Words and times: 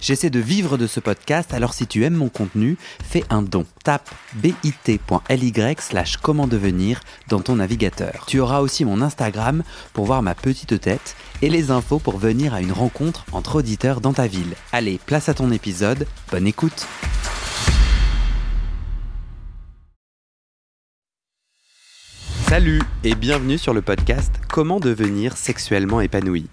J'essaie 0.00 0.30
de 0.30 0.38
vivre 0.38 0.78
de 0.78 0.86
ce 0.86 1.00
podcast, 1.00 1.52
alors 1.52 1.74
si 1.74 1.86
tu 1.86 2.04
aimes 2.04 2.14
mon 2.14 2.28
contenu, 2.28 2.76
fais 3.02 3.24
un 3.30 3.42
don. 3.42 3.66
Tape 3.82 4.08
bit.ly 4.34 5.52
slash 5.80 6.18
comment 6.18 6.46
devenir 6.46 7.00
dans 7.28 7.40
ton 7.40 7.56
navigateur. 7.56 8.24
Tu 8.26 8.38
auras 8.38 8.60
aussi 8.60 8.84
mon 8.84 9.02
Instagram 9.02 9.64
pour 9.92 10.06
voir 10.06 10.22
ma 10.22 10.34
petite 10.34 10.80
tête 10.80 11.16
et 11.42 11.50
les 11.50 11.70
infos 11.70 11.98
pour 11.98 12.18
venir 12.18 12.54
à 12.54 12.60
une 12.60 12.72
rencontre 12.72 13.24
entre 13.32 13.56
auditeurs 13.56 14.00
dans 14.00 14.12
ta 14.12 14.26
ville. 14.26 14.54
Allez, 14.72 15.00
place 15.04 15.28
à 15.28 15.34
ton 15.34 15.50
épisode, 15.50 16.06
bonne 16.30 16.46
écoute 16.46 16.86
Salut 22.46 22.80
et 23.04 23.14
bienvenue 23.14 23.58
sur 23.58 23.74
le 23.74 23.82
podcast 23.82 24.32
Comment 24.48 24.80
devenir 24.80 25.36
sexuellement 25.36 26.00
épanoui. 26.00 26.46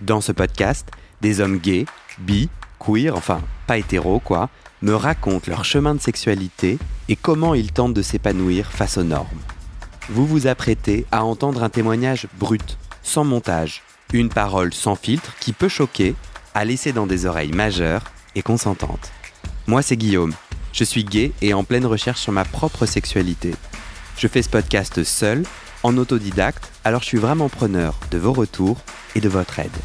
Dans 0.00 0.20
ce 0.20 0.32
podcast, 0.32 0.88
des 1.20 1.40
hommes 1.40 1.58
gays, 1.58 1.86
bi, 2.18 2.48
queer, 2.78 3.16
enfin 3.16 3.40
pas 3.66 3.78
hétéro 3.78 4.20
quoi, 4.20 4.48
me 4.82 4.94
racontent 4.94 5.50
leur 5.50 5.64
chemin 5.64 5.94
de 5.94 6.00
sexualité 6.00 6.78
et 7.08 7.16
comment 7.16 7.54
ils 7.54 7.72
tentent 7.72 7.94
de 7.94 8.02
s'épanouir 8.02 8.70
face 8.70 8.98
aux 8.98 9.04
normes. 9.04 9.26
Vous 10.08 10.26
vous 10.26 10.46
apprêtez 10.46 11.06
à 11.10 11.24
entendre 11.24 11.62
un 11.62 11.68
témoignage 11.68 12.28
brut, 12.38 12.78
sans 13.02 13.24
montage, 13.24 13.82
une 14.12 14.28
parole 14.28 14.72
sans 14.72 14.94
filtre 14.94 15.34
qui 15.40 15.52
peut 15.52 15.68
choquer, 15.68 16.14
à 16.54 16.64
laisser 16.64 16.92
dans 16.92 17.06
des 17.06 17.26
oreilles 17.26 17.52
majeures 17.52 18.04
et 18.34 18.42
consentantes. 18.42 19.12
Moi 19.66 19.82
c'est 19.82 19.96
Guillaume, 19.96 20.34
je 20.72 20.84
suis 20.84 21.04
gay 21.04 21.32
et 21.42 21.54
en 21.54 21.64
pleine 21.64 21.86
recherche 21.86 22.20
sur 22.20 22.32
ma 22.32 22.44
propre 22.44 22.86
sexualité. 22.86 23.54
Je 24.16 24.28
fais 24.28 24.42
ce 24.42 24.48
podcast 24.48 25.02
seul, 25.04 25.42
en 25.82 25.96
autodidacte, 25.96 26.70
alors 26.84 27.02
je 27.02 27.06
suis 27.06 27.18
vraiment 27.18 27.48
preneur 27.48 27.98
de 28.10 28.18
vos 28.18 28.32
retours 28.32 28.78
et 29.14 29.20
de 29.20 29.28
votre 29.28 29.58
aide. 29.58 29.76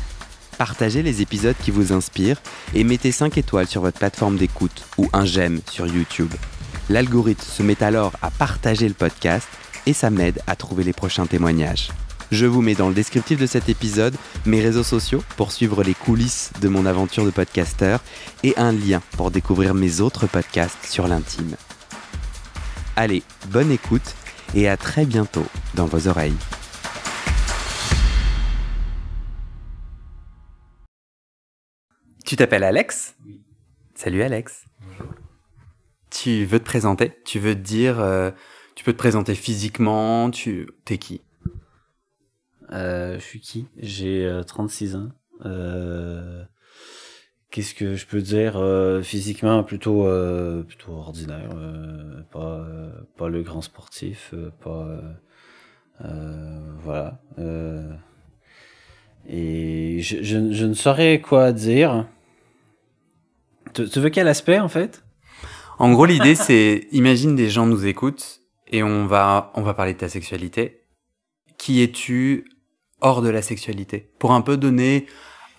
Partagez 0.61 1.01
les 1.01 1.23
épisodes 1.23 1.55
qui 1.59 1.71
vous 1.71 1.91
inspirent 1.91 2.39
et 2.75 2.83
mettez 2.83 3.11
5 3.11 3.35
étoiles 3.39 3.65
sur 3.65 3.81
votre 3.81 3.97
plateforme 3.97 4.37
d'écoute 4.37 4.85
ou 4.99 5.09
un 5.11 5.25
j'aime 5.25 5.59
sur 5.67 5.87
YouTube. 5.87 6.31
L'algorithme 6.87 7.43
se 7.43 7.63
met 7.63 7.81
alors 7.81 8.13
à 8.21 8.29
partager 8.29 8.87
le 8.87 8.93
podcast 8.93 9.47
et 9.87 9.93
ça 9.93 10.11
m'aide 10.11 10.39
à 10.45 10.55
trouver 10.55 10.83
les 10.83 10.93
prochains 10.93 11.25
témoignages. 11.25 11.89
Je 12.31 12.45
vous 12.45 12.61
mets 12.61 12.75
dans 12.75 12.89
le 12.89 12.93
descriptif 12.93 13.39
de 13.39 13.47
cet 13.47 13.69
épisode 13.69 14.15
mes 14.45 14.61
réseaux 14.61 14.83
sociaux 14.83 15.23
pour 15.35 15.51
suivre 15.51 15.81
les 15.81 15.95
coulisses 15.95 16.51
de 16.61 16.67
mon 16.67 16.85
aventure 16.85 17.25
de 17.25 17.31
podcasteur 17.31 17.99
et 18.43 18.53
un 18.55 18.71
lien 18.71 19.01
pour 19.17 19.31
découvrir 19.31 19.73
mes 19.73 19.99
autres 19.99 20.27
podcasts 20.27 20.85
sur 20.85 21.07
l'intime. 21.07 21.55
Allez, 22.95 23.23
bonne 23.47 23.71
écoute 23.71 24.13
et 24.53 24.69
à 24.69 24.77
très 24.77 25.05
bientôt 25.05 25.47
dans 25.73 25.87
vos 25.87 26.07
oreilles. 26.07 26.37
Tu 32.31 32.37
t'appelles 32.37 32.63
Alex 32.63 33.17
Oui. 33.25 33.41
Salut 33.93 34.21
Alex. 34.23 34.63
Tu 36.11 36.45
veux 36.45 36.59
te 36.59 36.63
présenter? 36.63 37.11
Tu 37.25 37.39
veux 37.39 37.55
te 37.55 37.59
dire, 37.59 37.99
euh, 37.99 38.31
tu 38.73 38.85
peux 38.85 38.93
te 38.93 38.97
présenter 38.97 39.35
physiquement, 39.35 40.31
tu 40.31 40.69
t'es 40.85 40.97
qui? 40.97 41.19
Euh, 42.71 43.15
je 43.15 43.19
suis 43.19 43.41
qui? 43.41 43.67
J'ai 43.75 44.25
euh, 44.25 44.43
36 44.43 44.95
ans. 44.95 45.09
Euh, 45.45 46.45
Qu'est-ce 47.49 47.75
que 47.75 47.95
je 47.95 48.05
peux 48.05 48.21
dire 48.21 48.53
Physiquement, 49.03 49.61
plutôt 49.65 50.07
plutôt 50.65 50.93
ordinaire. 50.93 51.49
pas 52.31 52.65
pas 53.17 53.27
le 53.27 53.43
grand 53.43 53.61
sportif. 53.61 54.33
pas 54.63 55.01
voilà. 55.99 57.21
Et 59.27 59.99
je, 60.01 60.23
je, 60.23 60.53
je 60.53 60.65
ne 60.65 60.73
saurais 60.73 61.19
quoi 61.19 61.51
dire. 61.51 62.07
Tu, 63.73 63.89
tu 63.89 63.99
veux 63.99 64.09
quel 64.09 64.27
aspect 64.27 64.59
en 64.59 64.69
fait? 64.69 65.03
En 65.79 65.91
gros, 65.91 66.05
l'idée 66.05 66.35
c'est, 66.47 66.87
imagine 66.91 67.35
des 67.35 67.49
gens 67.49 67.65
nous 67.65 67.85
écoutent 67.85 68.41
et 68.67 68.83
on 68.83 69.05
va, 69.05 69.51
on 69.55 69.61
va 69.61 69.73
parler 69.73 69.93
de 69.93 69.99
ta 69.99 70.09
sexualité. 70.09 70.83
Qui 71.57 71.81
es-tu 71.81 72.45
hors 73.01 73.21
de 73.21 73.29
la 73.29 73.41
sexualité? 73.41 74.11
Pour 74.19 74.33
un 74.33 74.41
peu 74.41 74.57
donner 74.57 75.05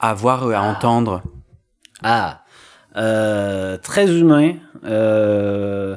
à 0.01 0.15
voir 0.15 0.51
et 0.51 0.55
à 0.55 0.62
entendre. 0.62 1.22
Ah, 2.03 2.45
euh, 2.97 3.78
très 3.78 4.11
humain. 4.11 4.55
Euh, 4.84 5.97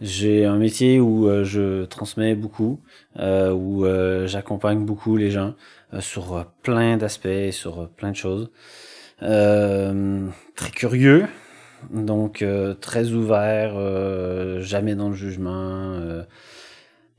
j'ai 0.00 0.44
un 0.44 0.56
métier 0.56 1.00
où 1.00 1.26
euh, 1.26 1.42
je 1.42 1.86
transmets 1.86 2.34
beaucoup, 2.34 2.80
euh, 3.18 3.50
où 3.50 3.86
j'accompagne 4.26 4.84
beaucoup 4.84 5.16
les 5.16 5.30
gens 5.30 5.54
sur 6.00 6.46
plein 6.62 6.96
d'aspects, 6.96 7.50
sur 7.50 7.88
plein 7.90 8.10
de 8.10 8.16
choses. 8.16 8.50
Euh, 9.22 10.26
très 10.54 10.70
curieux, 10.70 11.26
donc 11.92 12.42
euh, 12.42 12.74
très 12.74 13.12
ouvert, 13.12 13.74
euh, 13.76 14.60
jamais 14.60 14.94
dans 14.94 15.08
le 15.08 15.14
jugement. 15.14 15.52
euh, 15.52 16.24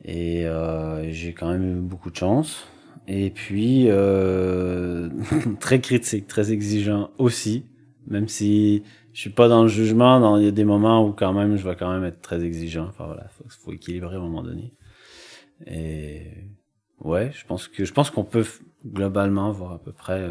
et 0.05 0.45
j'ai 1.11 1.33
quand 1.33 1.49
même 1.51 1.77
eu 1.77 1.81
beaucoup 1.81 2.11
de 2.11 2.15
chance. 2.15 2.67
Et 3.07 3.29
puis, 3.29 3.87
très 5.59 5.81
critique, 5.81 6.27
très 6.27 6.51
exigeant 6.51 7.11
aussi 7.17 7.65
même 8.07 8.27
si 8.27 8.83
je 9.13 9.19
suis 9.19 9.29
pas 9.29 9.47
dans 9.47 9.63
le 9.63 9.67
jugement, 9.67 10.37
il 10.37 10.45
y 10.45 10.47
a 10.47 10.51
des 10.51 10.63
moments 10.63 11.05
où 11.05 11.11
quand 11.11 11.33
même 11.33 11.57
je 11.57 11.67
vais 11.67 11.75
quand 11.75 11.91
même 11.91 12.05
être 12.05 12.21
très 12.21 12.43
exigeant. 12.43 12.87
Enfin 12.87 13.05
voilà, 13.05 13.27
faut, 13.29 13.43
faut 13.49 13.73
équilibrer 13.73 14.15
à 14.15 14.19
un 14.19 14.21
moment 14.21 14.43
donné. 14.43 14.73
Et 15.65 16.31
ouais, 16.99 17.31
je 17.33 17.45
pense 17.45 17.67
que 17.67 17.85
je 17.85 17.93
pense 17.93 18.09
qu'on 18.09 18.23
peut 18.23 18.45
globalement 18.85 19.51
voir 19.51 19.73
à 19.73 19.79
peu 19.79 19.91
près 19.91 20.29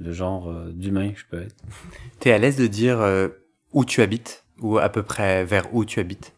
le 0.00 0.12
genre 0.12 0.50
euh, 0.50 0.70
d'humain 0.72 1.10
que 1.12 1.18
je 1.18 1.24
peux 1.26 1.42
être. 1.42 1.56
T'es 2.20 2.32
à 2.32 2.38
l'aise 2.38 2.56
de 2.56 2.66
dire 2.66 3.00
euh, 3.00 3.28
où 3.72 3.84
tu 3.84 4.02
habites 4.02 4.44
ou 4.60 4.78
à 4.78 4.88
peu 4.88 5.02
près 5.02 5.44
vers 5.44 5.74
où 5.74 5.84
tu 5.84 6.00
habites? 6.00 6.32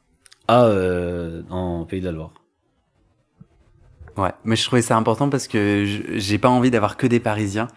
Ah, 0.48 0.66
euh, 0.66 1.42
en 1.50 1.84
Pays 1.84 2.00
de 2.00 2.06
la 2.06 2.12
Loire. 2.12 2.32
Ouais, 4.16 4.32
mais 4.44 4.56
je 4.56 4.64
trouvais 4.64 4.82
ça 4.82 4.96
important 4.96 5.28
parce 5.28 5.46
que 5.46 5.84
j'ai 6.14 6.38
pas 6.38 6.48
envie 6.48 6.70
d'avoir 6.70 6.96
que 6.96 7.06
des 7.06 7.20
Parisiens. 7.20 7.68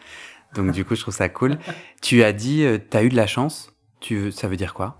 Donc 0.55 0.71
du 0.71 0.85
coup, 0.85 0.95
je 0.95 1.01
trouve 1.01 1.13
ça 1.13 1.29
cool. 1.29 1.57
tu 2.01 2.23
as 2.23 2.31
dit, 2.31 2.63
euh, 2.63 2.77
t'as 2.77 3.03
eu 3.03 3.09
de 3.09 3.15
la 3.15 3.27
chance. 3.27 3.73
Tu, 3.99 4.31
ça 4.31 4.47
veut 4.47 4.55
dire 4.55 4.73
quoi? 4.73 4.97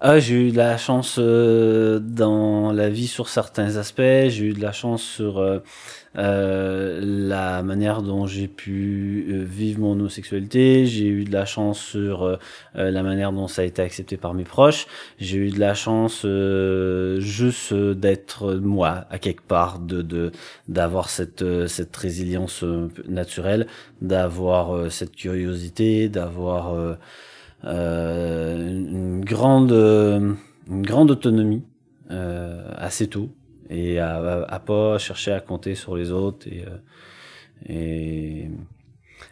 Ah, 0.00 0.18
j'ai 0.18 0.48
eu 0.48 0.50
de 0.52 0.58
la 0.58 0.76
chance 0.76 1.16
euh, 1.18 1.98
dans 2.00 2.70
la 2.70 2.90
vie 2.90 3.06
sur 3.06 3.30
certains 3.30 3.76
aspects. 3.78 4.02
J'ai 4.28 4.44
eu 4.44 4.52
de 4.52 4.60
la 4.60 4.70
chance 4.72 5.02
sur 5.02 5.38
euh, 5.38 5.60
euh, 6.18 7.00
la 7.02 7.62
manière 7.62 8.02
dont 8.02 8.26
j'ai 8.26 8.46
pu 8.46 9.26
euh, 9.30 9.44
vivre 9.44 9.80
mon 9.80 9.92
homosexualité. 9.92 10.84
J'ai 10.86 11.06
eu 11.06 11.24
de 11.24 11.32
la 11.32 11.46
chance 11.46 11.80
sur 11.80 12.24
euh, 12.24 12.36
la 12.74 13.02
manière 13.02 13.32
dont 13.32 13.48
ça 13.48 13.62
a 13.62 13.64
été 13.64 13.80
accepté 13.80 14.18
par 14.18 14.34
mes 14.34 14.44
proches. 14.44 14.86
J'ai 15.18 15.38
eu 15.38 15.50
de 15.50 15.58
la 15.60 15.72
chance 15.72 16.26
juste 17.22 17.72
d'être 17.72 18.54
moi 18.54 19.06
à 19.10 19.18
quelque 19.18 19.42
part, 19.46 19.78
de 19.78 20.02
de 20.02 20.30
d'avoir 20.68 21.08
cette 21.08 21.68
cette 21.68 21.96
résilience 21.96 22.64
naturelle, 23.08 23.66
d'avoir 24.02 24.90
cette 24.92 25.16
curiosité, 25.16 26.10
d'avoir 26.10 26.96
une 27.64 29.24
grande 29.24 29.72
euh, 29.72 30.34
une 30.68 30.82
grande 30.82 31.10
autonomie 31.10 31.64
euh, 32.10 32.70
assez 32.76 33.08
tôt 33.08 33.30
et 33.70 33.98
à, 33.98 34.44
à, 34.48 34.58
pas 34.60 34.98
chercher 34.98 35.32
à 35.32 35.40
compter 35.40 35.74
sur 35.74 35.96
les 35.96 36.10
autres 36.12 36.46
et 36.48 36.64
euh, 36.66 36.78
et 37.68 38.50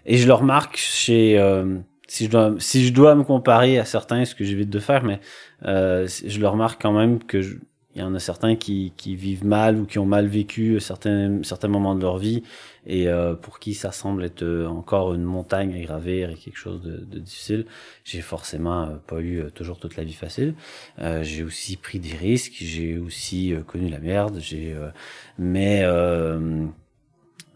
et 0.07 0.17
je 0.17 0.27
le 0.27 0.33
remarque 0.35 0.77
chez 0.77 1.39
euh, 1.39 1.79
si 2.09 2.25
je 2.27 2.31
dois 2.31 2.55
si 2.59 2.85
je 2.87 2.93
dois 2.93 3.15
me 3.15 3.23
comparer 3.25 3.79
à 3.79 3.85
certains 3.85 4.25
ce 4.25 4.35
que 4.35 4.45
j'évite 4.45 4.71
de 4.71 4.79
faire 4.79 5.05
mais 5.05 5.21
euh, 5.67 6.09
je 6.27 6.41
le 6.41 6.49
remarque 6.49 6.81
quand 6.83 6.93
même 6.93 7.23
que 7.23 7.43
je- 7.43 7.57
il 7.95 8.01
y 8.01 8.05
en 8.05 8.15
a 8.15 8.19
certains 8.19 8.57
qui, 8.57 8.93
qui 8.97 9.15
vivent 9.17 9.45
mal 9.45 9.79
ou 9.79 9.87
qui 9.87 9.99
ont 9.99 10.07
mal 10.07 10.27
vécu 10.27 10.81
certains 10.81 11.43
certains 11.43 11.69
moments 11.69 11.95
de 11.95 12.03
leur 12.03 12.19
vie 12.19 12.43
et 12.87 13.09
euh, 13.09 13.35
pour 13.35 13.59
qui 13.59 13.75
ça 13.75 13.93
semble 13.93 14.25
être 14.25 14.43
euh, 14.43 14.67
encore 14.67 15.15
une 15.15 15.23
montagne 15.23 15.75
à 15.75 15.81
gravir 15.81 16.31
et 16.31 16.35
quelque 16.35 16.59
chose 16.59 16.83
de, 16.83 17.05
de 17.05 17.19
difficile 17.19 17.67
j'ai 18.05 18.21
forcément 18.21 18.83
euh, 18.85 18.97
pas 19.07 19.21
eu 19.21 19.41
euh, 19.41 19.51
toujours 19.51 19.79
toute 19.79 19.97
la 19.97 20.05
vie 20.05 20.13
facile. 20.13 20.55
Euh, 20.99 21.23
j'ai 21.23 21.43
aussi 21.43 21.77
pris 21.77 21.99
des 22.01 22.15
risques, 22.15 22.57
j'ai 22.59 22.99
aussi 22.99 23.53
euh, 23.55 23.63
connu 23.63 23.89
la 23.89 23.99
merde, 23.99 24.39
j'ai 24.41 24.73
euh, 24.73 24.91
mais 25.39 25.81
euh, 25.85 26.67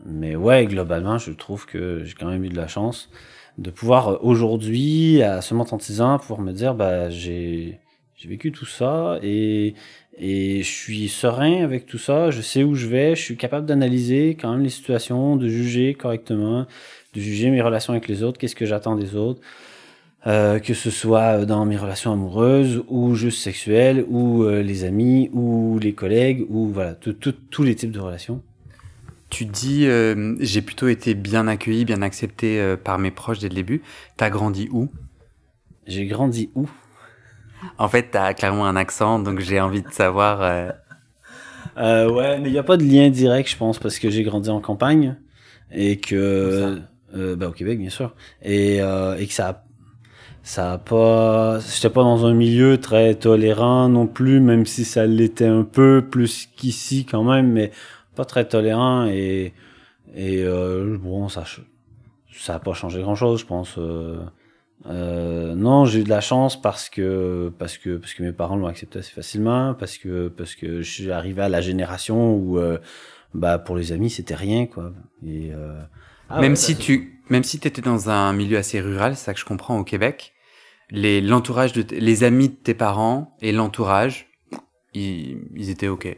mais 0.07 0.37
ouais, 0.37 0.67
globalement, 0.67 1.19
je 1.19 1.33
trouve 1.33 1.67
que 1.67 2.05
j'ai 2.05 2.15
quand 2.15 2.29
même 2.29 2.45
eu 2.45 2.49
de 2.49 2.57
la 2.57 2.69
chance 2.69 3.11
de 3.59 3.71
pouvoir 3.71 4.09
euh, 4.09 4.19
aujourd'hui 4.23 5.23
à 5.23 5.43
seulement 5.43 5.65
36 5.65 6.01
ans 6.01 6.19
pouvoir 6.19 6.41
me 6.41 6.53
dire 6.53 6.75
bah 6.75 7.11
j'ai 7.11 7.81
j'ai 8.17 8.29
vécu 8.29 8.53
tout 8.53 8.67
ça 8.67 9.19
et 9.23 9.75
et 10.21 10.63
je 10.63 10.71
suis 10.71 11.09
serein 11.09 11.63
avec 11.63 11.87
tout 11.87 11.99
ça, 11.99 12.31
je 12.31 12.41
sais 12.41 12.65
où 12.65 12.75
je 12.75 12.87
vais, 12.87 13.15
je 13.15 13.23
suis 13.23 13.37
capable 13.37 13.67
d'analyser 13.67 14.31
quand 14.31 14.53
même 14.53 14.63
les 14.63 14.71
situations, 14.71 15.37
de 15.37 15.49
juger 15.49 15.95
correctement, 15.95 16.67
de 17.15 17.21
juger 17.21 17.51
mes 17.51 17.63
relations 17.63 17.93
avec 17.93 18.09
les 18.09 18.23
autres, 18.23 18.39
qu'est-ce 18.39 18.57
que 18.57 18.67
j'attends 18.67 18.97
des 18.97 19.15
autres. 19.15 19.41
Euh, 20.27 20.59
que 20.59 20.75
ce 20.75 20.91
soit 20.91 21.45
dans 21.47 21.65
mes 21.65 21.77
relations 21.77 22.13
amoureuses 22.13 22.83
ou 22.89 23.15
juste 23.15 23.41
sexuelles 23.41 24.05
ou 24.09 24.43
euh, 24.43 24.63
les 24.63 24.83
amis 24.83 25.31
ou 25.33 25.79
les 25.79 25.93
collègues 25.93 26.45
ou 26.51 26.67
voilà 26.67 26.95
tous 26.95 27.63
les 27.63 27.77
types 27.77 27.93
de 27.93 28.01
relations. 28.01 28.43
Tu 29.31 29.45
dis, 29.45 29.87
euh, 29.87 30.35
j'ai 30.41 30.61
plutôt 30.61 30.89
été 30.89 31.15
bien 31.15 31.47
accueilli, 31.47 31.85
bien 31.85 32.03
accepté 32.03 32.75
par 32.83 32.99
mes 32.99 33.13
proches 33.13 33.39
dès 33.39 33.49
le 33.49 33.55
début. 33.55 33.83
T'as 34.17 34.29
grandi 34.29 34.69
où? 34.73 34.89
J'ai 35.87 36.07
grandi 36.07 36.51
où? 36.57 36.69
En 37.79 37.89
fait, 37.89 38.09
t'as 38.11 38.35
clairement 38.35 38.67
un 38.67 38.77
accent, 38.77 39.19
donc 39.19 39.41
j'ai 39.41 39.61
envie 39.61 39.83
de 39.83 39.91
savoir. 39.93 40.43
euh, 40.43 40.71
Euh, 41.77 42.11
ouais, 42.11 42.39
mais 42.39 42.49
il 42.49 42.53
n'y 42.53 42.59
a 42.59 42.63
pas 42.63 42.77
de 42.77 42.85
lien 42.85 43.09
direct, 43.11 43.49
je 43.51 43.57
pense, 43.57 43.79
parce 43.79 43.99
que 43.99 44.11
j'ai 44.11 44.23
grandi 44.23 44.51
en 44.51 44.61
campagne 44.61 45.17
et 45.73 45.99
que, 45.99 46.81
euh, 47.15 47.37
bah, 47.37 47.49
au 47.49 47.53
Québec, 47.53 47.79
bien 47.79 47.91
sûr, 47.91 48.15
et, 48.43 48.81
euh, 48.83 49.17
et 49.19 49.27
que 49.27 49.33
ça, 49.33 49.49
a- 49.51 49.65
ça 50.43 50.73
a 50.75 50.79
pas, 50.79 51.61
j'étais 51.61 51.91
pas 51.91 52.03
dans 52.03 52.27
un 52.27 52.35
milieu 52.35 52.79
très 52.79 53.15
tolérant 53.17 53.89
non 53.89 54.07
plus, 54.07 54.41
même 54.41 54.67
si 54.67 54.85
ça 54.85 55.07
l'était 55.07 55.47
un 55.47 55.65
peu 55.65 56.05
plus 56.11 56.49
qu'ici 56.57 57.07
quand 57.07 57.25
même, 57.25 57.53
mais 57.53 57.73
pas 58.17 58.25
très 58.25 58.47
tolérant 58.47 59.07
et 59.07 59.55
et 60.17 60.45
bon, 61.01 61.29
ça, 61.29 61.45
ça 62.33 62.55
a 62.57 62.59
pas 62.59 62.75
changé 62.75 63.01
grand 63.03 63.15
chose, 63.15 63.41
je 63.41 63.47
pense. 63.47 63.77
Euh, 63.79 64.19
euh, 64.87 65.55
non, 65.55 65.85
j'ai 65.85 66.01
eu 66.01 66.05
de 66.05 66.09
la 66.09 66.21
chance 66.21 66.61
parce 66.61 66.89
que 66.89 67.53
parce 67.59 67.79
que 67.79 67.97
parce 67.97 68.15
que 68.15 68.23
mes 68.23 68.33
parents 68.33 68.57
l'ont 68.57 68.69
accepté 68.69 69.01
assez 69.01 69.13
facilement, 69.13 69.75
parce 69.75 69.99
que 69.99 70.29
parce 70.29 70.55
que 70.55 70.83
je 70.83 70.91
suis 70.91 71.11
arrivé 71.11 71.43
à 71.43 71.49
la 71.49 71.61
génération 71.61 72.35
où 72.35 72.59
euh, 72.59 72.79
bah 73.35 73.59
pour 73.59 73.77
les 73.77 73.93
amis 73.93 74.09
c'était 74.09 74.37
rien 74.37 74.67
quoi. 74.67 74.93
Et 75.27 75.51
euh, 75.53 75.81
ah 76.29 76.41
même 76.41 76.53
ouais, 76.53 76.57
si 76.57 76.77
tu, 76.77 77.21
même 77.29 77.43
si 77.43 77.59
t'étais 77.59 77.83
dans 77.83 78.09
un 78.09 78.33
milieu 78.33 78.57
assez 78.57 78.81
rural, 78.81 79.17
c'est 79.17 79.25
ça 79.25 79.35
que 79.35 79.41
je 79.41 79.45
comprends 79.45 79.79
au 79.79 79.85
Québec. 79.85 80.33
Les, 80.91 81.21
l'entourage 81.21 81.73
de, 81.75 81.85
les 81.95 82.25
amis 82.25 82.49
de 82.49 82.55
tes 82.55 82.73
parents 82.73 83.37
et 83.43 83.53
l'entourage, 83.53 84.29
ils, 84.95 85.39
ils 85.55 85.69
étaient 85.71 85.89
ok. 85.89 86.17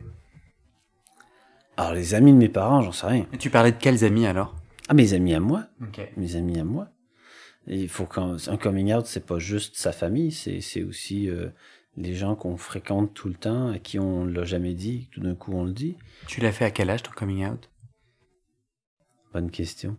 Alors 1.77 1.95
les 1.95 2.15
amis 2.15 2.33
de 2.33 2.37
mes 2.37 2.49
parents, 2.51 2.83
j'en 2.83 2.93
sais 2.93 3.07
rien. 3.07 3.27
Et 3.33 3.39
tu 3.39 3.49
parlais 3.51 3.73
de 3.73 3.79
quels 3.79 4.05
amis 4.05 4.27
alors? 4.27 4.55
Ah 4.89 4.95
mes 4.95 5.15
amis 5.15 5.35
à 5.35 5.41
moi, 5.41 5.65
Ok. 5.83 6.01
mes 6.17 6.37
amis 6.37 6.59
à 6.61 6.65
moi. 6.65 6.89
Il 7.73 7.89
faut 7.89 8.05
qu'un 8.05 8.37
un 8.49 8.57
coming 8.57 8.93
out, 8.93 9.07
c'est 9.07 9.25
pas 9.25 9.39
juste 9.39 9.77
sa 9.77 9.93
famille, 9.93 10.33
c'est 10.33 10.83
aussi 10.83 11.31
euh, 11.31 11.51
les 11.97 12.15
gens 12.15 12.35
qu'on 12.35 12.57
fréquente 12.57 13.15
tout 13.15 13.29
le 13.29 13.35
temps, 13.35 13.71
à 13.71 13.79
qui 13.79 14.01
on 14.01 14.25
l'a 14.25 14.45
jamais 14.45 14.75
dit, 14.75 15.09
tout 15.13 15.21
d'un 15.21 15.37
coup 15.37 15.53
on 15.53 15.65
le 15.65 15.73
dit. 15.73 15.97
Tu 16.27 16.41
l'as 16.41 16.51
fait 16.51 16.65
à 16.65 16.73
quel 16.73 16.91
âge 16.91 17.05
ton 17.05 17.13
coming 17.13 17.47
out? 17.47 17.71
Bonne 19.33 19.53
question. 19.53 19.97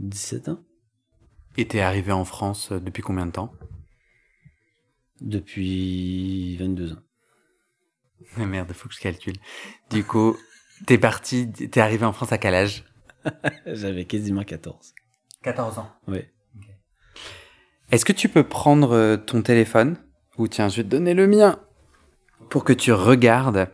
17 0.00 0.50
ans 0.50 0.60
Et 1.56 1.66
t'es 1.66 1.80
arrivé 1.80 2.12
en 2.12 2.26
France 2.26 2.72
euh, 2.72 2.78
depuis 2.78 3.02
combien 3.02 3.24
de 3.24 3.32
temps? 3.32 3.54
Depuis 5.22 6.56
22 6.58 6.92
ans. 6.92 7.02
Ah 8.36 8.44
Merde, 8.46 8.70
faut 8.74 8.90
que 8.90 8.94
je 8.94 9.00
calcule. 9.00 9.36
Du 9.88 10.04
coup, 10.04 10.36
t'es 10.84 10.98
parti, 10.98 11.50
t'es 11.50 11.80
arrivé 11.80 12.04
en 12.04 12.12
France 12.12 12.32
à 12.32 12.38
quel 12.38 12.54
âge? 12.54 12.84
J'avais 13.66 14.04
quasiment 14.04 14.44
14. 14.44 14.92
14 15.42 15.78
ans. 15.78 15.90
Oui. 16.06 16.20
Est-ce 17.92 18.04
que 18.04 18.12
tu 18.12 18.28
peux 18.28 18.42
prendre 18.42 18.92
euh, 18.92 19.16
ton 19.16 19.42
téléphone 19.42 19.96
Ou 20.38 20.48
tiens, 20.48 20.68
je 20.68 20.78
vais 20.78 20.82
te 20.82 20.88
donner 20.88 21.14
le 21.14 21.28
mien. 21.28 21.60
Pour 22.50 22.64
que 22.64 22.72
tu 22.72 22.92
regardes. 22.92 23.68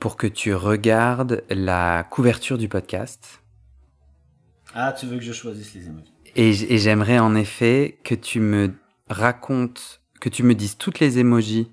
Pour 0.00 0.16
que 0.16 0.26
tu 0.26 0.52
regardes 0.52 1.44
la 1.48 2.04
couverture 2.04 2.58
du 2.58 2.68
podcast. 2.68 3.42
Ah, 4.74 4.92
tu 4.92 5.06
veux 5.06 5.16
que 5.16 5.22
je 5.22 5.32
choisisse 5.32 5.74
les 5.74 5.86
emojis 5.86 6.12
Et, 6.34 6.52
j'aimerais 6.78 7.20
en 7.20 7.34
effet 7.36 7.98
que 8.02 8.14
tu 8.14 8.40
me 8.40 8.74
racontes, 9.08 10.02
que 10.20 10.28
tu 10.28 10.42
me 10.42 10.54
dises 10.54 10.76
toutes 10.76 10.98
les 10.98 11.18
emojis. 11.20 11.70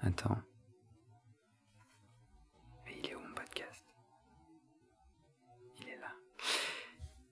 Attends. 0.00 0.38
Mais 2.86 2.92
il 3.02 3.10
est 3.10 3.14
où 3.14 3.20
mon 3.20 3.34
podcast? 3.34 3.84
Il 5.82 5.88
est 5.88 6.00
là. 6.00 6.08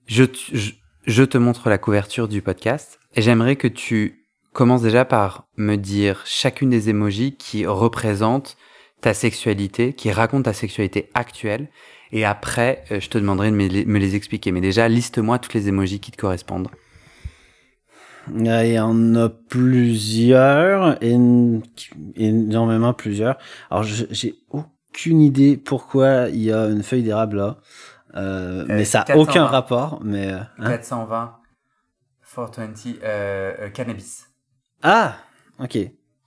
Je, 0.05 0.23
je, 0.53 0.73
je 1.05 1.23
te 1.23 1.37
montre 1.37 1.69
la 1.69 1.77
couverture 1.77 2.27
du 2.27 2.41
podcast 2.41 2.99
et 3.15 3.21
j'aimerais 3.21 3.55
que 3.55 3.67
tu 3.67 4.25
commences 4.53 4.81
déjà 4.81 5.05
par 5.05 5.47
me 5.57 5.75
dire 5.75 6.21
chacune 6.25 6.69
des 6.69 6.89
emojis 6.89 7.35
qui 7.37 7.65
représentent 7.65 8.57
ta 9.01 9.13
sexualité, 9.13 9.93
qui 9.93 10.11
racontent 10.11 10.43
ta 10.43 10.53
sexualité 10.53 11.09
actuelle. 11.13 11.69
Et 12.11 12.25
après, 12.25 12.83
euh, 12.91 12.99
je 12.99 13.09
te 13.09 13.17
demanderai 13.17 13.51
de 13.51 13.55
me 13.55 13.99
les, 13.99 14.15
expliquer. 14.15 14.51
Mais 14.51 14.61
déjà, 14.61 14.87
liste-moi 14.89 15.39
toutes 15.39 15.53
les 15.53 15.67
emojis 15.69 15.99
qui 15.99 16.11
te 16.11 16.17
correspondent. 16.17 16.69
Il 18.35 18.45
y 18.45 18.79
en 18.79 19.15
a 19.15 19.29
plusieurs, 19.29 20.95
éno- 21.01 21.63
énormément 22.15 22.93
plusieurs. 22.93 23.37
Alors, 23.71 23.83
j'ai 23.83 24.35
aucune 24.49 25.21
idée 25.21 25.57
pourquoi 25.57 26.29
il 26.29 26.43
y 26.43 26.51
a 26.51 26.65
une 26.65 26.83
feuille 26.83 27.03
d'érable 27.03 27.37
là. 27.37 27.57
Euh, 28.15 28.65
mais 28.67 28.85
ça 28.85 28.99
n'a 28.99 29.05
420. 29.05 29.21
aucun 29.31 29.45
rapport. 29.45 29.99
Mais 30.03 30.31
euh, 30.31 30.39
hein. 30.59 30.69
420, 30.69 31.35
420, 32.35 32.99
euh, 33.03 33.69
cannabis. 33.69 34.27
Ah, 34.83 35.15
ok. 35.59 35.77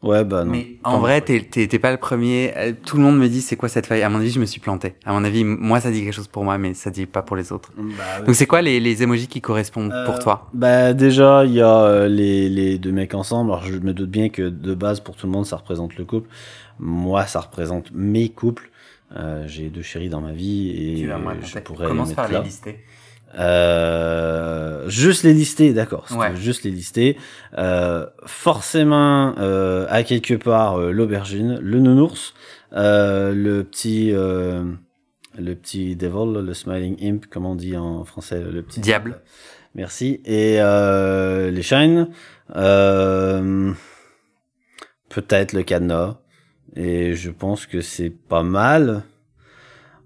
Ouais, 0.02 0.24
bah 0.24 0.44
non. 0.44 0.50
Mais 0.50 0.78
en 0.82 0.98
vrai, 0.98 1.20
t'es 1.20 1.78
pas 1.78 1.92
le 1.92 1.96
premier. 1.96 2.52
Euh, 2.56 2.72
Tout 2.84 2.96
le 2.96 3.04
monde 3.04 3.18
me 3.18 3.28
dit 3.28 3.40
c'est 3.40 3.54
quoi 3.54 3.68
cette 3.68 3.86
feuille. 3.86 4.02
À 4.02 4.08
mon 4.08 4.18
avis, 4.18 4.30
je 4.30 4.40
me 4.40 4.46
suis 4.46 4.60
planté. 4.60 4.96
À 5.04 5.12
mon 5.12 5.22
avis, 5.22 5.44
moi, 5.44 5.80
ça 5.80 5.92
dit 5.92 6.02
quelque 6.02 6.12
chose 6.12 6.26
pour 6.26 6.42
moi, 6.42 6.58
mais 6.58 6.74
ça 6.74 6.90
dit 6.90 7.06
pas 7.06 7.22
pour 7.22 7.36
les 7.36 7.52
autres. 7.52 7.70
Bah, 7.76 7.82
oui. 8.18 8.26
Donc, 8.26 8.34
c'est 8.34 8.46
quoi 8.46 8.62
les, 8.62 8.80
les 8.80 9.04
emojis 9.04 9.28
qui 9.28 9.40
correspondent 9.40 9.94
pour 10.06 10.16
Euh, 10.16 10.18
toi? 10.18 10.50
Bah 10.54 10.92
déjà, 10.92 11.44
il 11.44 11.52
y 11.52 11.60
a 11.60 11.82
euh, 11.84 12.08
les, 12.08 12.48
les 12.48 12.78
deux 12.78 12.90
mecs 12.90 13.14
ensemble. 13.14 13.52
Alors 13.52 13.62
je 13.62 13.78
me 13.78 13.94
doute 13.94 14.10
bien 14.10 14.28
que 14.28 14.42
de 14.48 14.74
base, 14.74 14.98
pour 14.98 15.14
tout 15.14 15.26
le 15.26 15.32
monde, 15.32 15.46
ça 15.46 15.54
représente 15.56 15.94
le 15.96 16.04
couple. 16.04 16.28
Moi, 16.80 17.24
ça 17.26 17.38
représente 17.38 17.92
mes 17.92 18.28
couples. 18.28 18.70
Euh, 19.16 19.44
J'ai 19.46 19.68
deux 19.68 19.82
chéris 19.82 20.08
dans 20.08 20.20
ma 20.20 20.32
vie 20.32 20.70
et 20.70 21.06
je 21.06 21.58
pourrais 21.58 21.88
les 21.88 21.94
mettre 21.94 22.32
là. 22.32 22.40
lister. 22.40 22.78
Euh, 23.38 24.88
juste 24.88 25.22
les 25.22 25.32
lister, 25.32 25.72
d'accord. 25.72 26.06
Ouais. 26.16 26.34
Juste 26.36 26.64
les 26.64 26.70
lister. 26.70 27.16
Euh, 27.56 28.06
forcément, 28.26 29.34
euh, 29.38 29.86
à 29.88 30.02
quelque 30.02 30.34
part, 30.34 30.78
euh, 30.78 30.90
l'aubergine, 30.92 31.58
le 31.60 31.78
nounours, 31.78 32.34
euh, 32.74 33.34
le 33.34 33.64
petit, 33.64 34.10
euh, 34.12 34.64
le 35.38 35.54
petit 35.54 35.96
devil, 35.96 36.44
le 36.44 36.54
smiling 36.54 36.96
imp, 37.02 37.26
comme 37.26 37.46
on 37.46 37.54
dit 37.54 37.76
en 37.76 38.04
français, 38.04 38.40
le 38.40 38.62
petit 38.62 38.80
Diable. 38.80 39.20
Merci. 39.74 40.20
Et 40.26 40.56
euh, 40.60 41.50
les 41.50 41.62
euh, 42.54 43.72
peut-être 45.08 45.52
le 45.54 45.62
cadenas. 45.62 46.18
Et 46.76 47.14
je 47.14 47.30
pense 47.30 47.66
que 47.66 47.80
c'est 47.80 48.10
pas 48.10 48.42
mal. 48.42 49.04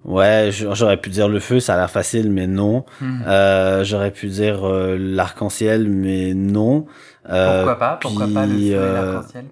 Ouais, 0.07 0.51
j'aurais 0.53 0.99
pu 0.99 1.11
dire 1.11 1.29
le 1.29 1.41
feu, 1.41 1.59
ça 1.59 1.75
a 1.75 1.77
l'air 1.79 1.91
facile, 1.91 2.31
mais 2.31 2.47
non. 2.47 2.85
Hmm. 3.01 3.23
Euh, 3.27 3.83
j'aurais 3.83 4.13
pu 4.13 4.29
dire 4.29 4.65
euh, 4.65 4.97
l'arc-en-ciel, 4.97 5.89
mais 5.89 6.33
non. 6.33 6.87
Euh, 7.29 7.57
Pourquoi 7.65 7.79
pas 7.79 7.99
Pourquoi 8.01 8.29
pas 8.33 8.47
le 8.47 8.53
feu 8.53 8.63
et 8.63 8.75
euh, 8.75 8.93
l'arc-en-ciel? 8.93 9.45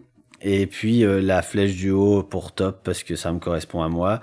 et 0.46 0.66
puis 0.66 1.04
euh, 1.04 1.20
la 1.22 1.42
flèche 1.42 1.74
du 1.74 1.90
haut 1.90 2.22
pour 2.22 2.52
top 2.52 2.82
parce 2.84 3.02
que 3.02 3.16
ça 3.16 3.32
me 3.32 3.40
correspond 3.40 3.82
à 3.82 3.88
moi. 3.88 4.20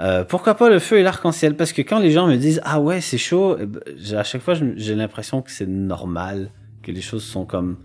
Euh, 0.00 0.24
pourquoi 0.24 0.54
pas 0.54 0.68
le 0.68 0.80
feu 0.80 0.98
et 0.98 1.02
l'arc-en-ciel? 1.02 1.56
Parce 1.56 1.72
que 1.72 1.80
quand 1.80 1.98
les 2.00 2.10
gens 2.10 2.26
me 2.26 2.36
disent 2.36 2.60
ah 2.64 2.80
ouais 2.80 3.00
c'est 3.00 3.18
chaud, 3.18 3.56
eh 3.58 3.66
ben, 3.66 3.80
à 4.18 4.24
chaque 4.24 4.42
fois 4.42 4.54
j'ai 4.76 4.94
l'impression 4.94 5.40
que 5.40 5.50
c'est 5.50 5.68
normal, 5.68 6.50
que 6.82 6.90
les 6.90 7.00
choses 7.00 7.24
sont 7.24 7.46
comme 7.46 7.78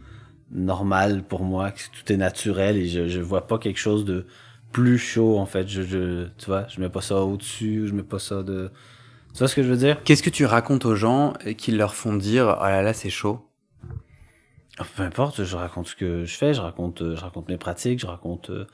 normales 0.52 1.24
pour 1.24 1.44
moi, 1.44 1.72
que 1.72 1.80
tout 1.80 2.12
est 2.12 2.18
naturel 2.18 2.76
et 2.76 2.88
je 2.88 3.08
je 3.08 3.22
vois 3.22 3.46
pas 3.48 3.58
quelque 3.60 3.80
chose 3.80 4.04
de 4.04 4.26
plus 4.76 4.98
chaud 4.98 5.38
en 5.38 5.46
fait. 5.46 5.70
Je, 5.70 5.84
je 5.84 6.28
tu 6.38 6.48
vois, 6.48 6.68
je 6.68 6.82
mets 6.82 6.90
pas 6.90 7.00
ça 7.00 7.22
au 7.22 7.38
dessus, 7.38 7.88
je 7.88 7.94
mets 7.94 8.04
pas 8.04 8.20
ça 8.20 8.44
de. 8.44 8.72
Tu 9.32 9.40
vois 9.40 9.48
ce 9.48 9.56
que 9.56 9.64
je 9.64 9.70
veux 9.70 9.78
dire? 9.78 10.04
Qu'est-ce 10.04 10.22
que 10.22 10.30
tu 10.30 10.46
racontes 10.46 10.84
aux 10.86 10.96
gens 10.96 11.34
qui 11.58 11.72
leur 11.72 11.96
font 11.96 12.14
dire 12.14 12.58
oh 12.60 12.66
là 12.66 12.82
là 12.82 12.94
c'est 12.94 13.10
chaud? 13.10 13.40
Peu 14.98 15.04
importe, 15.04 15.46
je 15.46 15.56
raconte 15.56 15.88
ce 15.88 15.96
que 15.96 16.26
je 16.26 16.36
fais, 16.36 16.54
je 16.54 16.60
raconte, 16.60 17.02
euh, 17.02 17.16
je 17.16 17.22
raconte 17.22 17.48
mes 17.48 17.56
pratiques, 17.58 18.00
je 18.02 18.08
raconte 18.08 18.50
euh, 18.50 18.68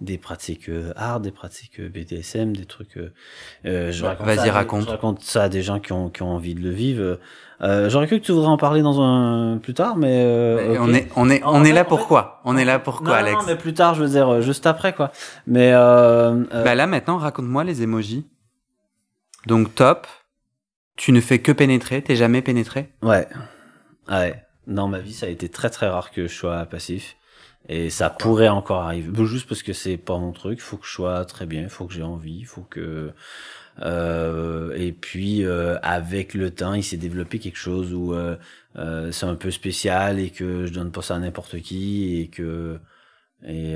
des 0.00 0.16
pratiques 0.16 0.68
euh, 0.68 0.92
art, 0.94 1.18
des 1.18 1.32
pratiques 1.32 1.80
BDSM, 1.80 2.56
des 2.56 2.64
trucs. 2.64 2.96
euh, 2.96 3.90
je 3.90 4.02
Bah, 4.02 4.10
raconte 4.10 4.26
vas-y, 4.26 4.36
ça 4.36 4.42
à 4.42 4.44
des- 4.44 4.50
raconte. 4.52 4.84
Je 4.84 4.88
raconte 4.90 5.20
ça 5.22 5.42
à 5.44 5.48
des 5.48 5.62
gens 5.62 5.80
qui 5.80 5.90
ont, 5.92 6.10
qui 6.10 6.22
ont 6.22 6.30
envie 6.30 6.54
de 6.54 6.60
le 6.60 6.70
vivre. 6.70 7.18
Euh, 7.60 7.90
J'aurais 7.90 8.06
cru 8.06 8.20
que 8.20 8.24
tu 8.24 8.30
voudrais 8.30 8.46
en 8.50 8.56
parler 8.56 8.82
dans 8.82 9.00
un 9.00 9.58
plus 9.58 9.74
tard, 9.74 9.96
mais 9.96 10.22
euh, 10.24 10.74
Mais. 10.74 10.78
On 10.78 10.94
est 10.94 11.08
on 11.16 11.28
est 11.28 11.42
En 11.42 11.54
on 11.60 11.64
est 11.64 11.68
fait- 11.68 11.72
là 11.72 11.84
pourquoi 11.84 12.40
On 12.44 12.56
est 12.56 12.64
là 12.64 12.78
pourquoi 12.78 13.08
non, 13.08 13.14
Alex 13.26 13.40
non, 13.40 13.46
mais 13.48 13.56
plus 13.56 13.74
tard, 13.74 13.94
je 13.94 14.04
veux 14.04 14.08
dire 14.10 14.40
juste 14.40 14.64
après 14.64 14.92
quoi. 14.92 15.10
Mais 15.48 15.72
Bah 15.72 16.74
là 16.76 16.86
maintenant 16.86 17.18
raconte-moi 17.18 17.64
les 17.64 17.82
emojis. 17.82 18.24
Donc 19.46 19.74
top. 19.74 20.06
Tu 20.94 21.10
ne 21.12 21.20
fais 21.20 21.38
que 21.40 21.50
pénétrer, 21.52 22.00
t'es 22.02 22.14
jamais 22.16 22.42
pénétré? 22.42 22.92
Ouais, 23.02 23.26
ouais. 24.08 24.44
Dans 24.68 24.86
ma 24.86 25.00
vie, 25.00 25.12
ça 25.14 25.26
a 25.26 25.30
été 25.30 25.48
très 25.48 25.70
très 25.70 25.88
rare 25.88 26.12
que 26.12 26.28
je 26.28 26.34
sois 26.34 26.64
passif. 26.66 27.16
Et 27.68 27.90
ça 27.90 28.08
pourrait 28.08 28.48
encore 28.48 28.82
arriver. 28.82 29.10
Juste 29.26 29.48
parce 29.48 29.62
que 29.62 29.72
c'est 29.72 29.96
pas 29.96 30.16
mon 30.18 30.32
truc. 30.32 30.60
Faut 30.60 30.76
que 30.76 30.86
je 30.86 30.92
sois 30.92 31.24
très 31.24 31.46
bien. 31.46 31.68
Faut 31.68 31.86
que 31.86 31.92
j'ai 31.94 32.02
envie. 32.02 32.44
Faut 32.44 32.62
que 32.62 33.12
euh, 33.82 34.74
et 34.76 34.92
puis 34.92 35.44
euh, 35.44 35.78
avec 35.82 36.34
le 36.34 36.50
temps, 36.50 36.74
il 36.74 36.82
s'est 36.82 36.96
développé 36.96 37.38
quelque 37.38 37.58
chose 37.58 37.92
où 37.94 38.14
euh, 38.14 38.36
euh, 38.76 39.12
c'est 39.12 39.26
un 39.26 39.34
peu 39.36 39.50
spécial 39.50 40.18
et 40.18 40.30
que 40.30 40.66
je 40.66 40.72
donne 40.72 40.90
pas 40.90 41.02
ça 41.02 41.16
à 41.16 41.18
n'importe 41.18 41.60
qui 41.60 42.20
et 42.20 42.28
que 42.28 42.78
et 43.46 43.74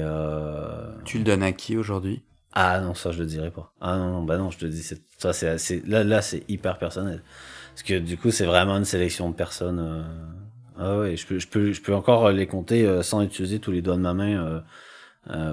tu 1.05 1.19
le 1.19 1.25
donnes 1.25 1.43
à 1.43 1.53
qui 1.53 1.77
aujourd'hui? 1.77 2.23
Ah 2.53 2.81
non, 2.81 2.95
ça 2.95 3.13
je 3.13 3.21
le 3.21 3.27
dirais 3.27 3.51
pas. 3.51 3.73
Ah 3.81 3.97
non, 3.97 4.11
non 4.11 4.23
bah 4.23 4.39
non, 4.39 4.51
je 4.51 4.59
te 4.59 4.67
dis 4.67 4.83
ça 5.19 5.33
c'est 5.33 5.87
là 5.87 6.03
là 6.05 6.21
c'est 6.21 6.45
hyper 6.49 6.79
personnel 6.79 7.23
parce 7.71 7.83
que 7.83 7.99
du 7.99 8.17
coup 8.17 8.31
c'est 8.31 8.45
vraiment 8.45 8.77
une 8.77 8.85
sélection 8.85 9.31
de 9.31 9.35
personnes. 9.35 10.05
Ah 10.79 10.99
ouais, 10.99 11.17
je 11.17 11.27
peux 11.27 11.39
je 11.39 11.49
peux 11.49 11.73
je 11.73 11.83
peux 11.83 11.95
encore 11.95 12.31
les 12.31 12.47
compter 12.47 13.03
sans 13.03 13.23
utiliser 13.23 13.59
tous 13.59 13.73
les 13.73 13.83
doigts 13.83 13.97
de 13.97 14.01
ma 14.01 14.15
main. 14.15 14.63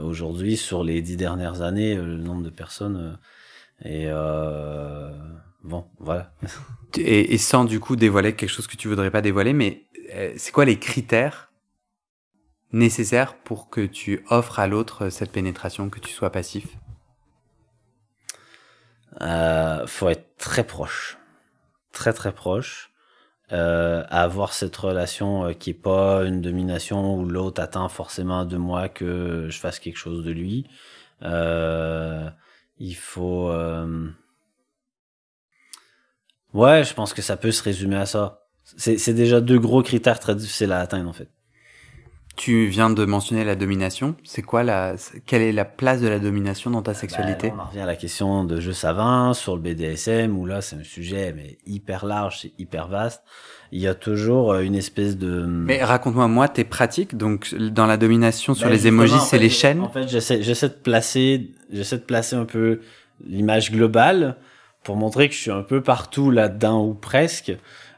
aujourd'hui 0.03 0.57
sur 0.57 0.83
les 0.83 1.01
dix 1.01 1.17
dernières 1.17 1.61
années, 1.61 1.95
le 1.95 2.17
nombre 2.17 2.43
de 2.43 2.49
personnes 2.49 3.17
et 3.83 4.07
euh, 4.09 5.11
bon, 5.63 5.85
voilà. 5.99 6.31
Et, 6.97 7.35
et, 7.35 7.37
sans 7.37 7.65
du 7.65 7.79
coup 7.79 7.95
dévoiler 7.95 8.35
quelque 8.35 8.49
chose 8.49 8.65
que 8.65 8.75
tu 8.75 8.87
voudrais 8.87 9.11
pas 9.11 9.21
dévoiler, 9.21 9.53
mais 9.53 9.85
euh, 10.15 10.33
c'est 10.37 10.51
quoi 10.51 10.65
les 10.65 10.79
critères 10.79 11.51
nécessaires 12.71 13.37
pour 13.37 13.69
que 13.69 13.85
tu 13.85 14.25
offres 14.31 14.57
à 14.57 14.65
l'autre 14.65 15.09
cette 15.11 15.31
pénétration, 15.31 15.91
que 15.91 15.99
tu 15.99 16.11
sois 16.11 16.31
passif? 16.31 16.65
Euh, 19.21 19.85
Faut 19.85 20.09
être 20.09 20.35
très 20.37 20.63
proche, 20.63 21.19
très 21.91 22.11
très 22.11 22.33
proche. 22.33 22.88
Euh, 23.51 24.03
avoir 24.09 24.53
cette 24.53 24.75
relation 24.77 25.45
euh, 25.45 25.53
qui 25.53 25.71
est 25.71 25.73
pas 25.73 26.23
une 26.23 26.39
domination 26.39 27.15
où 27.15 27.25
l'autre 27.25 27.59
attend 27.59 27.89
forcément 27.89 28.45
de 28.45 28.57
moi 28.57 28.89
que 28.89 29.47
je 29.49 29.57
fasse 29.57 29.79
quelque 29.79 29.97
chose 29.97 30.23
de 30.23 30.31
lui. 30.31 30.67
Euh, 31.23 32.29
il 32.77 32.95
faut. 32.95 33.49
Euh... 33.49 34.07
Ouais, 36.53 36.83
je 36.83 36.93
pense 36.93 37.13
que 37.13 37.23
ça 37.23 37.37
peut 37.37 37.51
se 37.51 37.63
résumer 37.63 37.95
à 37.95 38.05
ça. 38.05 38.45
C'est 38.77 39.13
déjà 39.13 39.41
deux 39.41 39.57
gros 39.57 39.81
critères 39.81 40.19
très 40.19 40.35
difficiles 40.35 40.71
à 40.71 40.79
atteindre 40.79 41.09
en 41.09 41.13
fait. 41.13 41.29
Tu 42.39 42.67
viens 42.67 42.89
de 42.89 43.03
mentionner 43.03 43.43
la 43.43 43.55
domination. 43.55 44.15
C'est 44.23 44.43
quoi 44.43 44.63
la, 44.63 44.95
quelle 45.25 45.41
est 45.41 45.51
la 45.51 45.65
place 45.65 45.99
de 45.99 46.07
la 46.07 46.19
domination 46.19 46.71
dans 46.71 46.81
ta 46.81 46.93
sexualité 46.93 47.51
On 47.59 47.65
revient 47.65 47.81
à 47.81 47.85
la 47.85 47.97
question 47.97 48.45
de 48.45 48.61
jeu 48.61 48.71
savant 48.71 49.33
sur 49.33 49.57
le 49.57 49.61
BDSM 49.61 50.37
où 50.37 50.45
là 50.45 50.61
c'est 50.61 50.77
un 50.77 50.83
sujet 50.85 51.33
mais 51.35 51.57
hyper 51.65 52.05
large, 52.05 52.39
c'est 52.43 52.53
hyper 52.57 52.87
vaste. 52.87 53.23
Il 53.73 53.81
y 53.81 53.87
a 53.87 53.93
toujours 53.93 54.53
euh, 54.53 54.61
une 54.61 54.75
espèce 54.75 55.17
de. 55.17 55.45
Mais 55.45 55.83
raconte-moi 55.83 56.29
moi 56.29 56.47
tes 56.47 56.63
pratiques. 56.63 57.17
Donc 57.17 57.53
dans 57.53 57.85
la 57.85 57.97
domination 57.97 58.53
sur 58.53 58.67
ben, 58.67 58.73
les 58.73 58.87
émojis, 58.87 59.19
c'est 59.19 59.37
les 59.37 59.49
chaînes. 59.49 59.81
En 59.81 59.89
fait, 59.89 60.07
j'essaie, 60.07 60.41
j'essaie 60.41 60.69
de 60.69 60.75
placer, 60.75 61.51
j'essaie 61.69 61.97
de 61.97 62.03
placer 62.03 62.37
un 62.37 62.45
peu 62.45 62.79
l'image 63.21 63.69
globale 63.69 64.37
pour 64.85 64.95
montrer 64.95 65.27
que 65.27 65.35
je 65.35 65.41
suis 65.41 65.51
un 65.51 65.63
peu 65.63 65.81
partout 65.81 66.31
là-dedans 66.31 66.85
ou 66.85 66.93
presque. 66.93 67.51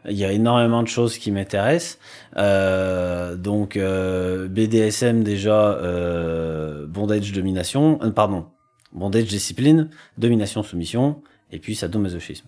Il 0.09 0.17
y 0.17 0.25
a 0.25 0.31
énormément 0.31 0.81
de 0.81 0.87
choses 0.87 1.17
qui 1.17 1.31
m'intéressent. 1.31 1.99
Euh, 2.37 3.35
donc 3.35 3.77
euh, 3.77 4.47
BDSM 4.47 5.23
déjà, 5.23 5.73
euh, 5.73 6.87
bondage 6.87 7.31
domination, 7.31 7.99
euh, 8.01 8.09
pardon, 8.11 8.45
bondage 8.93 9.25
discipline, 9.25 9.89
domination 10.17 10.63
soumission, 10.63 11.21
et 11.51 11.59
puis 11.59 11.75
sadomasochisme. 11.75 12.47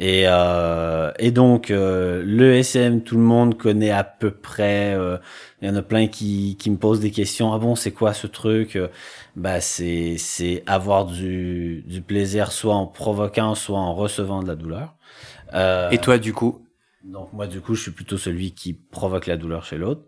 Et, 0.00 0.24
euh, 0.26 1.10
et 1.18 1.32
donc 1.32 1.70
euh, 1.72 2.22
le 2.24 2.54
SM, 2.54 3.02
tout 3.02 3.16
le 3.16 3.22
monde 3.22 3.56
connaît 3.58 3.90
à 3.90 4.04
peu 4.04 4.30
près. 4.30 4.96
Il 5.60 5.68
y 5.68 5.70
en 5.70 5.74
a 5.74 5.82
plein 5.82 6.06
qui, 6.06 6.56
qui 6.56 6.70
me 6.70 6.76
posent 6.76 7.00
des 7.00 7.10
questions. 7.10 7.52
Ah 7.52 7.58
bon, 7.58 7.74
c'est 7.74 7.90
quoi 7.90 8.12
ce 8.12 8.26
truc? 8.28 8.78
Bah 9.36 9.60
c'est 9.60 10.16
c'est 10.18 10.62
avoir 10.66 11.06
du 11.06 11.82
du 11.86 12.00
plaisir 12.00 12.52
soit 12.52 12.74
en 12.74 12.86
provoquant, 12.86 13.54
soit 13.56 13.78
en 13.78 13.94
recevant 13.94 14.42
de 14.42 14.48
la 14.48 14.54
douleur. 14.56 14.94
et 15.92 15.98
toi 15.98 16.18
du 16.18 16.32
coup? 16.32 16.62
Donc 17.08 17.32
moi 17.32 17.46
du 17.46 17.60
coup 17.60 17.74
je 17.74 17.82
suis 17.82 17.90
plutôt 17.90 18.18
celui 18.18 18.52
qui 18.52 18.74
provoque 18.74 19.26
la 19.26 19.36
douleur 19.36 19.64
chez 19.64 19.78
l'autre. 19.78 20.02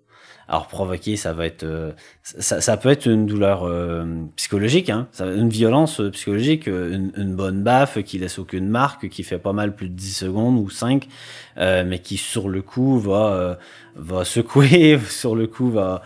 Alors 0.48 0.66
provoquer 0.66 1.16
ça 1.16 1.32
va 1.32 1.46
être 1.46 1.62
euh, 1.62 1.92
ça, 2.22 2.60
ça, 2.60 2.76
peut 2.76 2.90
être 2.90 3.06
une 3.06 3.26
douleur 3.26 3.62
euh, 3.64 4.04
psychologique, 4.36 4.90
hein, 4.90 5.08
ça, 5.12 5.26
une 5.26 5.48
violence 5.48 6.00
euh, 6.00 6.10
psychologique, 6.10 6.66
une, 6.66 7.12
une, 7.16 7.36
bonne 7.36 7.62
baffe 7.62 8.02
qui 8.02 8.18
laisse 8.18 8.38
aucune 8.38 8.68
marque, 8.68 9.08
qui 9.08 9.22
fait 9.22 9.38
pas 9.38 9.52
mal 9.52 9.74
plus 9.74 9.88
de 9.88 9.94
10 9.94 10.12
secondes 10.12 10.58
ou 10.58 10.68
5, 10.68 11.08
mais 11.56 12.00
qui 12.00 12.16
sur 12.16 12.48
le 12.48 12.62
coup 12.62 12.98
va 12.98 13.58
va 13.94 14.24
secouer, 14.24 14.98
sur 15.08 15.36
le 15.36 15.46
coup 15.46 15.70
va 15.70 16.02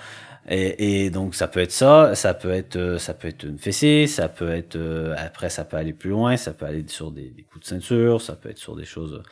et, 0.48 1.04
et, 1.04 1.10
donc 1.10 1.34
ça 1.34 1.48
peut 1.48 1.60
être 1.60 1.72
ça, 1.72 2.14
ça 2.14 2.34
peut 2.34 2.50
être 2.50 2.96
ça 2.98 3.14
peut 3.14 3.28
être 3.28 3.44
une 3.44 3.58
fessée, 3.58 4.06
ça 4.06 4.28
peut 4.28 4.50
être 4.50 4.78
après 5.16 5.48
ça 5.48 5.64
peut 5.64 5.76
aller 5.76 5.92
plus 5.92 6.10
loin, 6.10 6.36
ça 6.36 6.52
peut 6.52 6.66
aller 6.66 6.84
sur 6.86 7.10
des, 7.10 7.30
des 7.30 7.42
coups 7.42 7.64
de 7.64 7.68
ceinture, 7.68 8.20
ça 8.20 8.34
peut 8.34 8.50
être 8.50 8.58
sur 8.58 8.76
des 8.76 8.84
choses 8.84 9.22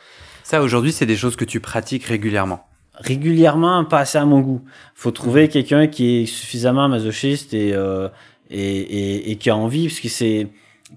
ça, 0.43 0.63
aujourd'hui, 0.63 0.93
c'est 0.93 1.07
des 1.07 1.17
choses 1.17 1.37
que 1.37 1.45
tu 1.45 1.61
pratiques 1.61 2.05
régulièrement 2.05 2.67
Régulièrement, 2.95 3.85
pas 3.85 4.01
assez 4.01 4.19
à 4.19 4.25
mon 4.25 4.41
goût. 4.41 4.63
faut 4.95 5.11
trouver 5.11 5.49
quelqu'un 5.49 5.87
qui 5.87 6.19
est 6.19 6.27
suffisamment 6.27 6.89
masochiste 6.89 7.55
et, 7.55 7.73
euh, 7.73 8.09
et, 8.51 8.61
et, 8.61 9.31
et, 9.31 9.37
qui 9.37 9.49
a 9.49 9.57
envie, 9.57 9.89
parce 9.89 10.01
que 10.01 10.09
c'est 10.09 10.49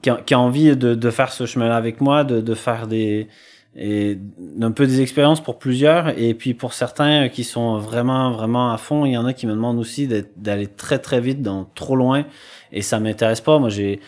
qui 0.02 0.12
qui 0.26 0.34
a, 0.34 0.40
envie 0.40 0.76
de, 0.76 0.94
de 0.94 1.10
faire 1.10 1.32
ce 1.32 1.46
chemin-là 1.46 1.78
avec 1.78 2.02
moi, 2.02 2.26
de, 2.26 2.42
de 2.42 2.54
faire 2.54 2.88
des 2.88 3.28
et 3.78 4.18
un 4.62 4.72
peu 4.72 4.88
des 4.88 5.02
expériences 5.02 5.42
pour 5.42 5.60
plusieurs 5.60 6.18
et 6.18 6.34
puis 6.34 6.54
pour 6.54 6.74
certains 6.74 7.28
qui 7.28 7.44
sont 7.44 7.78
vraiment 7.78 8.32
vraiment 8.32 8.72
à 8.72 8.78
fond 8.78 9.06
il 9.06 9.12
y 9.12 9.18
en 9.18 9.26
a 9.26 9.34
qui 9.34 9.48
me 9.48 9.52
demandent 9.52 9.80
aussi 9.80 10.08
d'aller 10.38 10.68
très 10.68 10.98
très 10.98 11.20
vite 11.20 11.42
dans 11.42 11.66
trop 11.76 11.98
loin 11.98 12.26
et 12.72 12.82
ça 12.82 13.02
m'intéresse 13.02 13.42
pas 13.42 13.60
moi 13.60 13.68
j'ai 13.70 14.00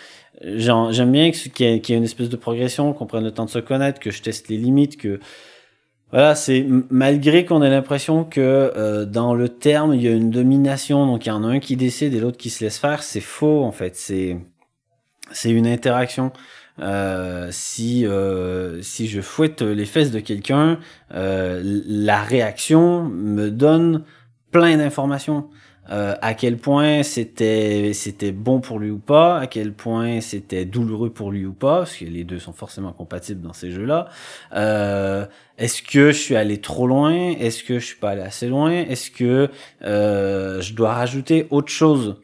j'aime 0.41 1.11
bien 1.11 1.31
qu'il 1.31 1.65
y, 1.65 1.69
ait 1.69 1.97
une 1.97 2.03
espèce 2.03 2.29
de 2.29 2.35
progression, 2.35 2.93
qu'on 2.93 3.05
prenne 3.05 3.23
le 3.23 3.31
temps 3.31 3.45
de 3.45 3.49
se 3.49 3.59
connaître, 3.59 3.99
que 3.99 4.11
je 4.11 4.21
teste 4.21 4.49
les 4.49 4.57
limites, 4.57 4.97
que 4.97 5.19
voilà, 6.11 6.35
c'est 6.35 6.65
malgré 6.89 7.43
qu'on 7.43 7.61
ait 7.61 7.69
l'impression 7.69 8.23
que 8.23 8.39
euh, 8.39 9.05
dans 9.05 9.33
le 9.33 9.49
terme 9.49 9.93
il 9.93 10.01
y 10.01 10.07
a 10.07 10.11
une 10.11 10.31
domination, 10.31 11.05
donc 11.05 11.25
il 11.25 11.29
y 11.29 11.31
en 11.31 11.43
a 11.43 11.47
un 11.47 11.59
qui 11.59 11.75
décide 11.75 12.13
et 12.13 12.19
l'autre 12.19 12.37
qui 12.37 12.49
se 12.49 12.63
laisse 12.63 12.77
faire, 12.77 13.03
c'est 13.03 13.19
faux 13.19 13.63
en 13.63 13.71
fait. 13.71 13.95
C'est 13.95 14.37
c'est 15.31 15.51
une 15.51 15.67
interaction. 15.67 16.31
Euh, 16.79 17.47
si 17.51 18.05
euh, 18.05 18.81
si 18.81 19.07
je 19.07 19.21
fouette 19.21 19.61
les 19.61 19.85
fesses 19.85 20.11
de 20.11 20.19
quelqu'un, 20.19 20.79
euh, 21.13 21.61
la 21.63 22.21
réaction 22.21 23.03
me 23.03 23.49
donne 23.49 24.03
plein 24.51 24.77
d'informations. 24.77 25.49
Euh, 25.89 26.15
à 26.21 26.33
quel 26.33 26.57
point 26.57 27.01
c'était 27.01 27.91
c'était 27.93 28.33
bon 28.33 28.59
pour 28.59 28.77
lui 28.77 28.91
ou 28.91 28.99
pas, 28.99 29.39
à 29.39 29.47
quel 29.47 29.71
point 29.71 30.19
c'était 30.19 30.65
douloureux 30.65 31.09
pour 31.09 31.31
lui 31.31 31.45
ou 31.45 31.53
pas, 31.53 31.79
parce 31.79 31.95
que 31.95 32.05
les 32.05 32.25
deux 32.25 32.39
sont 32.39 32.51
forcément 32.51 32.91
compatibles 32.91 33.41
dans 33.41 33.53
ces 33.53 33.71
jeux-là. 33.71 34.09
Est-ce 35.57 35.81
que 35.81 36.11
je 36.11 36.17
suis 36.17 36.35
allé 36.35 36.59
trop 36.59 36.87
loin? 36.87 37.13
Est-ce 37.13 37.63
que 37.63 37.79
je 37.79 37.85
suis 37.85 37.95
pas 37.95 38.11
allé 38.11 38.21
assez 38.21 38.47
loin? 38.47 38.71
Est-ce 38.71 39.09
que 39.09 39.49
je 39.81 40.73
dois 40.73 40.93
rajouter 40.93 41.47
autre 41.51 41.71
chose? 41.71 42.17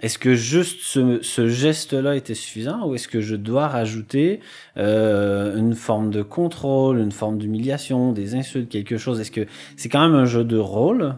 Est-ce 0.00 0.18
que 0.18 0.34
juste 0.34 0.80
ce, 0.82 1.48
geste-là 1.48 2.16
était 2.16 2.34
suffisant 2.34 2.86
ou 2.86 2.94
est-ce 2.94 3.06
que 3.06 3.20
je 3.20 3.36
dois 3.36 3.68
rajouter 3.68 4.40
euh, 4.78 5.56
une 5.56 5.74
forme 5.74 6.10
de 6.10 6.22
contrôle, 6.22 6.98
une 6.98 7.12
forme 7.12 7.38
d'humiliation, 7.38 8.12
des 8.12 8.34
insultes, 8.34 8.70
quelque 8.70 8.96
chose? 8.96 9.20
Est-ce 9.20 9.30
que 9.30 9.46
c'est 9.76 9.90
quand 9.90 10.00
même 10.00 10.18
un 10.18 10.24
jeu 10.24 10.44
de 10.44 10.56
rôle? 10.56 11.16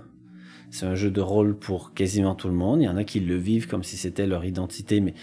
C'est 0.70 0.86
un 0.86 0.94
jeu 0.94 1.10
de 1.10 1.20
rôle 1.20 1.56
pour 1.56 1.94
quasiment 1.94 2.34
tout 2.34 2.48
le 2.48 2.54
monde. 2.54 2.80
Il 2.80 2.84
y 2.84 2.88
en 2.88 2.96
a 2.96 3.04
qui 3.04 3.20
le 3.20 3.36
vivent 3.36 3.68
comme 3.68 3.84
si 3.84 3.96
c'était 3.96 4.26
leur 4.26 4.44
identité, 4.44 5.00
mais 5.00 5.14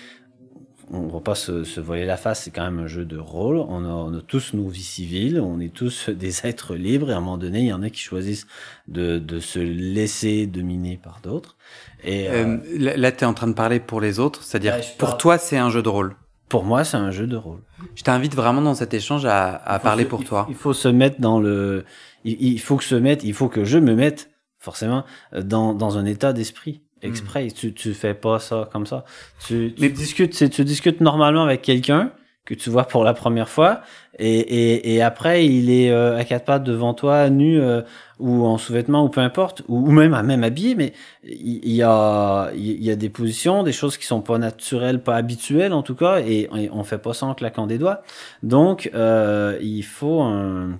on 0.91 1.07
ne 1.07 1.11
va 1.11 1.19
pas 1.19 1.35
se, 1.35 1.63
se, 1.63 1.79
voler 1.79 2.05
la 2.05 2.17
face, 2.17 2.43
c'est 2.43 2.51
quand 2.51 2.63
même 2.63 2.79
un 2.79 2.87
jeu 2.87 3.05
de 3.05 3.17
rôle. 3.17 3.57
On 3.57 4.15
a, 4.15 4.21
tous 4.21 4.53
nos 4.53 4.69
vies 4.69 4.81
civiles, 4.81 5.39
on 5.39 5.59
est 5.59 5.73
tous 5.73 6.09
des 6.09 6.45
êtres 6.45 6.75
libres, 6.75 7.11
et 7.11 7.13
à 7.13 7.17
un 7.17 7.19
moment 7.19 7.37
donné, 7.37 7.59
il 7.59 7.67
y 7.67 7.73
en 7.73 7.83
a 7.83 7.89
qui 7.89 7.99
choisissent 7.99 8.47
de 8.87 9.39
se 9.39 9.59
laisser 9.59 10.47
dominer 10.47 10.97
par 11.01 11.19
d'autres. 11.21 11.57
Et 12.03 12.29
euh, 12.29 12.57
euh 12.57 12.95
là, 12.97 13.11
tu 13.11 13.23
es 13.23 13.27
en 13.27 13.33
train 13.33 13.47
de 13.47 13.53
parler 13.53 13.79
pour 13.79 14.01
les 14.01 14.19
autres, 14.19 14.43
c'est-à-dire 14.43 14.75
pour 14.97 15.17
toi, 15.17 15.37
c'est 15.37 15.57
un 15.57 15.69
jeu 15.69 15.81
de 15.81 15.89
rôle. 15.89 16.15
Pour 16.47 16.63
moi, 16.63 16.83
c'est 16.83 16.97
un 16.97 17.11
jeu 17.11 17.27
de 17.27 17.35
rôle. 17.35 17.59
Je 17.95 18.03
t'invite 18.03 18.33
vraiment 18.35 18.61
dans 18.61 18.73
cet 18.73 18.93
échange 18.93 19.25
à, 19.25 19.55
à 19.55 19.77
parler 19.79 20.05
pour 20.05 20.23
toi. 20.23 20.47
Il 20.49 20.55
faut 20.55 20.73
se 20.73 20.87
mettre 20.87 21.21
dans 21.21 21.39
le, 21.39 21.85
il, 22.23 22.41
il 22.41 22.59
faut 22.59 22.77
que 22.77 22.83
se 22.83 22.95
mettre, 22.95 23.23
il 23.23 23.33
faut 23.33 23.49
que 23.49 23.65
je 23.65 23.77
me 23.77 23.93
mette 23.93 24.29
forcément, 24.59 25.05
euh, 25.33 25.41
dans, 25.41 25.73
dans 25.73 25.97
un 25.97 26.05
état 26.05 26.33
d'esprit 26.33 26.81
exprès. 27.01 27.47
Hmm. 27.47 27.53
Tu, 27.53 27.73
tu 27.73 27.93
fais 27.93 28.13
pas 28.13 28.39
ça 28.39 28.69
comme 28.71 28.85
ça. 28.85 29.05
Tu, 29.47 29.73
tu 29.75 29.89
discutes, 29.89 30.49
tu 30.49 30.65
discutes 30.65 31.01
normalement 31.01 31.43
avec 31.43 31.61
quelqu'un 31.61 32.11
que 32.49 32.55
tu 32.55 32.69
vois 32.71 32.85
pour 32.85 33.03
la 33.03 33.13
première 33.13 33.47
fois. 33.47 33.81
Et, 34.17 34.39
et, 34.39 34.95
et 34.95 35.01
après 35.01 35.45
il 35.45 35.69
est 35.69 35.91
euh, 35.91 36.17
à 36.17 36.25
quatre 36.25 36.43
pattes 36.43 36.63
devant 36.63 36.93
toi 36.93 37.29
nu 37.29 37.61
euh, 37.61 37.83
ou 38.17 38.45
en 38.45 38.57
sous-vêtements 38.57 39.05
ou 39.05 39.09
peu 39.09 39.21
importe 39.21 39.61
ou, 39.69 39.77
ou 39.87 39.91
même 39.91 40.19
même 40.23 40.43
habillé 40.43 40.75
mais 40.75 40.91
il, 41.23 41.71
y 41.71 41.83
a 41.83 42.49
il 42.53 42.83
y 42.83 42.91
a 42.91 42.97
des 42.97 43.09
positions 43.09 43.63
des 43.63 43.71
choses 43.71 43.97
qui 43.97 44.05
sont 44.05 44.19
pas 44.21 44.37
naturelles 44.37 45.01
pas 45.01 45.15
habituelles 45.15 45.71
en 45.71 45.83
tout 45.83 45.95
cas 45.95 46.19
et, 46.19 46.49
et 46.53 46.69
on 46.73 46.83
fait 46.83 46.97
pas 46.97 47.13
ça 47.13 47.27
en 47.27 47.35
claquant 47.35 47.67
des 47.67 47.77
doigts. 47.77 48.01
Donc 48.43 48.91
il 48.93 49.83
faut 49.83 50.21
un 50.21 50.79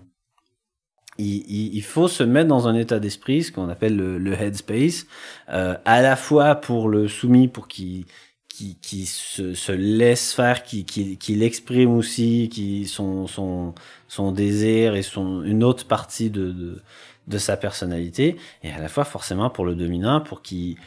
il, 1.20 1.76
il, 1.76 1.84
faut 1.84 2.08
se 2.08 2.24
mettre 2.24 2.48
dans 2.48 2.68
un 2.68 2.76
état 2.76 3.00
d'esprit, 3.00 3.44
ce 3.44 3.52
qu'on 3.52 3.70
appelle 3.70 3.96
le, 3.96 4.18
le 4.18 4.34
headspace, 4.34 5.06
euh, 5.50 5.76
à 5.86 6.02
la 6.02 6.16
fois 6.16 6.56
pour 6.56 6.88
le 6.88 7.08
soumis, 7.08 7.48
pour 7.48 7.68
qu'il 7.68 8.06
qui, 8.50 8.76
qui 8.82 9.06
se, 9.06 9.54
se, 9.54 9.72
laisse 9.72 10.34
faire, 10.34 10.64
qui, 10.64 10.86
qui, 10.86 11.18
qui 11.18 11.36
l'exprime 11.36 11.96
aussi, 11.96 12.50
qui 12.50 12.86
son, 12.86 13.28
son, 13.28 13.74
son 14.08 14.32
désir 14.32 14.96
et 14.96 15.02
son 15.02 15.44
une 15.44 15.64
autre 15.64 15.88
partie 15.88 16.30
de, 16.30 16.52
de, 16.52 16.82
de 17.28 17.38
sa 17.38 17.58
personnalité, 17.58 18.38
et 18.64 18.72
à 18.72 18.80
la 18.80 18.90
fois 18.90 19.06
forcément 19.06 19.50
pour 19.50 19.66
le 19.66 19.76
dominant, 19.76 20.20
pour 20.20 20.42
qu'il 20.42 20.78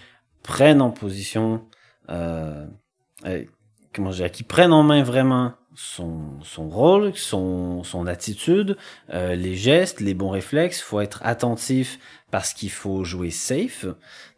prenne 0.42 0.82
en 0.82 0.90
position, 0.90 1.64
euh, 2.10 2.66
euh 3.24 3.44
comment 3.94 4.10
dire, 4.10 4.30
qu'il 4.30 4.46
prenne 4.46 4.72
en 4.72 4.82
main 4.82 5.02
vraiment 5.02 5.52
son, 5.74 6.40
son 6.42 6.68
rôle, 6.68 7.14
son, 7.14 7.82
son 7.84 8.06
attitude, 8.06 8.76
euh, 9.12 9.34
les 9.34 9.54
gestes, 9.54 10.00
les 10.00 10.14
bons 10.14 10.30
réflexes. 10.30 10.80
faut 10.80 11.00
être 11.00 11.20
attentif 11.24 11.98
parce 12.32 12.54
qu'il 12.54 12.70
faut 12.70 13.04
jouer 13.04 13.30
safe. 13.30 13.84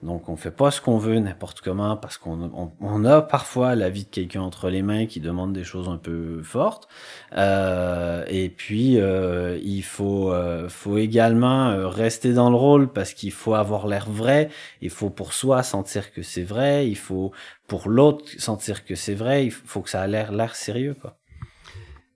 Donc 0.02 0.28
on 0.28 0.34
fait 0.34 0.50
pas 0.50 0.72
ce 0.72 0.80
qu'on 0.80 0.98
veut 0.98 1.20
n'importe 1.20 1.60
comment 1.60 1.96
parce 1.96 2.18
qu'on 2.18 2.72
on, 2.80 3.04
a 3.04 3.22
parfois 3.22 3.76
la 3.76 3.88
vie 3.88 4.02
de 4.02 4.10
quelqu'un 4.10 4.40
entre 4.40 4.68
les 4.68 4.82
mains 4.82 5.06
qui 5.06 5.20
demande 5.20 5.52
des 5.52 5.62
choses 5.62 5.88
un 5.88 5.96
peu 5.96 6.42
fortes. 6.42 6.88
Euh, 7.36 8.24
et 8.28 8.48
puis 8.48 8.98
euh, 8.98 9.60
il 9.62 9.84
faut 9.84 10.32
euh, 10.32 10.68
faut 10.68 10.98
également 10.98 11.68
euh, 11.68 11.86
rester 11.86 12.32
dans 12.32 12.50
le 12.50 12.56
rôle 12.56 12.92
parce 12.92 13.14
qu'il 13.14 13.30
faut 13.30 13.54
avoir 13.54 13.86
l'air 13.86 14.10
vrai. 14.10 14.50
Il 14.80 14.90
faut 14.90 15.08
pour 15.08 15.32
soi 15.32 15.62
sentir 15.62 16.12
que 16.12 16.22
c'est 16.22 16.42
vrai. 16.42 16.88
Il 16.88 16.98
faut 16.98 17.30
pour 17.68 17.88
l'autre 17.88 18.24
sentir 18.38 18.84
que 18.84 18.96
c'est 18.96 19.14
vrai. 19.14 19.46
Il 19.46 19.52
faut 19.52 19.82
que 19.82 19.90
ça 19.90 20.02
a 20.02 20.08
l'air 20.08 20.32
l'air 20.32 20.56
sérieux 20.56 20.96
quoi. 21.00 21.16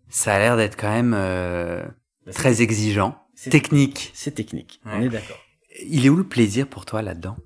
Ça 0.09 0.35
a 0.35 0.39
l'air 0.41 0.57
d'être 0.57 0.77
quand 0.77 0.91
même 0.91 1.15
euh, 1.17 1.85
bah, 2.27 2.33
très 2.33 2.63
exigeant, 2.63 3.17
technique. 3.49 4.11
C'est 4.13 4.35
technique. 4.35 4.81
On 4.85 5.01
est 5.03 5.09
d'accord. 5.09 5.39
Il 5.87 6.07
est 6.07 6.09
où 6.09 6.17
le 6.17 6.25
plaisir 6.25 6.67
pour 6.67 6.85
toi 6.85 7.03
là-dedans? 7.03 7.37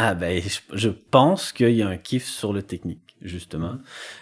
Ah 0.00 0.14
ben, 0.14 0.40
je, 0.72 0.88
pense 0.90 1.50
qu'il 1.50 1.72
y 1.72 1.82
a 1.82 1.88
un 1.88 1.96
kiff 1.96 2.24
sur 2.24 2.52
le 2.52 2.62
technique, 2.62 3.16
justement. 3.20 3.78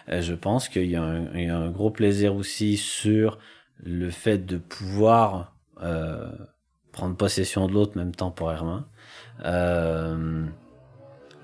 Euh, 0.09 0.23
je 0.23 0.33
pense 0.33 0.71
qu'il 0.71 0.87
y, 0.87 0.97
a 0.97 1.03
un 1.03 1.71
gros 1.71 1.91
plaisir 1.91 2.35
aussi 2.35 2.79
sur 2.79 3.39
le 3.85 4.09
fait 4.09 4.47
de 4.47 4.57
pouvoir 4.57 5.55
euh, 5.83 6.31
prendre 6.93 7.15
possession 7.15 7.69
de 7.69 7.75
l'autre, 7.75 7.99
même 7.99 8.15
temporairement. 8.15 8.85
Euh, 9.45 10.47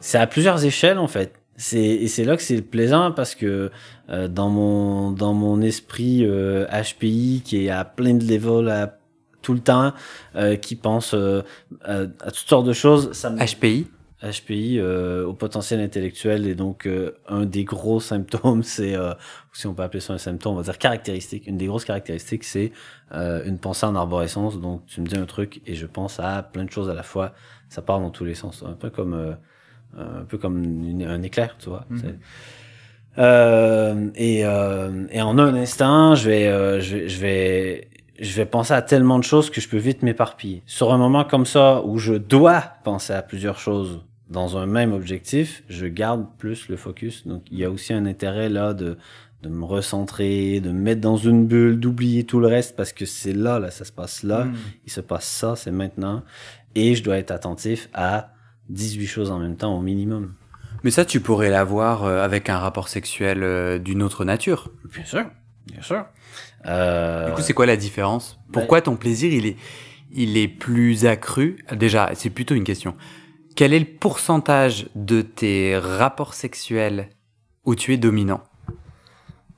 c'est 0.00 0.16
à 0.16 0.26
plusieurs 0.26 0.64
échelles, 0.64 0.98
en 0.98 1.08
fait. 1.08 1.34
Et 1.74 2.08
c'est 2.08 2.24
là 2.24 2.34
que 2.36 2.42
c'est 2.42 2.62
plaisant 2.62 3.12
parce 3.12 3.34
que 3.34 3.70
dans 4.08 4.48
mon 4.48 5.10
dans 5.12 5.34
mon 5.34 5.60
esprit 5.60 6.26
HPI 6.26 7.42
qui 7.44 7.66
est 7.66 7.70
à 7.70 7.84
plein 7.84 8.14
de 8.14 8.24
levels 8.24 8.70
à 8.70 8.98
tout 9.42 9.54
le 9.54 9.60
temps, 9.60 9.92
euh, 10.36 10.56
qui 10.56 10.76
pense 10.76 11.14
euh, 11.14 11.42
à, 11.84 12.06
toutes 12.06 12.48
sortes 12.48 12.66
de 12.66 12.72
choses. 12.72 13.12
Ça 13.12 13.30
HPI 13.30 13.88
HPI 14.22 14.78
euh, 14.78 15.26
au 15.26 15.32
potentiel 15.32 15.80
intellectuel. 15.80 16.46
Et 16.46 16.54
donc 16.54 16.88
un 17.28 17.44
des 17.44 17.64
gros 17.64 17.98
symptômes 18.12 18.62
c'est 18.62 18.94
si 19.52 19.66
on 19.66 19.74
peut 19.74 19.82
appeler 19.82 20.00
ça 20.00 20.12
un 20.12 20.18
symptôme 20.18 20.54
on 20.54 20.56
va 20.56 20.62
dire 20.62 20.78
caractéristique. 20.78 21.46
Une 21.46 21.56
des 21.56 21.66
grosses 21.66 21.84
caractéristiques 21.84 22.44
c'est 22.44 22.72
une 23.12 23.58
pensée 23.58 23.84
en 23.84 23.96
arborescence. 23.96 24.60
Donc 24.60 24.86
tu 24.86 25.00
me 25.00 25.06
dis 25.06 25.16
un 25.16 25.26
truc 25.26 25.60
et 25.66 25.74
je 25.74 25.86
pense 25.86 26.20
à 26.20 26.42
plein 26.42 26.64
de 26.64 26.70
choses 26.70 26.88
à 26.88 26.94
la 26.94 27.02
fois. 27.02 27.32
Ça 27.68 27.82
part 27.82 27.98
dans 27.98 28.10
tous 28.10 28.24
les 28.24 28.34
sens. 28.34 28.62
Un 28.64 28.74
peu 28.74 28.90
comme 28.90 29.36
un 29.96 30.24
peu 30.24 30.38
comme 30.38 30.62
un 31.02 31.22
éclair 31.22 31.56
tu 31.58 31.68
vois. 31.68 31.84
Mhm. 31.90 32.18
euh, 33.18 34.10
et, 34.14 34.44
euh, 34.44 35.06
et 35.10 35.20
en 35.20 35.38
un 35.38 35.54
instant 35.54 36.14
je 36.14 36.28
vais 36.28 36.80
je 36.80 36.96
vais 36.96 37.08
je 37.08 37.20
vais 37.20 37.88
je 38.22 38.34
vais 38.34 38.46
penser 38.46 38.72
à 38.72 38.82
tellement 38.82 39.18
de 39.18 39.24
choses 39.24 39.50
que 39.50 39.60
je 39.60 39.68
peux 39.68 39.76
vite 39.76 40.02
m'éparpiller. 40.02 40.62
Sur 40.66 40.92
un 40.92 40.98
moment 40.98 41.24
comme 41.24 41.44
ça 41.44 41.82
où 41.84 41.98
je 41.98 42.14
dois 42.14 42.62
penser 42.84 43.12
à 43.12 43.22
plusieurs 43.22 43.58
choses 43.58 44.00
dans 44.30 44.56
un 44.56 44.64
même 44.64 44.92
objectif, 44.92 45.62
je 45.68 45.86
garde 45.86 46.26
plus 46.38 46.68
le 46.68 46.76
focus. 46.76 47.26
Donc 47.26 47.42
il 47.50 47.58
y 47.58 47.64
a 47.64 47.70
aussi 47.70 47.92
un 47.92 48.06
intérêt 48.06 48.48
là 48.48 48.72
de 48.72 48.96
de 49.42 49.48
me 49.48 49.64
recentrer, 49.64 50.60
de 50.60 50.70
me 50.70 50.78
mettre 50.78 51.00
dans 51.00 51.16
une 51.16 51.46
bulle, 51.46 51.78
d'oublier 51.78 52.24
tout 52.24 52.38
le 52.38 52.46
reste 52.46 52.76
parce 52.76 52.92
que 52.92 53.04
c'est 53.04 53.32
là, 53.32 53.58
là, 53.58 53.70
ça 53.70 53.84
se 53.84 53.92
passe 53.92 54.22
là, 54.22 54.44
hmm. 54.44 54.54
il 54.86 54.92
se 54.92 55.00
passe 55.00 55.26
ça, 55.26 55.56
c'est 55.56 55.72
maintenant. 55.72 56.22
Et 56.74 56.94
je 56.94 57.02
dois 57.02 57.18
être 57.18 57.32
attentif 57.32 57.88
à 57.92 58.32
18 58.70 59.06
choses 59.06 59.30
en 59.30 59.38
même 59.38 59.56
temps 59.56 59.76
au 59.76 59.80
minimum. 59.80 60.34
Mais 60.84 60.90
ça, 60.90 61.04
tu 61.04 61.20
pourrais 61.20 61.50
l'avoir 61.50 62.04
euh, 62.04 62.22
avec 62.22 62.48
un 62.48 62.58
rapport 62.58 62.88
sexuel 62.88 63.42
euh, 63.42 63.78
d'une 63.78 64.02
autre 64.02 64.24
nature. 64.24 64.70
Bien 64.92 65.04
sûr, 65.04 65.24
bien 65.66 65.82
sûr. 65.82 66.06
Euh... 66.66 67.28
Du 67.28 67.34
coup, 67.34 67.42
c'est 67.42 67.54
quoi 67.54 67.66
la 67.66 67.76
différence? 67.76 68.38
Pourquoi 68.52 68.80
ton 68.80 68.96
plaisir, 68.96 69.32
il 69.32 69.46
est, 69.46 69.56
il 70.12 70.36
est 70.36 70.48
plus 70.48 71.06
accru? 71.06 71.64
Déjà, 71.72 72.10
c'est 72.14 72.30
plutôt 72.30 72.54
une 72.54 72.64
question. 72.64 72.94
Quel 73.56 73.72
est 73.72 73.80
le 73.80 73.86
pourcentage 73.86 74.86
de 74.94 75.22
tes 75.22 75.76
rapports 75.76 76.34
sexuels 76.34 77.08
où 77.64 77.74
tu 77.74 77.92
es 77.92 77.96
dominant? 77.96 78.42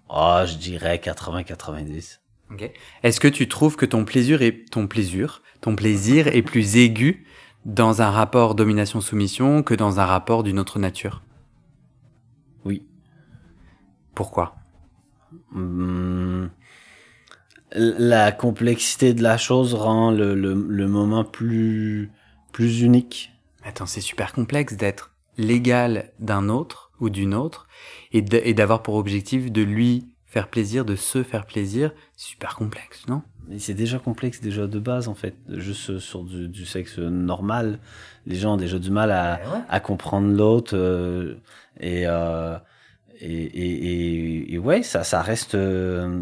Oh, 0.09 0.43
je 0.47 0.57
dirais 0.57 1.01
80-90. 1.03 2.19
Okay. 2.53 2.73
Est-ce 3.03 3.21
que 3.21 3.29
tu 3.29 3.49
trouves 3.49 3.77
que 3.77 3.87
ton 3.87 4.05
plaisir 4.05 4.43
est 4.43 4.71
ton 4.71 4.87
plaisir, 4.87 5.43
ton 5.61 5.75
plaisir 5.75 6.29
est 6.29 6.43
plus 6.43 6.77
aigu 6.77 7.27
dans 7.65 8.03
un 8.03 8.11
rapport 8.11 8.55
domination-soumission 8.55 9.63
que 9.63 9.75
dans 9.75 9.99
un 9.99 10.05
rapport 10.05 10.43
d'une 10.43 10.59
autre 10.59 10.79
nature? 10.79 11.23
Oui. 12.65 12.87
Pourquoi? 14.15 14.57
Hmm 15.51 16.47
la 17.75 18.33
complexité 18.33 19.15
de 19.15 19.23
la 19.23 19.37
chose 19.37 19.75
rend 19.75 20.11
le, 20.11 20.35
le, 20.35 20.55
le 20.55 20.89
moment 20.89 21.25
plus, 21.25 22.11
plus 22.53 22.83
unique. 22.83 23.33
Attends, 23.65 23.87
c'est 23.87 24.01
super 24.01 24.33
complexe 24.33 24.77
d'être 24.77 25.11
l'égal 25.37 26.11
d'un 26.21 26.49
autre 26.49 26.93
ou 27.01 27.11
d'une 27.11 27.35
autre 27.35 27.67
et 28.13 28.23
d'avoir 28.23 28.83
pour 28.83 28.95
objectif 28.95 29.51
de 29.51 29.63
lui 29.63 30.07
faire 30.27 30.49
plaisir, 30.49 30.85
de 30.85 30.97
se 30.97 31.23
faire 31.23 31.47
plaisir. 31.47 31.93
Super 32.17 32.55
complexe, 32.55 33.07
non? 33.09 33.23
Mais 33.49 33.59
c'est 33.59 33.75
déjà 33.75 33.99
complexe 33.99 34.41
déjà 34.41 34.67
de 34.67 34.79
base 34.79 35.09
en 35.09 35.15
fait. 35.15 35.35
Juste 35.49 35.99
sur 35.99 36.25
du, 36.25 36.49
du 36.49 36.65
sexe 36.65 36.99
normal, 36.99 37.79
les 38.27 38.37
gens 38.37 38.55
ont 38.55 38.57
déjà 38.57 38.79
du 38.79 38.91
mal 38.91 39.11
à, 39.11 39.37
ben 39.37 39.65
à 39.69 39.81
comprendre 39.81 40.29
l'autre 40.29 40.75
euh, 40.77 41.35
et 41.79 42.05
euh, 42.07 42.57
et, 43.21 43.45
et, 43.45 44.55
et, 44.55 44.59
ouais, 44.59 44.83
ça, 44.83 45.05
ça 45.05 45.23
reste, 45.23 45.57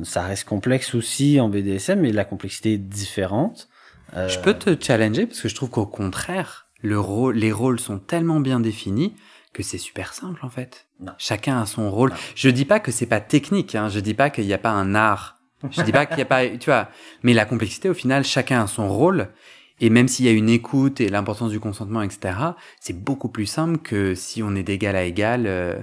ça 0.05 0.23
reste 0.23 0.45
complexe 0.45 0.95
aussi 0.95 1.41
en 1.41 1.49
BDSM, 1.49 2.01
mais 2.01 2.13
la 2.13 2.25
complexité 2.25 2.75
est 2.75 2.79
différente. 2.79 3.69
Euh... 4.17 4.29
Je 4.29 4.39
peux 4.39 4.55
te 4.55 4.77
challenger 4.83 5.27
parce 5.27 5.41
que 5.41 5.49
je 5.49 5.55
trouve 5.55 5.71
qu'au 5.71 5.87
contraire, 5.87 6.69
le 6.83 6.99
rôle, 6.99 7.37
les 7.37 7.53
rôles 7.53 7.81
sont 7.81 7.99
tellement 7.99 8.41
bien 8.41 8.61
définis 8.61 9.15
que 9.53 9.63
c'est 9.63 9.79
super 9.79 10.15
simple 10.15 10.45
en 10.45 10.51
fait. 10.51 10.87
Non. 11.01 11.13
Chacun 11.19 11.61
a 11.61 11.67
son 11.67 11.91
rôle. 11.91 12.13
Je 12.35 12.49
dis 12.49 12.65
pas 12.65 12.81
que 12.81 12.91
c'est 12.91 13.07
pas 13.07 13.21
technique, 13.21 13.75
hein. 13.75 13.89
je 13.89 14.01
dis 14.01 14.15
pas 14.15 14.31
qu'il 14.31 14.47
n'y 14.47 14.53
a 14.53 14.59
pas 14.59 14.71
un 14.71 14.95
art. 14.95 15.39
Je 15.71 15.83
dis 15.83 15.93
pas 15.93 16.07
qu'il 16.07 16.17
n'y 16.17 16.23
a 16.23 16.27
pas, 16.27 16.49
tu 16.49 16.71
vois, 16.71 16.89
mais 17.23 17.35
la 17.35 17.45
complexité 17.45 17.89
au 17.89 17.95
final, 17.95 18.25
chacun 18.25 18.65
a 18.65 18.67
son 18.67 18.89
rôle. 18.89 19.29
Et 19.81 19.91
même 19.91 20.09
s'il 20.09 20.27
y 20.27 20.29
a 20.29 20.33
une 20.33 20.49
écoute 20.49 21.01
et 21.01 21.09
l'importance 21.09 21.51
du 21.51 21.61
consentement, 21.61 22.03
etc., 22.03 22.35
c'est 22.81 22.99
beaucoup 22.99 23.29
plus 23.29 23.47
simple 23.47 23.79
que 23.79 24.15
si 24.15 24.43
on 24.43 24.55
est 24.57 24.63
d'égal 24.63 24.97
à 24.97 25.05
égal. 25.05 25.47
Euh, 25.47 25.81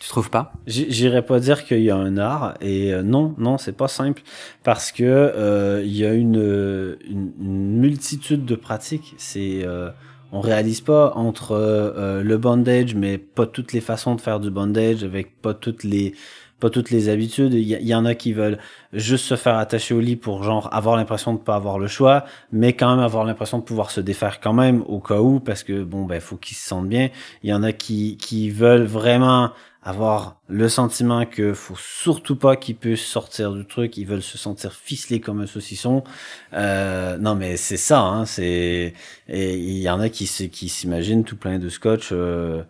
tu 0.00 0.08
trouves 0.08 0.30
pas? 0.30 0.52
J'irais 0.66 1.22
pas 1.22 1.40
dire 1.40 1.64
qu'il 1.64 1.82
y 1.82 1.90
a 1.90 1.96
un 1.96 2.18
art 2.18 2.54
et 2.60 2.92
euh, 2.92 3.02
non, 3.02 3.34
non, 3.38 3.58
c'est 3.58 3.76
pas 3.76 3.88
simple 3.88 4.22
parce 4.62 4.92
que 4.92 5.04
euh, 5.04 5.82
il 5.84 5.96
y 5.96 6.04
a 6.04 6.12
une, 6.12 6.96
une, 7.08 7.32
multitude 7.78 8.44
de 8.44 8.54
pratiques. 8.54 9.14
C'est 9.16 9.62
euh, 9.64 9.90
on 10.32 10.40
réalise 10.40 10.80
pas 10.80 11.12
entre 11.14 11.52
euh, 11.52 12.22
le 12.22 12.36
bondage, 12.36 12.94
mais 12.94 13.18
pas 13.18 13.46
toutes 13.46 13.72
les 13.72 13.80
façons 13.80 14.14
de 14.14 14.20
faire 14.20 14.40
du 14.40 14.50
bondage 14.50 15.04
avec 15.04 15.40
pas 15.40 15.54
toutes 15.54 15.84
les 15.84 16.14
pas 16.58 16.70
toutes 16.70 16.90
les 16.90 17.10
habitudes. 17.10 17.52
Il 17.52 17.64
y, 17.64 17.94
en 17.94 18.06
a 18.06 18.14
qui 18.14 18.32
veulent 18.32 18.58
juste 18.94 19.26
se 19.26 19.36
faire 19.36 19.58
attacher 19.58 19.92
au 19.94 20.00
lit 20.00 20.16
pour 20.16 20.42
genre 20.42 20.72
avoir 20.72 20.96
l'impression 20.96 21.34
de 21.34 21.38
pas 21.38 21.54
avoir 21.54 21.78
le 21.78 21.86
choix, 21.86 22.24
mais 22.50 22.72
quand 22.72 22.96
même 22.96 23.04
avoir 23.04 23.24
l'impression 23.24 23.58
de 23.58 23.62
pouvoir 23.62 23.90
se 23.90 24.00
défaire 24.00 24.40
quand 24.40 24.54
même 24.54 24.82
au 24.86 24.98
cas 25.00 25.20
où 25.20 25.38
parce 25.38 25.62
que 25.62 25.84
bon 25.84 26.06
ben 26.06 26.18
faut 26.18 26.36
qu'ils 26.36 26.56
se 26.56 26.66
sentent 26.66 26.88
bien. 26.88 27.10
Il 27.42 27.50
y 27.50 27.52
en 27.52 27.62
a 27.62 27.72
qui 27.72 28.16
qui 28.16 28.48
veulent 28.50 28.86
vraiment 28.86 29.50
avoir 29.86 30.40
le 30.48 30.68
sentiment 30.68 31.24
que 31.26 31.54
faut 31.54 31.76
surtout 31.76 32.34
pas 32.34 32.56
qu'ils 32.56 32.74
puissent 32.74 33.06
sortir 33.06 33.52
du 33.52 33.64
truc, 33.64 33.96
ils 33.96 34.04
veulent 34.04 34.20
se 34.20 34.36
sentir 34.36 34.72
ficelés 34.72 35.20
comme 35.20 35.40
un 35.40 35.46
saucisson. 35.46 36.02
Euh, 36.54 37.16
non 37.18 37.36
mais 37.36 37.56
c'est 37.56 37.76
ça, 37.76 38.00
hein, 38.00 38.26
c'est 38.26 38.94
et 39.28 39.54
il 39.56 39.78
y 39.78 39.88
en 39.88 40.00
a 40.00 40.08
qui 40.08 40.26
qui 40.50 40.68
s'imaginent 40.68 41.22
tout 41.22 41.36
plein 41.36 41.60
de 41.60 41.68
scotch 41.68 42.08
euh, 42.10 42.64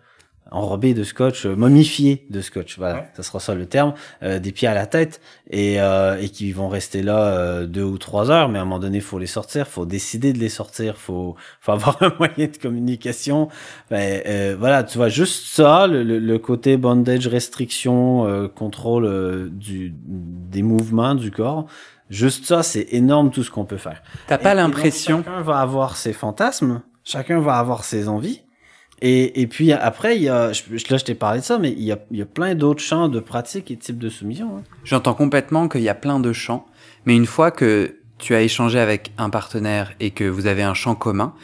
enrobés 0.50 0.94
de 0.94 1.02
scotch, 1.02 1.44
euh, 1.44 1.56
momifiés 1.56 2.26
de 2.30 2.40
scotch, 2.40 2.78
voilà, 2.78 3.06
ça 3.14 3.22
sera 3.22 3.40
ça 3.40 3.54
le 3.54 3.66
terme, 3.66 3.94
euh, 4.22 4.38
des 4.38 4.52
pieds 4.52 4.68
à 4.68 4.74
la 4.74 4.86
tête, 4.86 5.20
et, 5.50 5.80
euh, 5.80 6.20
et 6.20 6.28
qui 6.28 6.52
vont 6.52 6.68
rester 6.68 7.02
là 7.02 7.66
deux 7.66 7.82
ou 7.82 7.98
trois 7.98 8.30
heures, 8.30 8.48
mais 8.48 8.58
à 8.58 8.62
un 8.62 8.64
moment 8.64 8.78
donné, 8.78 9.00
faut 9.00 9.18
les 9.18 9.26
sortir, 9.26 9.66
faut 9.66 9.86
décider 9.86 10.32
de 10.32 10.38
les 10.38 10.48
sortir, 10.48 10.98
faut, 10.98 11.34
faut 11.60 11.72
avoir 11.72 11.98
un 12.02 12.12
moyen 12.18 12.46
de 12.46 12.56
communication. 12.56 13.48
Ben, 13.90 14.56
voilà, 14.56 14.84
tu 14.84 14.98
vois, 14.98 15.08
juste 15.08 15.46
ça, 15.46 15.86
le, 15.86 16.02
le 16.02 16.38
côté 16.38 16.76
bondage, 16.76 17.26
restriction, 17.26 18.48
contrôle 18.54 19.50
du, 19.52 19.94
des 19.96 20.62
mouvements 20.62 21.14
du 21.14 21.30
corps, 21.30 21.66
juste 22.08 22.44
ça, 22.44 22.62
c'est 22.62 22.86
énorme 22.92 23.30
tout 23.30 23.42
ce 23.42 23.50
qu'on 23.50 23.64
peut 23.64 23.76
faire. 23.76 24.02
T'as 24.28 24.38
pas 24.38 24.54
l'impression... 24.54 25.18
Chacun 25.18 25.42
va 25.42 25.58
avoir 25.58 25.96
ses 25.96 26.12
fantasmes, 26.12 26.82
chacun 27.04 27.40
va 27.40 27.56
avoir 27.56 27.84
ses 27.84 28.08
envies, 28.08 28.45
et, 29.02 29.46
puis 29.46 29.72
après, 29.72 30.16
il 30.16 30.22
y 30.22 30.28
a, 30.28 30.48
là 30.48 30.52
je 30.52 31.04
t'ai 31.04 31.14
parlé 31.14 31.40
de 31.40 31.44
ça, 31.44 31.58
mais 31.58 31.70
il 31.70 31.82
y 31.82 31.92
a, 31.92 32.26
plein 32.26 32.54
d'autres 32.54 32.82
champs 32.82 33.08
de 33.08 33.20
pratiques 33.20 33.70
et 33.70 33.76
types 33.76 33.98
de 33.98 34.08
soumission. 34.08 34.56
Hein. 34.56 34.62
J'entends 34.84 35.14
complètement 35.14 35.68
qu'il 35.68 35.82
y 35.82 35.88
a 35.88 35.94
plein 35.94 36.18
de 36.18 36.32
champs, 36.32 36.66
mais 37.04 37.14
une 37.14 37.26
fois 37.26 37.50
que 37.50 37.96
tu 38.18 38.34
as 38.34 38.40
échangé 38.40 38.78
avec 38.78 39.12
un 39.18 39.28
partenaire 39.28 39.92
et 40.00 40.10
que 40.10 40.24
vous 40.24 40.46
avez 40.46 40.62
un 40.62 40.72
champ 40.72 40.94
commun, 40.94 41.34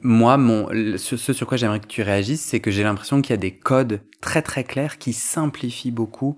moi, 0.00 0.38
mon, 0.38 0.68
ce, 0.96 1.16
sur 1.16 1.46
quoi 1.46 1.58
j'aimerais 1.58 1.80
que 1.80 1.88
tu 1.88 2.02
réagisses, 2.02 2.40
c'est 2.40 2.60
que 2.60 2.70
j'ai 2.70 2.84
l'impression 2.84 3.20
qu'il 3.20 3.32
y 3.32 3.34
a 3.34 3.38
des 3.38 3.54
codes 3.54 4.00
très 4.20 4.42
très 4.42 4.64
clairs 4.64 4.96
qui 4.96 5.12
simplifient 5.12 5.90
beaucoup 5.90 6.36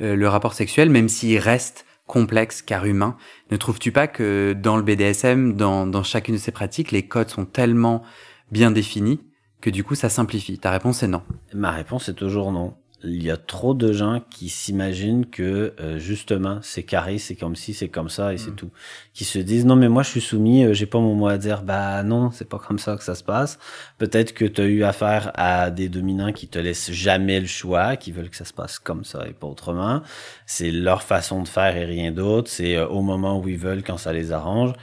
euh, 0.00 0.14
le 0.14 0.28
rapport 0.28 0.54
sexuel, 0.54 0.88
même 0.88 1.08
s'il 1.08 1.38
reste 1.38 1.84
complexe 2.06 2.62
car 2.62 2.86
humain. 2.86 3.16
Ne 3.50 3.56
trouves-tu 3.56 3.92
pas 3.92 4.06
que 4.06 4.56
dans 4.58 4.76
le 4.76 4.82
BDSM, 4.82 5.54
dans 5.54 6.02
chacune 6.02 6.36
de 6.36 6.40
ces 6.40 6.52
pratiques, 6.52 6.90
les 6.90 7.02
codes 7.02 7.28
sont 7.28 7.44
tellement 7.44 8.02
bien 8.50 8.70
définis 8.70 9.20
que 9.60 9.70
du 9.70 9.84
coup 9.84 9.94
ça 9.94 10.08
simplifie 10.08 10.58
Ta 10.58 10.70
réponse 10.70 11.02
est 11.02 11.08
non. 11.08 11.22
Ma 11.52 11.70
réponse 11.70 12.08
est 12.08 12.14
toujours 12.14 12.52
non. 12.52 12.74
Il 13.02 13.22
y 13.22 13.30
a 13.30 13.38
trop 13.38 13.72
de 13.72 13.92
gens 13.92 14.20
qui 14.28 14.50
s'imaginent 14.50 15.24
que 15.24 15.72
euh, 15.80 15.98
justement 15.98 16.58
c'est 16.60 16.82
carré, 16.82 17.16
c'est 17.16 17.34
comme 17.34 17.56
si, 17.56 17.72
c'est 17.72 17.88
comme 17.88 18.10
ça 18.10 18.34
et 18.34 18.36
c'est 18.36 18.50
mm. 18.50 18.56
tout. 18.56 18.70
Qui 19.14 19.24
se 19.24 19.38
disent 19.38 19.64
non 19.64 19.74
mais 19.74 19.88
moi 19.88 20.02
je 20.02 20.10
suis 20.10 20.20
soumis, 20.20 20.64
euh, 20.64 20.74
j'ai 20.74 20.84
pas 20.84 20.98
mon 20.98 21.14
mot 21.14 21.28
à 21.28 21.38
dire. 21.38 21.62
Bah 21.62 22.02
non, 22.02 22.30
c'est 22.30 22.46
pas 22.46 22.58
comme 22.58 22.78
ça 22.78 22.96
que 22.96 23.02
ça 23.02 23.14
se 23.14 23.24
passe. 23.24 23.58
Peut-être 23.96 24.34
que 24.34 24.44
tu 24.44 24.60
as 24.60 24.66
eu 24.66 24.82
affaire 24.84 25.32
à 25.34 25.70
des 25.70 25.88
dominants 25.88 26.32
qui 26.32 26.46
te 26.46 26.58
laissent 26.58 26.92
jamais 26.92 27.40
le 27.40 27.46
choix, 27.46 27.96
qui 27.96 28.12
veulent 28.12 28.28
que 28.28 28.36
ça 28.36 28.44
se 28.44 28.52
passe 28.52 28.78
comme 28.78 29.04
ça 29.04 29.26
et 29.26 29.32
pas 29.32 29.46
autrement. 29.46 30.02
C'est 30.44 30.70
leur 30.70 31.02
façon 31.02 31.42
de 31.42 31.48
faire 31.48 31.74
et 31.78 31.86
rien 31.86 32.12
d'autre. 32.12 32.50
C'est 32.50 32.76
euh, 32.76 32.86
au 32.86 33.00
moment 33.00 33.40
où 33.40 33.48
ils 33.48 33.58
veulent 33.58 33.82
quand 33.82 33.96
ça 33.96 34.12
les 34.12 34.30
arrange. 34.30 34.74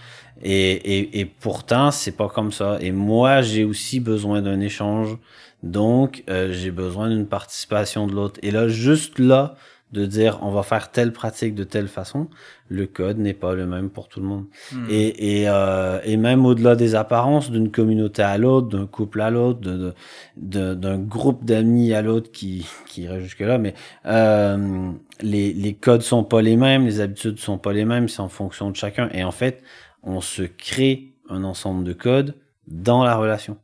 Et, 0.43 0.71
et, 0.71 1.19
et 1.19 1.25
pourtant, 1.25 1.91
c'est 1.91 2.11
pas 2.11 2.29
comme 2.29 2.51
ça. 2.51 2.77
Et 2.81 2.91
moi, 2.91 3.41
j'ai 3.41 3.63
aussi 3.63 3.99
besoin 3.99 4.41
d'un 4.41 4.59
échange. 4.59 5.17
Donc, 5.63 6.23
euh, 6.29 6.51
j'ai 6.51 6.71
besoin 6.71 7.09
d'une 7.09 7.25
participation 7.27 8.07
de 8.07 8.13
l'autre. 8.13 8.39
Et 8.43 8.51
là, 8.51 8.67
juste 8.67 9.19
là, 9.19 9.55
de 9.93 10.05
dire 10.05 10.39
on 10.41 10.51
va 10.51 10.63
faire 10.63 10.91
telle 10.91 11.13
pratique 11.13 11.55
de 11.55 11.63
telle 11.63 11.87
façon, 11.87 12.27
le 12.67 12.87
code 12.87 13.19
n'est 13.19 13.33
pas 13.33 13.55
le 13.55 13.65
même 13.65 13.89
pour 13.89 14.09
tout 14.09 14.19
le 14.19 14.25
monde. 14.25 14.45
Hmm. 14.73 14.85
Et, 14.89 15.41
et, 15.41 15.49
euh, 15.49 15.99
et 16.03 16.17
même 16.17 16.45
au-delà 16.45 16.75
des 16.75 16.95
apparences, 16.95 17.49
d'une 17.49 17.71
communauté 17.71 18.21
à 18.21 18.37
l'autre, 18.37 18.67
d'un 18.67 18.85
couple 18.85 19.21
à 19.21 19.29
l'autre, 19.29 19.61
d'un 19.61 20.75
de, 20.75 20.97
groupe 20.97 21.45
d'amis 21.45 21.93
à 21.93 22.01
l'autre 22.01 22.31
qui, 22.31 22.65
qui 22.87 23.03
irait 23.03 23.21
jusque-là, 23.21 23.57
mais 23.57 23.73
euh, 24.05 24.91
les, 25.21 25.53
les 25.53 25.73
codes 25.73 26.01
sont 26.01 26.25
pas 26.25 26.41
les 26.41 26.57
mêmes, 26.57 26.85
les 26.85 26.99
habitudes 26.99 27.39
sont 27.39 27.57
pas 27.57 27.71
les 27.71 27.85
mêmes, 27.85 28.09
c'est 28.09 28.21
en 28.21 28.29
fonction 28.29 28.69
de 28.69 28.75
chacun. 28.75 29.09
Et 29.13 29.23
en 29.23 29.31
fait, 29.31 29.63
on 30.07 30.21
se 30.21 30.41
crée 30.41 31.13
un 31.29 31.43
ensemble 31.43 31.83
de 31.83 31.93
codes 31.93 32.35
dans 32.65 33.03
la 33.03 33.15
relation. 33.15 33.57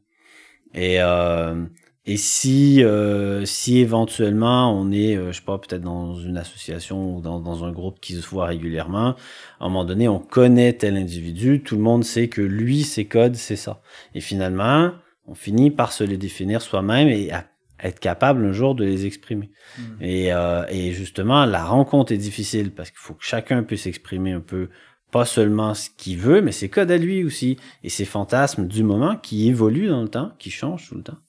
Et, 0.73 0.97
euh, 0.99 1.65
et 2.05 2.17
si, 2.17 2.83
euh, 2.83 3.45
si 3.45 3.79
éventuellement 3.79 4.77
on 4.77 4.91
est, 4.91 5.15
euh, 5.15 5.31
je 5.31 5.37
sais 5.37 5.45
pas, 5.45 5.57
peut-être 5.57 5.81
dans 5.81 6.15
une 6.15 6.37
association 6.37 7.15
ou 7.15 7.21
dans, 7.21 7.39
dans 7.39 7.63
un 7.63 7.71
groupe 7.71 7.99
qui 8.01 8.13
se 8.13 8.27
voit 8.27 8.47
régulièrement, 8.47 9.15
à 9.59 9.65
un 9.65 9.69
moment 9.69 9.85
donné, 9.85 10.09
on 10.09 10.19
connaît 10.19 10.73
tel 10.73 10.97
individu, 10.97 11.61
tout 11.63 11.77
le 11.77 11.81
monde 11.81 12.03
sait 12.03 12.27
que 12.27 12.41
lui, 12.41 12.83
ses 12.83 13.05
codes, 13.05 13.35
c'est 13.35 13.55
ça. 13.55 13.81
Et 14.13 14.19
finalement, 14.19 14.91
on 15.25 15.35
finit 15.35 15.71
par 15.71 15.93
se 15.93 16.03
les 16.03 16.17
définir 16.17 16.61
soi-même 16.61 17.07
et 17.07 17.31
être 17.79 17.99
capable 17.99 18.45
un 18.45 18.51
jour 18.51 18.75
de 18.75 18.83
les 18.83 19.05
exprimer. 19.05 19.51
Mmh. 19.77 19.81
Et, 20.01 20.33
euh, 20.33 20.65
et 20.69 20.91
justement, 20.91 21.45
la 21.45 21.63
rencontre 21.63 22.11
est 22.11 22.17
difficile 22.17 22.71
parce 22.71 22.89
qu'il 22.89 22.99
faut 22.99 23.13
que 23.13 23.23
chacun 23.23 23.63
puisse 23.63 23.87
exprimer 23.87 24.33
un 24.33 24.41
peu 24.41 24.69
pas 25.13 25.25
seulement 25.25 25.75
ce 25.75 25.91
qu'il 25.95 26.17
veut, 26.17 26.41
mais 26.41 26.51
ses 26.51 26.69
codes 26.69 26.89
à 26.89 26.97
lui 26.97 27.23
aussi, 27.23 27.57
et 27.83 27.89
ses 27.89 28.03
fantasmes 28.03 28.67
du 28.67 28.81
moment 28.81 29.15
qui 29.15 29.47
évoluent 29.47 29.87
dans 29.87 30.01
le 30.01 30.09
temps, 30.09 30.31
qui 30.39 30.49
changent 30.49 30.89
tout 30.89 30.95
le 30.95 31.03
temps. 31.03 31.19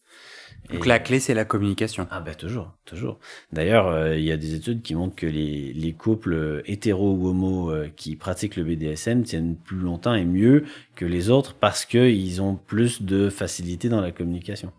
Donc 0.72 0.86
la 0.86 0.98
clé, 0.98 1.20
c'est 1.20 1.34
la 1.34 1.44
communication. 1.44 2.08
Ah 2.10 2.20
ben 2.20 2.34
toujours, 2.34 2.72
toujours. 2.86 3.18
D'ailleurs, 3.52 3.88
euh, 3.88 4.16
il 4.16 4.24
y 4.24 4.32
a 4.32 4.38
des 4.38 4.54
études 4.54 4.80
qui 4.80 4.94
montrent 4.94 5.14
que 5.14 5.26
les, 5.26 5.74
les 5.74 5.92
couples 5.92 6.32
euh, 6.32 6.62
hétéro 6.64 7.12
ou 7.12 7.28
homo 7.28 7.70
euh, 7.70 7.90
qui 7.94 8.16
pratiquent 8.16 8.56
le 8.56 8.64
BDSM 8.64 9.22
tiennent 9.24 9.54
plus 9.54 9.76
longtemps 9.76 10.14
et 10.14 10.24
mieux 10.24 10.64
que 10.96 11.04
les 11.04 11.28
autres 11.28 11.54
parce 11.54 11.84
qu'ils 11.84 12.40
ont 12.40 12.56
plus 12.56 13.02
de 13.02 13.28
facilité 13.28 13.90
dans 13.90 14.00
la 14.00 14.12
communication. 14.12 14.72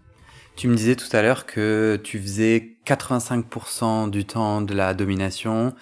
Tu 0.56 0.68
me 0.68 0.76
disais 0.76 0.96
tout 0.96 1.15
à 1.15 1.22
l'heure 1.22 1.46
que 1.46 2.00
tu 2.04 2.18
faisais 2.18 2.78
85% 2.88 4.10
du 4.10 4.26
temps 4.26 4.63
de 4.63 4.74
la 4.74 4.96
domination 4.96 5.76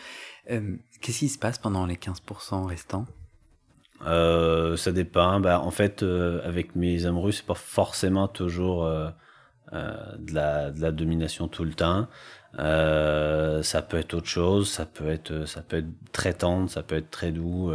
Qu'est-ce 1.03 1.19
qui 1.19 1.27
se 1.29 1.37
passe 1.37 1.57
pendant 1.57 1.85
les 1.85 1.97
15% 1.97 2.65
restants? 2.65 3.05
Euh, 4.05 4.77
Ça 4.77 4.93
dépend. 4.93 5.41
Bah, 5.41 5.59
en 5.59 5.69
fait, 5.69 6.01
euh, 6.01 6.39
avec 6.47 6.77
mes 6.77 7.05
amoureux, 7.05 7.33
c'est 7.33 7.45
pas 7.45 7.55
forcément 7.55 8.29
toujours 8.29 8.85
euh, 8.85 9.09
de, 9.73 10.33
la, 10.33 10.71
de 10.71 10.79
la 10.79 10.93
domination 10.93 11.49
tout 11.49 11.65
le 11.65 11.73
temps. 11.73 12.07
ça 12.57 13.81
peut 13.81 13.97
être 13.97 14.13
autre 14.13 14.27
chose. 14.29 14.71
Ça 14.71 14.85
peut 14.85 15.09
être, 15.09 15.45
ça 15.45 15.61
peut 15.61 15.79
être 15.79 15.89
très 16.13 16.33
tendre, 16.33 16.69
ça 16.69 16.83
peut 16.83 16.95
être 16.95 17.11
très 17.11 17.33
doux. 17.33 17.73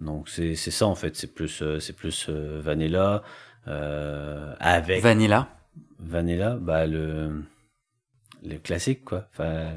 donc 0.00 0.28
c'est 0.28 0.56
c'est 0.56 0.72
ça 0.72 0.86
en 0.86 0.96
fait. 0.96 1.14
C'est 1.14 1.32
plus 1.32 1.62
c'est 1.78 1.92
plus 1.92 2.28
vanilla 2.28 3.22
avec 3.66 5.00
vanilla? 5.02 5.48
Vanilla, 6.00 6.56
bah 6.56 6.86
le 6.86 7.44
le 8.42 8.58
classique 8.58 9.04
quoi. 9.04 9.28
Enfin 9.32 9.74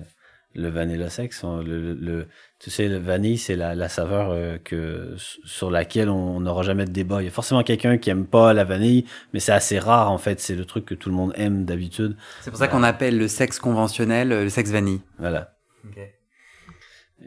le 0.53 0.69
vanilla 0.69 1.09
sex, 1.09 1.43
le, 1.43 1.93
le, 1.93 2.27
tu 2.59 2.69
sais, 2.69 2.87
le 2.87 2.97
vanille, 2.97 3.37
c'est 3.37 3.55
la, 3.55 3.73
la 3.73 3.87
saveur 3.89 4.31
euh, 4.31 4.57
que 4.57 5.15
sur 5.17 5.71
laquelle 5.71 6.09
on 6.09 6.41
n'aura 6.41 6.63
jamais 6.63 6.85
de 6.85 6.91
débat. 6.91 7.21
Il 7.21 7.25
y 7.25 7.27
a 7.27 7.31
forcément 7.31 7.63
quelqu'un 7.63 7.97
qui 7.97 8.09
aime 8.09 8.25
pas 8.25 8.53
la 8.53 8.63
vanille, 8.63 9.05
mais 9.33 9.39
c'est 9.39 9.53
assez 9.53 9.79
rare 9.79 10.11
en 10.11 10.17
fait. 10.17 10.39
C'est 10.39 10.55
le 10.55 10.65
truc 10.65 10.85
que 10.85 10.95
tout 10.95 11.09
le 11.09 11.15
monde 11.15 11.31
aime 11.35 11.65
d'habitude. 11.65 12.17
C'est 12.41 12.51
pour 12.51 12.59
ça 12.59 12.67
qu'on 12.67 12.83
appelle 12.83 13.17
le 13.17 13.27
sexe 13.27 13.59
conventionnel 13.59 14.31
euh, 14.31 14.43
le 14.43 14.49
sexe 14.49 14.71
vanille. 14.71 15.01
Voilà. 15.19 15.55
Okay. 15.89 16.15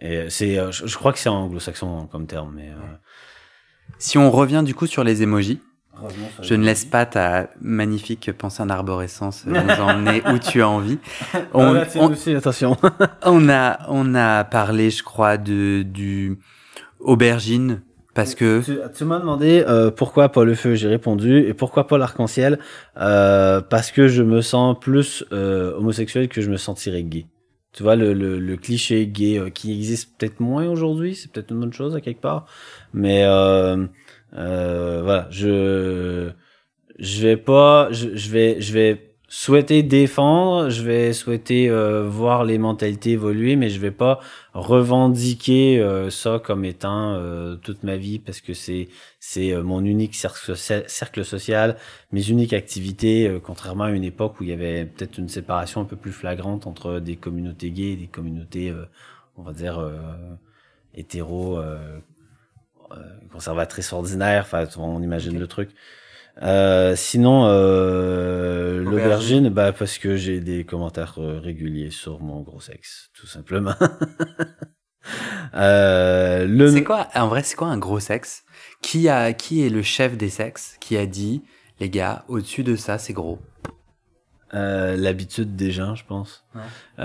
Et 0.01 0.29
c'est, 0.29 0.59
euh, 0.59 0.71
je, 0.71 0.97
crois 0.97 1.13
que 1.13 1.19
c'est 1.19 1.29
anglo-saxon 1.29 2.07
comme 2.09 2.27
terme, 2.27 2.53
mais. 2.57 2.71
Si 3.99 4.19
on 4.19 4.31
revient 4.31 4.63
du 4.65 4.75
coup 4.75 4.87
sur 4.87 5.05
les 5.05 5.23
émojis, 5.23 5.61
je 6.43 6.55
ne 6.55 6.65
laisse 6.65 6.85
pas 6.85 7.07
ta 7.07 7.49
magnifique 7.61 8.33
pensée 8.33 8.63
en 8.63 8.71
arborescence 8.71 9.45
nous 9.47 9.57
emmener 9.57 10.23
où 10.33 10.39
tu 10.39 10.63
as 10.63 10.69
envie. 10.69 10.99
On, 11.55 11.77
aussi, 12.11 12.35
attention. 12.35 12.77
on 13.25 13.49
a, 13.49 13.79
on 13.89 14.15
a 14.15 14.45
parlé, 14.45 14.91
je 14.91 15.03
crois, 15.03 15.37
de 15.37 15.83
du 15.83 16.39
aubergine 17.01 17.83
parce 18.15 18.37
que 18.37 18.63
tu, 18.97 19.05
m'as 19.05 19.19
demandé 19.19 19.65
euh, 19.67 19.91
pourquoi 19.91 20.29
pas 20.29 20.45
le 20.45 20.55
feu, 20.55 20.77
j'ai 20.77 20.89
répondu 20.89 21.39
et 21.39 21.53
pourquoi 21.53 21.89
pas 21.89 21.99
l'arc-en-ciel 21.99 22.61
euh, 22.97 23.61
parce 23.61 23.91
que 23.91 24.07
je 24.07 24.23
me 24.23 24.41
sens 24.41 24.79
plus 24.81 25.25
euh, 25.33 25.77
homosexuel 25.77 26.29
que 26.29 26.41
je 26.41 26.51
me 26.51 26.57
sentirais 26.57 27.03
gay. 27.03 27.27
Tu 27.73 27.83
vois 27.83 27.97
le, 27.97 28.15
le, 28.15 28.39
le 28.39 28.57
cliché 28.57 29.09
gay 29.09 29.37
euh, 29.37 29.51
qui 29.51 29.73
existe 29.73 30.17
peut-être 30.17 30.39
moins 30.39 30.69
aujourd'hui, 30.69 31.17
c'est 31.17 31.31
peut-être 31.33 31.51
une 31.51 31.59
bonne 31.59 31.73
chose 31.73 31.97
à 31.97 32.01
quelque 32.01 32.21
part, 32.21 32.47
mais 32.93 33.25
euh, 34.37 34.39
euh, 34.39 35.03
voilà, 35.03 35.29
je 35.31 36.31
je 36.99 37.23
vais 37.23 37.37
pas, 37.37 37.91
je, 37.93 38.17
je, 38.17 38.31
vais 38.31 38.61
je 38.61 38.73
vais 38.73 39.17
souhaiter 39.29 39.83
défendre, 39.83 40.71
je 40.71 40.83
vais 40.83 41.13
souhaiter 41.13 41.69
euh, 41.69 42.09
voir 42.09 42.45
les 42.45 42.59
mentalités 42.59 43.13
évoluer, 43.13 43.57
mais 43.57 43.69
je 43.71 43.81
vais 43.81 43.91
pas 43.91 44.21
revendiquer 44.55 45.81
euh, 45.81 46.11
ça 46.11 46.41
comme 46.45 46.65
étant 46.65 47.15
euh, 47.15 47.57
toute 47.57 47.83
ma 47.83 47.97
vie 47.97 48.19
parce 48.21 48.41
que 48.41 48.55
c'est 48.55 48.89
c'est 49.21 49.55
mon 49.63 49.85
unique 49.85 50.15
cercle, 50.15 51.25
social, 51.25 51.77
mes 52.13 52.29
uniques 52.29 52.53
activités, 52.53 53.41
contrairement 53.43 53.85
à 53.85 53.91
une 53.91 54.05
époque 54.05 54.41
où 54.41 54.45
il 54.45 54.51
y 54.51 54.53
avait 54.53 54.85
peut-être 54.87 55.19
une 55.19 55.29
séparation 55.29 55.81
un 55.81 55.85
peu 55.85 55.97
plus 55.97 56.13
flagrante 56.13 56.67
entre 56.67 57.01
des 57.01 57.17
communautés 57.17 57.71
gays 57.71 57.93
et 57.93 57.97
des 57.97 58.07
communautés, 58.07 58.73
on 59.37 59.43
va 59.43 59.53
dire 59.53 59.81
hétéro 60.97 61.59
euh, 61.59 61.99
conservatrice 63.33 63.93
ordinaire, 63.93 64.43
enfin 64.47 64.67
on 64.79 65.03
imagine 65.03 65.39
le 65.39 65.47
truc. 65.47 65.71
Euh, 66.43 66.97
sinon, 66.97 67.47
euh, 67.47 68.83
l'aubergine, 68.83 69.49
bah 69.51 69.73
parce 69.73 69.99
que 69.99 70.17
j'ai 70.17 70.41
des 70.41 70.65
commentaires 70.65 71.15
euh, 71.19 71.39
réguliers 71.39 71.91
sur 71.91 72.21
mon 72.21 72.41
gros 72.41 72.61
sexe, 72.61 73.11
tout 73.15 73.27
simplement. 73.27 73.75
euh, 75.55 76.45
le... 76.47 76.71
C'est 76.71 76.83
quoi, 76.83 77.09
en 77.15 77.29
vrai, 77.29 77.43
c'est 77.45 77.55
quoi 77.55 77.69
un 77.69 77.79
gros 77.79 78.01
sexe 78.01 78.45
Qui 78.83 79.09
a, 79.09 79.33
qui 79.33 79.65
est 79.65 79.71
le 79.71 79.83
chef 79.83 80.17
des 80.17 80.31
sexes 80.31 80.77
qui 80.81 80.97
a 80.97 81.07
dit, 81.07 81.43
les 81.79 81.89
gars, 81.89 82.25
au-dessus 82.27 82.65
de 82.65 82.75
ça, 82.75 82.99
c'est 82.99 83.13
gros? 83.13 83.39
Euh, 84.55 84.97
L'habitude 84.97 85.55
des 85.55 85.71
gens, 85.71 85.95
je 85.95 86.05
pense. 86.05 86.45
Ouais. 86.55 87.05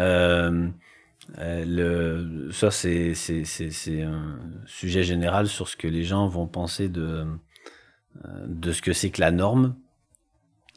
Euh, 1.37 1.63
le, 1.65 2.51
ça, 2.51 2.71
c'est, 2.71 3.13
c'est, 3.13 3.45
c'est, 3.45 3.69
c'est 3.69 4.01
un 4.01 4.39
sujet 4.65 5.03
général 5.03 5.47
sur 5.47 5.67
ce 5.67 5.75
que 5.77 5.87
les 5.87 6.03
gens 6.03 6.27
vont 6.27 6.47
penser 6.47 6.89
de, 6.89 7.25
euh, 8.25 8.45
de 8.47 8.71
ce 8.71 8.81
que 8.81 8.93
c'est 8.93 9.09
que 9.09 9.21
la 9.21 9.31
norme. 9.31 9.75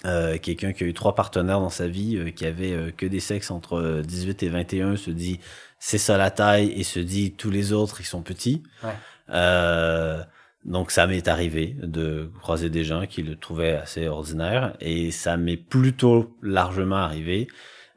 Euh, 0.05 0.37
quelqu'un 0.39 0.73
qui 0.73 0.83
a 0.83 0.87
eu 0.89 0.95
trois 0.95 1.15
partenaires 1.15 1.61
dans 1.61 1.71
sa 1.71 1.87
vie, 1.87 2.17
euh, 2.17 2.31
qui 2.31 2.45
avait 2.45 2.93
que 2.97 3.07
des 3.07 3.21
sexes 3.21 3.53
entre 3.53 3.75
euh, 3.75 4.03
18 4.03 4.43
et 4.43 4.49
21, 4.49 4.97
se 4.97 5.11
dit 5.11 5.39
c'est 5.79 5.99
ça 5.99 6.17
la 6.17 6.31
taille 6.31 6.73
et 6.73 6.83
se 6.83 6.99
dit 6.99 7.33
tous 7.33 7.51
les 7.51 7.73
autres 7.73 8.01
ils 8.01 8.07
sont 8.07 8.23
petits. 8.23 8.63
Ouais. 8.83 8.91
Euh, 9.31 10.23
donc 10.65 10.91
ça 10.91 11.07
m'est 11.07 11.27
arrivé 11.29 11.77
de 11.83 12.31
croiser 12.41 12.71
des 12.71 12.85
gens 12.85 13.07
qui 13.07 13.23
le 13.23 13.37
trouvaient 13.37 13.75
assez 13.75 14.07
ordinaire 14.07 14.77
et 14.81 15.11
ça 15.11 15.37
m'est 15.37 15.57
plutôt 15.57 16.37
largement 16.43 16.97
arrivé 16.97 17.49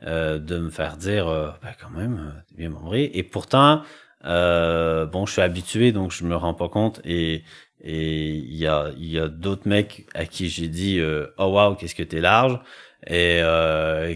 euh, 0.05 0.39
de 0.39 0.59
me 0.59 0.69
faire 0.69 0.97
dire 0.97 1.27
euh, 1.27 1.49
ben 1.61 1.71
quand 1.81 1.89
même 1.89 2.17
euh, 2.19 2.39
t'es 2.47 2.55
bien 2.55 2.69
membré. 2.69 3.11
Et 3.13 3.23
pourtant 3.23 3.83
bon 4.23 5.25
je 5.25 5.31
suis 5.31 5.41
habitué 5.41 5.91
donc 5.91 6.11
je 6.11 6.23
me 6.25 6.35
rends 6.35 6.53
pas 6.53 6.69
compte. 6.69 7.01
Et 7.05 7.43
et 7.81 8.29
il 8.29 8.55
y 8.55 8.67
a 8.67 8.89
il 8.97 9.11
y 9.11 9.19
a 9.19 9.27
d'autres 9.27 9.67
mecs 9.67 10.07
à 10.15 10.25
qui 10.25 10.49
j'ai 10.49 10.67
dit 10.67 10.99
oh 11.37 11.45
wow 11.45 11.75
qu'est-ce 11.75 11.95
que 11.95 12.03
t'es 12.03 12.21
large. 12.21 12.59
Et 13.07 13.41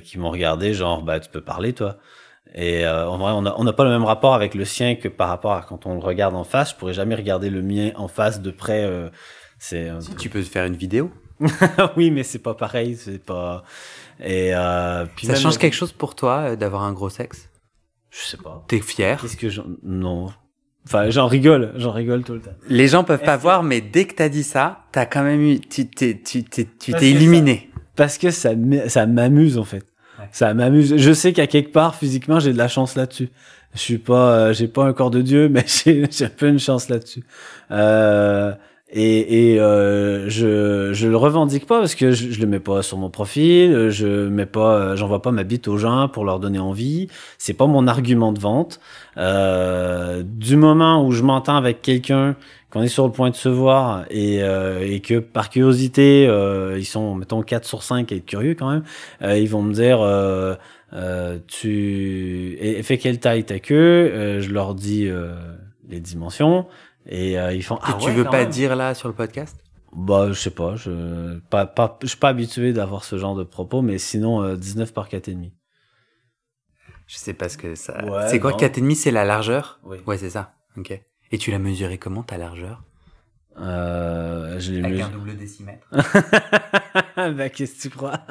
qui 0.03 0.17
m'ont 0.17 0.31
regardé 0.31 0.73
genre 0.73 1.03
bah 1.03 1.19
tu 1.19 1.29
peux 1.29 1.41
parler 1.41 1.73
toi. 1.73 1.97
Et 2.55 2.85
euh, 2.85 3.07
en 3.07 3.17
vrai 3.17 3.31
on 3.35 3.45
a 3.45 3.53
on 3.57 3.63
n'a 3.63 3.73
pas 3.73 3.83
le 3.83 3.91
même 3.91 4.05
rapport 4.05 4.33
avec 4.33 4.55
le 4.55 4.65
sien 4.65 4.95
que 4.95 5.07
par 5.07 5.29
rapport 5.29 5.53
à 5.53 5.61
quand 5.61 5.85
on 5.85 5.93
le 5.93 5.99
regarde 5.99 6.35
en 6.35 6.43
face. 6.43 6.71
Je 6.71 6.75
pourrais 6.75 6.93
jamais 6.93 7.15
regarder 7.15 7.49
le 7.49 7.61
mien 7.61 7.91
en 7.95 8.07
face 8.07 8.41
de 8.41 8.51
près 8.51 8.83
euh, 8.83 9.09
c'est 9.59 9.91
Si 10.01 10.15
tu 10.15 10.29
peux 10.29 10.41
faire 10.41 10.65
une 10.65 10.75
vidéo. 10.75 11.11
oui 11.97 12.11
mais 12.11 12.23
c'est 12.23 12.39
pas 12.39 12.53
pareil 12.53 12.95
c'est 12.97 13.23
pas 13.23 13.63
et 14.21 14.51
euh, 14.53 15.05
puis 15.15 15.27
Ça 15.27 15.33
même- 15.33 15.41
change 15.41 15.57
quelque 15.57 15.75
chose 15.75 15.91
pour 15.93 16.15
toi 16.15 16.39
euh, 16.51 16.55
d'avoir 16.55 16.83
un 16.83 16.91
gros 16.93 17.09
sexe? 17.09 17.49
Je 18.11 18.19
sais 18.19 18.37
pas 18.37 18.63
T'es 18.67 18.79
fier? 18.81 19.19
Qu'est-ce 19.21 19.37
que 19.37 19.49
j'en 19.49 19.65
non 19.83 20.29
enfin 20.85 21.09
j'en 21.09 21.27
rigole 21.27 21.71
j'en 21.77 21.91
rigole 21.91 22.23
tout 22.23 22.33
le 22.33 22.41
temps 22.41 22.51
Les 22.67 22.87
gens 22.87 23.03
peuvent 23.03 23.21
pas 23.23 23.37
que- 23.37 23.41
voir, 23.43 23.63
mais 23.63 23.79
dès 23.81 24.05
que 24.05 24.15
t'as 24.15 24.29
dit 24.29 24.43
ça, 24.43 24.79
t'as 24.91 25.05
quand 25.05 25.23
même 25.23 25.41
eu, 25.41 25.59
tu 25.59 25.87
t'es, 25.89 26.19
tu 26.23 26.43
t'es, 26.43 26.67
tu 26.79 26.91
t'es 26.93 27.11
illuminé. 27.11 27.69
parce 27.95 28.17
que 28.17 28.31
ça 28.31 28.51
ça 28.87 29.05
m'amuse 29.05 29.57
en 29.57 29.63
fait. 29.65 29.85
Ouais. 30.19 30.27
Ça 30.31 30.53
m'amuse. 30.53 30.97
Je 30.97 31.13
sais 31.13 31.31
qu'à 31.31 31.47
quelque 31.47 31.71
part 31.71 31.95
physiquement 31.95 32.39
j'ai 32.39 32.51
de 32.51 32.57
la 32.57 32.67
chance 32.67 32.95
là-dessus. 32.95 33.29
Je 33.75 33.79
suis 33.79 33.99
pas 33.99 34.31
euh, 34.33 34.53
j'ai 34.53 34.67
pas 34.67 34.83
un 34.85 34.93
corps 34.93 35.11
de 35.11 35.21
dieu 35.21 35.47
mais 35.53 35.63
j'ai 35.67 36.05
j'ai 36.11 36.25
un 36.25 36.29
peu 36.29 36.47
une 36.49 36.59
chance 36.59 36.89
là-dessus. 36.89 37.23
Euh, 37.71 38.53
et 38.91 39.53
et 39.53 39.59
euh, 39.59 40.29
je 40.29 40.93
je 40.93 41.07
le 41.07 41.17
revendique 41.17 41.65
pas 41.65 41.79
parce 41.79 41.95
que 41.95 42.11
je, 42.11 42.31
je 42.31 42.39
le 42.41 42.47
mets 42.47 42.59
pas 42.59 42.81
sur 42.81 42.97
mon 42.97 43.09
profil, 43.09 43.89
je 43.89 44.27
mets 44.27 44.45
pas 44.45 44.95
j'envoie 44.95 45.21
pas 45.21 45.31
ma 45.31 45.43
bite 45.43 45.67
aux 45.67 45.77
gens 45.77 46.07
pour 46.07 46.25
leur 46.25 46.39
donner 46.39 46.59
envie, 46.59 47.07
c'est 47.37 47.53
pas 47.53 47.67
mon 47.67 47.87
argument 47.87 48.31
de 48.31 48.39
vente. 48.39 48.79
Euh, 49.17 50.23
du 50.23 50.55
moment 50.55 51.05
où 51.05 51.11
je 51.11 51.23
m'entends 51.23 51.55
avec 51.55 51.81
quelqu'un 51.81 52.35
qu'on 52.69 52.83
est 52.83 52.87
sur 52.87 53.05
le 53.05 53.11
point 53.11 53.29
de 53.29 53.35
se 53.35 53.49
voir 53.49 54.05
et, 54.09 54.43
euh, 54.43 54.85
et 54.87 54.99
que 54.99 55.19
par 55.19 55.49
curiosité, 55.49 56.27
euh, 56.27 56.77
ils 56.77 56.85
sont, 56.85 57.15
mettons, 57.15 57.41
4 57.41 57.65
sur 57.65 57.83
5 57.83 58.11
à 58.11 58.15
être 58.15 58.25
curieux 58.25 58.53
quand 58.53 58.69
même, 58.71 58.83
euh, 59.21 59.37
ils 59.37 59.49
vont 59.49 59.61
me 59.61 59.73
dire, 59.73 59.99
euh, 60.01 60.55
tu 61.47 62.57
et, 62.59 62.81
fais 62.83 62.97
quelle 62.97 63.19
taille 63.19 63.43
ta 63.43 63.59
queue 63.59 64.39
Je 64.39 64.49
leur 64.51 64.75
dis 64.75 65.09
les 65.89 65.99
dimensions 65.99 66.65
et 67.05 67.39
euh, 67.39 67.53
ils 67.53 67.63
font, 67.63 67.79
ah 67.81 67.95
tu 67.99 68.07
ouais, 68.07 68.13
veux 68.13 68.23
pas 68.23 68.41
même. 68.43 68.49
dire 68.49 68.75
là 68.75 68.93
sur 68.93 69.07
le 69.07 69.13
podcast? 69.13 69.57
Bah, 69.95 70.27
je 70.29 70.33
sais 70.33 70.51
pas, 70.51 70.75
je 70.75 71.39
pas, 71.49 71.65
pas, 71.65 71.97
je 72.03 72.07
suis 72.07 72.17
pas 72.17 72.29
habitué 72.29 72.73
d'avoir 72.73 73.03
ce 73.03 73.17
genre 73.17 73.35
de 73.35 73.43
propos, 73.43 73.81
mais 73.81 73.97
sinon, 73.97 74.43
euh, 74.43 74.55
19 74.55 74.93
par 74.93 75.07
4,5. 75.09 75.51
Je 77.07 77.15
sais 77.17 77.33
pas 77.33 77.49
ce 77.49 77.57
que 77.57 77.73
ça. 77.73 78.05
Ouais, 78.05 78.27
c'est 78.29 78.39
quoi 78.39 78.51
non. 78.51 78.57
4,5 78.57 78.93
C'est 78.95 79.11
la 79.11 79.25
largeur? 79.25 79.79
Oui. 79.83 79.97
Ouais, 80.05 80.17
c'est 80.19 80.29
ça. 80.29 80.53
Ok. 80.77 80.91
Et 81.31 81.37
tu 81.39 81.49
l'as 81.51 81.57
mesuré 81.59 81.97
comment 81.97 82.21
ta 82.21 82.37
largeur? 82.37 82.83
Euh, 83.59 84.57
je 84.59 84.71
l'ai 84.71 84.79
Avec 84.83 84.93
mis. 84.95 85.01
un 85.01 85.09
double 85.09 85.35
décimètre. 85.35 85.85
bah, 87.17 87.49
qu'est-ce 87.49 87.75
que 87.75 87.81
tu 87.81 87.89
crois? 87.89 88.21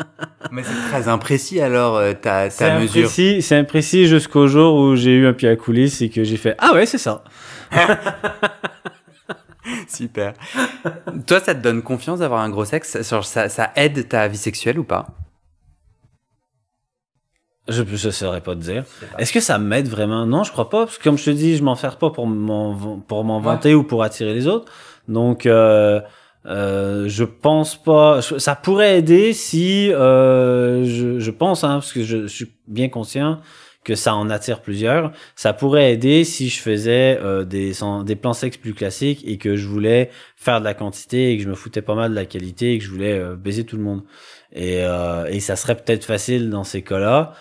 Mais 0.53 0.63
c'est 0.63 0.89
très 0.89 1.09
imprécis 1.09 1.61
alors 1.61 1.97
euh, 1.97 2.15
ta, 2.15 2.49
C'est 2.51 2.65
ta 2.69 2.79
mesure. 2.79 3.03
imprécis, 3.03 3.43
c'est 3.43 3.57
imprécis 3.57 4.07
jusqu'au 4.07 4.47
jour 4.47 4.77
où 4.77 4.97
j'ai 4.97 5.15
eu 5.15 5.27
un 5.27 5.33
pied 5.35 5.49
à 5.49 5.57
coulisses 5.57 6.01
et 6.01 6.09
que 6.09 6.25
j'ai 6.25 6.37
fait 6.39 6.55
Ah 6.59 6.73
ouais, 6.73 6.87
c'est 6.87 6.99
ça. 6.99 7.25
Super. 9.89 10.35
Toi, 11.27 11.41
ça 11.41 11.55
te 11.55 11.61
donne 11.61 11.83
confiance 11.83 12.21
d'avoir 12.21 12.41
un 12.41 12.51
gros 12.51 12.65
sexe? 12.65 13.03
Ça, 13.03 13.23
ça 13.23 13.71
aide 13.77 14.09
ta 14.09 14.27
vie 14.29 14.37
sexuelle 14.39 14.79
ou 14.79 14.85
pas? 14.85 15.07
Je 17.69 17.83
ne 17.83 18.11
saurais 18.11 18.41
pas 18.41 18.55
te 18.55 18.61
dire. 18.61 18.85
Est-ce 19.19 19.33
que 19.33 19.41
ça 19.41 19.59
m'aide 19.59 19.89
vraiment? 19.89 20.25
Non, 20.25 20.43
je 20.43 20.53
crois 20.53 20.71
pas. 20.71 20.87
Parce 20.87 20.97
que 20.97 21.05
comme 21.05 21.19
je 21.19 21.25
te 21.27 21.31
dis, 21.31 21.57
je 21.57 21.63
m'en 21.63 21.75
sers 21.75 21.99
pas 21.99 22.11
pour 22.11 22.27
m'en 22.27 22.99
pour 23.07 23.25
m'en 23.25 23.39
Ouais. 23.39 23.45
vanter 23.45 23.75
ou 23.75 23.83
pour 23.83 24.03
attirer 24.03 24.33
les 24.33 24.47
autres. 24.47 24.73
Donc, 25.07 25.45
euh, 25.45 26.01
euh, 26.47 27.05
je 27.09 27.25
pense 27.25 27.77
pas. 27.77 28.23
Ça 28.23 28.57
pourrait 28.57 28.99
aider 28.99 29.35
si 29.35 29.93
euh, 29.93 30.83
je, 30.85 31.19
je 31.19 31.31
pense, 31.31 31.63
hein, 31.63 31.75
parce 31.75 31.93
que 31.93 32.03
je, 32.03 32.23
je 32.23 32.27
suis 32.29 32.51
bien 32.67 32.89
conscient 32.89 33.41
que 33.85 33.95
ça 33.95 34.15
en 34.15 34.29
attire 34.31 34.61
plusieurs. 34.61 35.13
Ça 35.37 35.53
pourrait 35.53 35.93
aider 35.93 36.25
si 36.25 36.49
je 36.49 36.61
faisais 36.61 37.19
euh, 37.23 37.45
des 37.45 37.73
des 38.05 38.17
plans 38.17 38.33
sexe 38.35 38.57
plus 38.57 38.75
classiques 38.75 39.23
et 39.27 39.39
que 39.39 39.57
je 39.57 39.67
voulais 39.67 40.11
faire 40.37 40.61
de 40.61 40.65
la 40.65 40.75
quantité 40.75 41.33
et 41.33 41.37
que 41.39 41.43
je 41.45 41.49
me 41.49 41.55
foutais 41.55 41.83
pas 41.83 41.95
mal 41.95 42.11
de 42.11 42.15
la 42.17 42.27
qualité 42.27 42.75
et 42.75 42.79
que 42.79 42.85
je 42.85 42.91
voulais 42.91 43.19
euh, 43.19 43.37
baiser 43.37 43.65
tout 43.65 43.77
le 43.77 43.83
monde. 43.83 44.03
Et, 44.53 44.83
euh, 44.83 45.27
et 45.27 45.41
ça 45.41 45.57
serait 45.57 45.77
peut-être 45.77 46.05
facile 46.05 46.51
dans 46.51 46.65
ces 46.65 46.83
cas-là. 46.83 47.33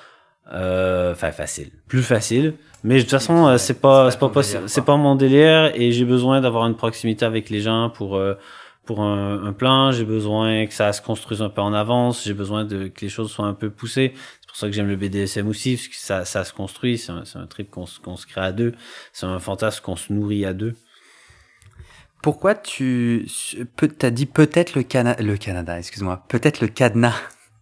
Euh, 0.53 1.11
Enfin, 1.11 1.31
facile. 1.31 1.71
Plus 1.87 2.03
facile. 2.03 2.53
Mais 2.83 2.95
de 2.97 3.01
toute 3.01 3.11
façon, 3.11 3.47
euh, 3.47 3.57
c'est 3.57 3.81
pas, 3.81 4.11
c'est 4.11 4.19
pas, 4.19 4.29
quoi. 4.29 4.43
pas 4.85 4.97
mon 4.97 5.15
délire 5.15 5.71
et 5.75 5.91
j'ai 5.91 6.05
besoin 6.05 6.41
d'avoir 6.41 6.67
une 6.67 6.75
proximité 6.75 7.25
avec 7.25 7.49
les 7.49 7.59
gens 7.59 7.89
pour, 7.89 8.15
euh, 8.15 8.35
pour 8.85 9.01
un, 9.01 9.43
un 9.45 9.53
plan. 9.53 9.91
J'ai 9.91 10.05
besoin 10.05 10.65
que 10.67 10.73
ça 10.73 10.93
se 10.93 11.01
construise 11.01 11.41
un 11.41 11.49
peu 11.49 11.61
en 11.61 11.73
avance. 11.73 12.23
J'ai 12.23 12.33
besoin 12.33 12.63
de, 12.65 12.87
que 12.87 13.01
les 13.01 13.09
choses 13.09 13.31
soient 13.31 13.47
un 13.47 13.53
peu 13.53 13.69
poussées. 13.69 14.13
C'est 14.57 14.61
pour 14.61 14.69
ça 14.69 14.71
que 14.71 14.75
j'aime 14.75 14.87
le 14.87 14.95
BDSM 14.95 15.47
aussi, 15.47 15.75
parce 15.75 15.87
que 15.87 15.95
ça, 15.95 16.25
ça 16.25 16.43
se 16.43 16.51
construit. 16.51 16.97
C'est 16.97 17.11
un, 17.11 17.25
c'est 17.25 17.37
un 17.37 17.45
trip 17.45 17.69
qu'on 17.69 17.85
se- 17.85 17.99
qu'on 17.99 18.17
se 18.17 18.25
crée 18.25 18.41
à 18.41 18.51
deux. 18.51 18.73
C'est 19.13 19.27
un 19.27 19.37
fantasme 19.37 19.83
qu'on 19.83 19.95
se 19.95 20.11
nourrit 20.11 20.45
à 20.45 20.53
deux. 20.53 20.73
Pourquoi 22.23 22.55
tu 22.55 23.27
t'as 23.99 24.09
dit 24.09 24.25
peut-être 24.25 24.73
le, 24.73 24.81
Cana 24.81 25.15
le 25.19 25.37
Canada, 25.37 25.77
excuse-moi, 25.77 26.23
peut-être 26.27 26.59
le 26.61 26.69
cadenas? 26.69 27.13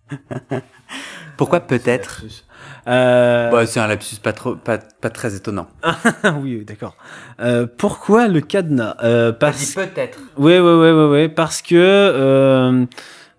Pourquoi 1.38 1.60
peut-être? 1.60 2.24
Euh, 2.88 3.52
bah, 3.52 3.66
C'est 3.66 3.82
un 3.82 3.88
lapsus 3.88 4.16
pas, 4.16 4.32
trop, 4.32 4.56
pas, 4.56 4.78
pas 4.78 5.10
très 5.10 5.36
étonnant. 5.36 5.68
oui, 6.40 6.56
oui, 6.60 6.64
d'accord. 6.64 6.96
Euh, 7.42 7.68
pourquoi 7.68 8.30
le 8.30 8.40
cadenas? 8.40 8.96
Euh, 9.04 9.34
parce... 9.34 9.74
peut-être. 9.74 10.20
Oui, 10.38 10.58
oui, 10.60 10.62
oui, 10.62 10.92
oui, 10.92 11.06
oui, 11.12 11.28
parce 11.28 11.62
que 11.62 11.76
euh, 11.76 12.86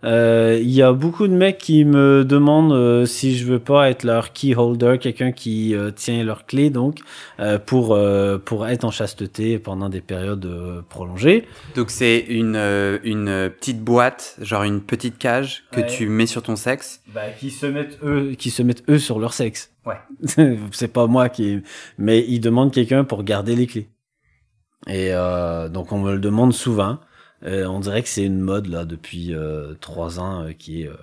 il 0.04 0.70
y 0.70 0.82
a 0.82 0.92
beaucoup 0.92 1.26
de 1.26 1.32
mecs 1.32 1.58
qui 1.58 1.84
me 1.84 2.24
demandent 2.24 2.72
euh, 2.72 3.06
si 3.06 3.36
je 3.36 3.44
veux 3.44 3.58
pas 3.58 3.90
être 3.90 4.04
leur 4.04 4.32
key 4.32 4.54
holder, 4.54 4.98
quelqu'un 5.00 5.32
qui 5.32 5.74
euh, 5.74 5.90
tient 5.90 6.22
leur 6.22 6.46
clé, 6.46 6.70
donc 6.70 7.00
euh, 7.40 7.58
pour 7.58 7.94
euh, 7.94 8.38
pour 8.38 8.68
être 8.68 8.84
en 8.84 8.90
chasteté 8.90 9.58
pendant 9.58 9.88
des 9.88 10.00
périodes 10.00 10.44
euh, 10.46 10.82
prolongées. 10.88 11.46
Donc 11.74 11.90
c'est 11.90 12.18
une, 12.20 12.54
euh, 12.56 12.98
une 13.04 13.50
petite 13.50 13.80
boîte, 13.82 14.36
genre 14.40 14.62
une 14.62 14.80
petite 14.80 15.18
cage 15.18 15.64
que 15.72 15.80
Ouais. 15.80 15.86
tu 15.86 16.08
mets 16.08 16.26
sur 16.26 16.42
ton 16.42 16.56
sexe? 16.56 17.00
Bah, 17.14 17.22
qui 17.38 17.50
se 17.50 17.66
mettent 17.66 17.98
eux, 18.04 18.32
qui 18.38 18.50
se 18.50 18.62
mettent 18.62 18.84
eux 18.88 18.98
sur 18.98 19.18
leur 19.18 19.32
sexe. 19.32 19.72
Ouais. 19.86 19.96
c'est 20.72 20.92
pas 20.92 21.06
moi 21.06 21.28
qui, 21.28 21.62
mais 21.98 22.24
ils 22.28 22.40
demandent 22.40 22.72
quelqu'un 22.72 23.04
pour 23.04 23.24
garder 23.24 23.56
les 23.56 23.66
clés. 23.66 23.88
Et 24.88 25.08
euh, 25.12 25.68
donc 25.68 25.90
on 25.90 25.98
me 25.98 26.12
le 26.12 26.18
demande 26.20 26.52
souvent. 26.52 26.98
Euh, 27.44 27.66
on 27.66 27.80
dirait 27.80 28.02
que 28.02 28.08
c'est 28.08 28.24
une 28.24 28.40
mode 28.40 28.66
là 28.66 28.84
depuis 28.84 29.34
euh, 29.34 29.74
trois 29.80 30.18
ans 30.20 30.42
euh, 30.44 30.52
qui 30.52 30.82
est 30.82 30.88
euh, 30.88 30.94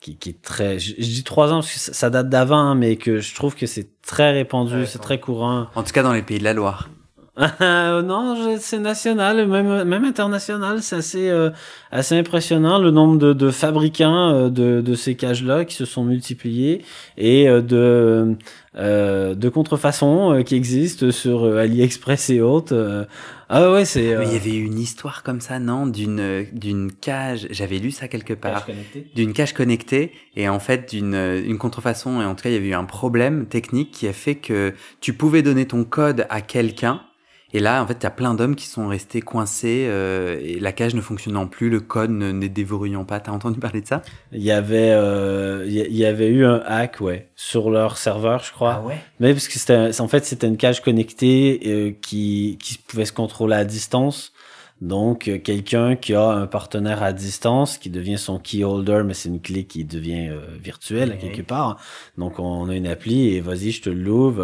qui, 0.00 0.16
qui 0.18 0.28
est 0.30 0.42
très. 0.42 0.78
Je, 0.78 0.94
je 0.98 1.02
dis 1.06 1.24
trois 1.24 1.50
ans 1.52 1.60
parce 1.60 1.72
que 1.72 1.78
ça, 1.78 1.92
ça 1.94 2.10
date 2.10 2.28
d'avant, 2.28 2.58
hein, 2.58 2.74
mais 2.74 2.96
que 2.96 3.20
je 3.20 3.34
trouve 3.34 3.54
que 3.56 3.66
c'est 3.66 3.88
très 4.02 4.32
répandu, 4.32 4.74
Ouais, 4.80 4.86
c'est 4.86 4.98
ouais. 4.98 5.04
très 5.04 5.20
courant. 5.20 5.68
En 5.74 5.82
tout 5.82 5.92
cas 5.92 6.02
dans 6.02 6.12
les 6.12 6.22
pays 6.22 6.38
de 6.38 6.44
la 6.44 6.52
Loire. 6.52 6.90
Non, 7.60 8.56
c'est 8.60 8.78
national, 8.78 9.46
même 9.48 9.82
même 9.82 10.04
international, 10.04 10.82
c'est 10.82 10.96
assez 10.96 11.28
euh, 11.28 11.50
assez 11.90 12.16
impressionnant 12.16 12.78
le 12.78 12.92
nombre 12.92 13.18
de, 13.18 13.32
de 13.32 13.50
fabricants 13.50 14.30
euh, 14.30 14.50
de, 14.50 14.80
de 14.80 14.94
ces 14.94 15.16
cages-là 15.16 15.64
qui 15.64 15.74
se 15.74 15.84
sont 15.84 16.04
multipliés 16.04 16.84
et 17.16 17.48
euh, 17.48 17.60
de 17.60 18.36
euh, 18.76 19.34
de 19.34 19.48
contrefaçons 19.48 20.32
euh, 20.32 20.42
qui 20.42 20.54
existent 20.54 21.10
sur 21.10 21.44
AliExpress 21.44 22.30
et 22.30 22.40
autres. 22.40 23.06
Ah 23.48 23.72
ouais, 23.72 23.84
c'est. 23.84 24.16
Mais 24.16 24.26
il 24.26 24.32
y 24.32 24.36
avait 24.36 24.54
eu 24.54 24.64
une 24.64 24.78
histoire 24.78 25.24
comme 25.24 25.40
ça, 25.40 25.58
non 25.58 25.88
D'une 25.88 26.46
d'une 26.52 26.92
cage, 26.92 27.48
j'avais 27.50 27.78
lu 27.78 27.90
ça 27.90 28.06
quelque 28.06 28.34
part. 28.34 28.64
d'une 29.16 29.32
cage 29.32 29.54
connectée 29.54 30.12
et 30.36 30.48
en 30.48 30.60
fait 30.60 30.88
d'une 30.88 31.14
une 31.14 31.58
contrefaçon 31.58 32.22
et 32.22 32.24
en 32.24 32.36
tout 32.36 32.44
cas 32.44 32.50
il 32.50 32.54
y 32.54 32.58
avait 32.58 32.68
eu 32.68 32.74
un 32.74 32.84
problème 32.84 33.46
technique 33.46 33.90
qui 33.90 34.06
a 34.06 34.12
fait 34.12 34.36
que 34.36 34.72
tu 35.00 35.14
pouvais 35.14 35.42
donner 35.42 35.66
ton 35.66 35.82
code 35.82 36.26
à 36.30 36.40
quelqu'un 36.40 37.00
Et 37.56 37.60
là, 37.60 37.80
en 37.80 37.86
fait, 37.86 37.98
il 38.00 38.02
y 38.02 38.06
a 38.06 38.10
plein 38.10 38.34
d'hommes 38.34 38.56
qui 38.56 38.66
sont 38.66 38.88
restés 38.88 39.22
coincés 39.22 39.86
euh, 39.88 40.40
et 40.42 40.58
la 40.58 40.72
cage 40.72 40.96
ne 40.96 41.00
fonctionnant 41.00 41.46
plus, 41.46 41.70
le 41.70 41.78
code 41.78 42.10
ne, 42.10 42.32
ne 42.32 42.46
déverrouillant 42.48 43.04
pas. 43.04 43.20
T'as 43.20 43.30
entendu 43.30 43.60
parler 43.60 43.80
de 43.80 43.86
ça? 43.86 44.02
Il 44.32 44.42
y 44.42 44.50
avait, 44.50 44.90
euh, 44.90 45.64
il 45.64 45.72
y- 45.72 45.98
y 45.98 46.04
avait 46.04 46.26
eu 46.26 46.44
un 46.44 46.60
hack, 46.66 47.00
ouais, 47.00 47.28
sur 47.36 47.70
leur 47.70 47.96
serveur, 47.96 48.42
je 48.42 48.50
crois. 48.52 48.82
ouais? 48.84 48.98
Mais 49.20 49.32
parce 49.32 49.46
que 49.46 49.56
c'était, 49.56 50.00
en 50.00 50.08
fait, 50.08 50.24
c'était 50.24 50.48
une 50.48 50.56
cage 50.56 50.82
connectée 50.82 51.60
euh, 51.66 51.92
qui, 52.02 52.58
qui 52.60 52.76
pouvait 52.76 53.04
se 53.04 53.12
contrôler 53.12 53.54
à 53.54 53.64
distance. 53.64 54.32
Donc, 54.80 55.28
euh, 55.28 55.38
quelqu'un 55.38 55.94
qui 55.94 56.14
a 56.14 56.28
un 56.30 56.48
partenaire 56.48 57.04
à 57.04 57.12
distance, 57.12 57.78
qui 57.78 57.88
devient 57.88 58.18
son 58.18 58.40
key 58.40 58.64
holder, 58.64 59.02
mais 59.06 59.14
c'est 59.14 59.28
une 59.28 59.40
clé 59.40 59.62
qui 59.64 59.84
devient 59.84 60.28
euh, 60.28 60.40
virtuelle 60.60 61.12
à 61.12 61.16
quelque 61.16 61.42
part. 61.42 61.78
Donc, 62.18 62.40
on 62.40 62.68
a 62.68 62.74
une 62.74 62.88
appli 62.88 63.28
et 63.28 63.40
vas-y, 63.40 63.70
je 63.70 63.82
te 63.82 63.90
l'ouvre. 63.90 64.42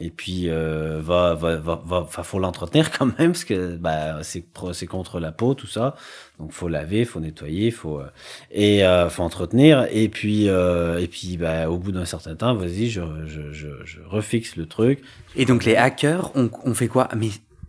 Et 0.00 0.10
puis, 0.10 0.44
euh, 0.48 1.00
va, 1.02 1.34
va, 1.34 1.56
va, 1.56 1.82
va, 1.84 2.06
fa- 2.08 2.22
faut 2.22 2.38
l'entretenir 2.38 2.90
quand 2.98 3.06
même 3.18 3.32
parce 3.32 3.44
que 3.44 3.76
bah, 3.76 4.18
c'est, 4.22 4.44
c'est 4.72 4.86
contre 4.86 5.20
la 5.20 5.32
peau, 5.32 5.54
tout 5.54 5.66
ça. 5.66 5.96
Donc, 6.38 6.52
faut 6.52 6.68
laver, 6.68 7.04
faut 7.04 7.20
nettoyer, 7.20 7.70
faut 7.70 7.98
euh, 8.00 8.06
et 8.52 8.84
euh, 8.84 9.08
faut 9.10 9.22
entretenir. 9.22 9.86
Et 9.90 10.08
puis, 10.08 10.48
euh, 10.48 10.98
et 11.00 11.08
puis, 11.08 11.36
bah, 11.36 11.68
au 11.68 11.78
bout 11.78 11.92
d'un 11.92 12.04
certain 12.04 12.34
temps, 12.36 12.54
vas-y, 12.54 12.88
je, 12.88 13.00
je, 13.26 13.52
je, 13.52 13.68
je 13.84 13.98
refixe 14.08 14.56
le 14.56 14.66
truc. 14.66 15.00
Et 15.36 15.44
donc 15.44 15.64
les 15.64 15.76
hackers 15.76 16.30
ont, 16.36 16.50
ont 16.64 16.74
fait 16.74 16.88
quoi? 16.88 17.08
Mais 17.16 17.28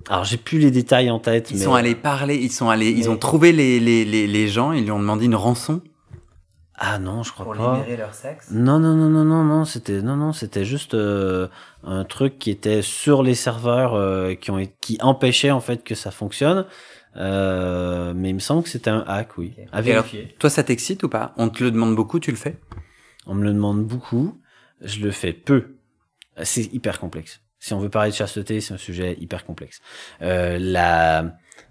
Alors, 0.09 0.23
j'ai 0.23 0.37
plus 0.37 0.59
les 0.59 0.71
détails 0.71 1.09
en 1.09 1.19
tête. 1.19 1.49
ils 1.51 1.57
mais... 1.57 1.63
sont 1.63 1.73
allés 1.73 1.95
parler, 1.95 2.35
ils 2.35 2.51
sont 2.51 2.69
allés, 2.69 2.89
ils 2.91 3.09
ont 3.09 3.17
trouvé 3.17 3.51
les, 3.51 3.79
les, 3.79 4.05
les, 4.05 4.27
les 4.27 4.47
gens, 4.47 4.71
ils 4.71 4.83
lui 4.83 4.91
ont 4.91 4.99
demandé 4.99 5.25
une 5.25 5.35
rançon? 5.35 5.81
Ah 6.81 6.97
non, 6.97 7.23
je 7.23 7.33
crois 7.33 7.53
pas. 7.53 7.85
leur 7.97 8.13
sexe. 8.13 8.51
Non, 8.51 8.79
non, 8.79 8.95
non, 8.95 9.09
non, 9.09 9.25
non, 9.25 9.43
non, 9.43 9.65
c'était 9.65 10.01
non, 10.01 10.15
non, 10.15 10.31
c'était 10.31 10.63
juste 10.63 10.93
euh, 10.93 11.49
un 11.83 12.05
truc 12.05 12.39
qui 12.39 12.51
était 12.51 12.81
sur 12.81 13.21
les 13.21 13.35
serveurs 13.35 13.95
euh, 13.95 14.33
qui 14.35 14.49
ont 14.49 14.65
qui 14.79 14.97
empêchait 15.01 15.51
en 15.51 15.59
fait 15.59 15.83
que 15.83 15.93
ça 15.93 16.09
fonctionne. 16.11 16.65
Euh, 17.17 18.13
mais 18.15 18.29
il 18.29 18.35
me 18.35 18.39
semble 18.39 18.63
que 18.63 18.69
c'était 18.69 18.89
un 18.89 19.03
hack, 19.07 19.37
oui. 19.37 19.53
À 19.71 19.79
alors, 19.79 20.05
toi, 20.37 20.49
ça 20.49 20.63
t'excite 20.63 21.03
ou 21.03 21.09
pas? 21.09 21.33
On 21.37 21.49
te 21.49 21.63
le 21.63 21.71
demande 21.71 21.95
beaucoup, 21.95 22.19
tu 22.19 22.31
le 22.31 22.37
fais? 22.37 22.57
On 23.25 23.35
me 23.35 23.43
le 23.43 23.51
demande 23.51 23.83
beaucoup, 23.83 24.39
je 24.81 25.01
le 25.01 25.11
fais 25.11 25.33
peu. 25.33 25.75
C'est 26.43 26.73
hyper 26.73 26.99
complexe. 26.99 27.41
Si 27.59 27.73
on 27.73 27.79
veut 27.79 27.89
parler 27.89 28.11
de 28.11 28.15
chasteté, 28.15 28.61
c'est 28.61 28.73
un 28.73 28.77
sujet 28.77 29.17
hyper 29.19 29.45
complexe. 29.45 29.81
Euh, 30.21 30.57
la 30.59 31.23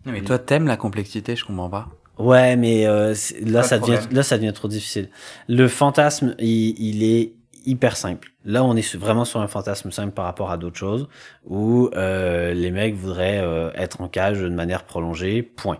Non, 0.04 0.12
mais 0.12 0.20
toi, 0.20 0.38
t'aimes 0.38 0.66
la 0.66 0.76
complexité, 0.76 1.34
je 1.34 1.46
comprends 1.46 1.70
pas. 1.70 1.88
Ouais, 2.18 2.56
mais 2.56 2.86
euh, 2.86 3.14
là, 3.42 3.62
ça 3.62 3.78
devient, 3.78 4.00
là, 4.10 4.22
ça 4.22 4.36
devient 4.38 4.52
trop 4.52 4.68
difficile. 4.68 5.08
Le 5.48 5.68
fantasme, 5.68 6.34
il, 6.38 6.74
il 6.78 7.04
est 7.04 7.34
hyper 7.64 7.96
simple. 7.96 8.32
Là, 8.44 8.64
on 8.64 8.76
est 8.76 8.96
vraiment 8.96 9.24
sur 9.24 9.40
un 9.40 9.46
fantasme 9.46 9.90
simple 9.90 10.12
par 10.12 10.24
rapport 10.24 10.50
à 10.50 10.56
d'autres 10.56 10.78
choses, 10.78 11.08
où 11.44 11.90
euh, 11.94 12.54
les 12.54 12.70
mecs 12.70 12.94
voudraient 12.94 13.40
euh, 13.40 13.70
être 13.74 14.00
en 14.00 14.08
cage 14.08 14.40
de 14.40 14.48
manière 14.48 14.84
prolongée, 14.84 15.42
point. 15.42 15.78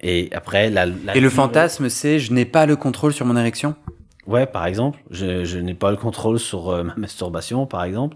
Et 0.00 0.28
après, 0.32 0.70
la, 0.70 0.86
la 0.86 1.16
Et 1.16 1.20
le 1.20 1.30
fantasme, 1.30 1.88
c'est 1.88 2.18
je 2.18 2.32
n'ai 2.32 2.44
pas 2.44 2.66
le 2.66 2.76
contrôle 2.76 3.12
sur 3.12 3.26
mon 3.26 3.36
érection 3.36 3.74
Ouais, 4.28 4.44
par 4.44 4.66
exemple, 4.66 4.98
je, 5.10 5.44
je 5.44 5.58
n'ai 5.58 5.72
pas 5.72 5.90
le 5.90 5.96
contrôle 5.96 6.38
sur 6.38 6.68
euh, 6.68 6.82
ma 6.82 6.94
masturbation, 6.96 7.64
par 7.64 7.82
exemple, 7.82 8.14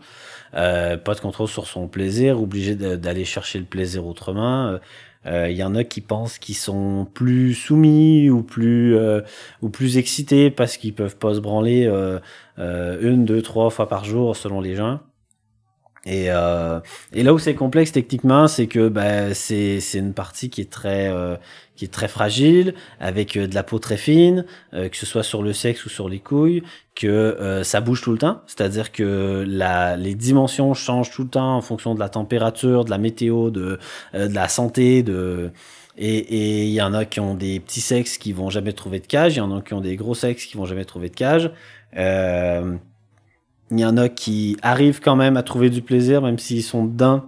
euh, 0.54 0.98
pas 0.98 1.14
de 1.14 1.20
contrôle 1.20 1.48
sur 1.48 1.66
son 1.66 1.88
plaisir, 1.88 2.40
obligé 2.40 2.74
d'aller 2.74 3.24
chercher 3.24 3.58
le 3.58 3.64
plaisir 3.64 4.06
autrement. 4.06 4.66
Euh, 4.66 4.78
Il 5.24 5.56
y 5.56 5.62
en 5.62 5.74
a 5.74 5.84
qui 5.84 6.00
pensent 6.00 6.38
qu'ils 6.38 6.56
sont 6.56 7.06
plus 7.14 7.54
soumis 7.54 8.28
ou 8.28 8.42
plus 8.42 8.96
euh, 8.96 9.20
ou 9.60 9.68
plus 9.68 9.96
excités 9.96 10.50
parce 10.50 10.76
qu'ils 10.76 10.94
peuvent 10.94 11.16
pas 11.16 11.34
se 11.34 11.40
branler 11.40 11.86
euh, 11.86 12.18
euh, 12.58 12.98
une, 13.00 13.24
deux, 13.24 13.42
trois 13.42 13.70
fois 13.70 13.88
par 13.88 14.04
jour 14.04 14.36
selon 14.36 14.60
les 14.60 14.74
gens. 14.74 15.00
Et, 16.04 16.26
euh, 16.30 16.80
et 17.12 17.22
là 17.22 17.32
où 17.32 17.38
c'est 17.38 17.54
complexe 17.54 17.92
techniquement, 17.92 18.48
c'est 18.48 18.66
que 18.66 18.92
c'est 19.34 19.78
c'est 19.78 19.98
une 19.98 20.14
partie 20.14 20.50
qui 20.50 20.60
est 20.60 20.70
très 20.70 21.08
euh, 21.08 21.36
qui 21.76 21.86
est 21.86 21.92
très 21.92 22.08
fragile, 22.08 22.74
avec 23.00 23.36
euh, 23.36 23.46
de 23.46 23.54
la 23.54 23.62
peau 23.62 23.78
très 23.78 23.96
fine, 23.96 24.44
euh, 24.74 24.88
que 24.88 24.96
ce 24.96 25.06
soit 25.06 25.22
sur 25.22 25.42
le 25.42 25.52
sexe 25.52 25.84
ou 25.86 25.88
sur 25.88 26.08
les 26.08 26.18
couilles, 26.18 26.62
que 26.94 27.06
euh, 27.06 27.64
ça 27.64 27.80
bouge 27.80 28.02
tout 28.02 28.12
le 28.12 28.18
temps, 28.18 28.42
c'est-à-dire 28.46 28.92
que 28.92 29.44
la, 29.48 29.96
les 29.96 30.14
dimensions 30.14 30.74
changent 30.74 31.10
tout 31.10 31.22
le 31.22 31.30
temps 31.30 31.56
en 31.56 31.62
fonction 31.62 31.94
de 31.94 32.00
la 32.00 32.08
température, 32.08 32.84
de 32.84 32.90
la 32.90 32.98
météo, 32.98 33.50
de, 33.50 33.78
de 34.14 34.34
la 34.34 34.48
santé, 34.48 35.02
de 35.02 35.50
et 35.98 36.18
et 36.18 36.64
il 36.64 36.72
y 36.72 36.82
en 36.82 36.94
a 36.94 37.04
qui 37.04 37.20
ont 37.20 37.34
des 37.34 37.60
petits 37.60 37.80
sexes 37.80 38.18
qui 38.18 38.32
vont 38.32 38.50
jamais 38.50 38.72
trouver 38.72 39.00
de 39.00 39.06
cage, 39.06 39.34
il 39.34 39.38
y 39.38 39.40
en 39.40 39.56
a 39.56 39.60
qui 39.60 39.74
ont 39.74 39.80
des 39.80 39.96
gros 39.96 40.14
sexes 40.14 40.46
qui 40.46 40.56
vont 40.56 40.64
jamais 40.64 40.84
trouver 40.84 41.08
de 41.08 41.14
cage. 41.14 41.50
Euh, 41.96 42.76
il 43.70 43.80
y 43.80 43.84
en 43.84 43.96
a 43.96 44.08
qui 44.08 44.56
arrivent 44.62 45.00
quand 45.00 45.16
même 45.16 45.36
à 45.36 45.42
trouver 45.42 45.70
du 45.70 45.82
plaisir, 45.82 46.22
même 46.22 46.38
s'ils 46.38 46.62
sont 46.62 46.84
dedans. 46.84 47.24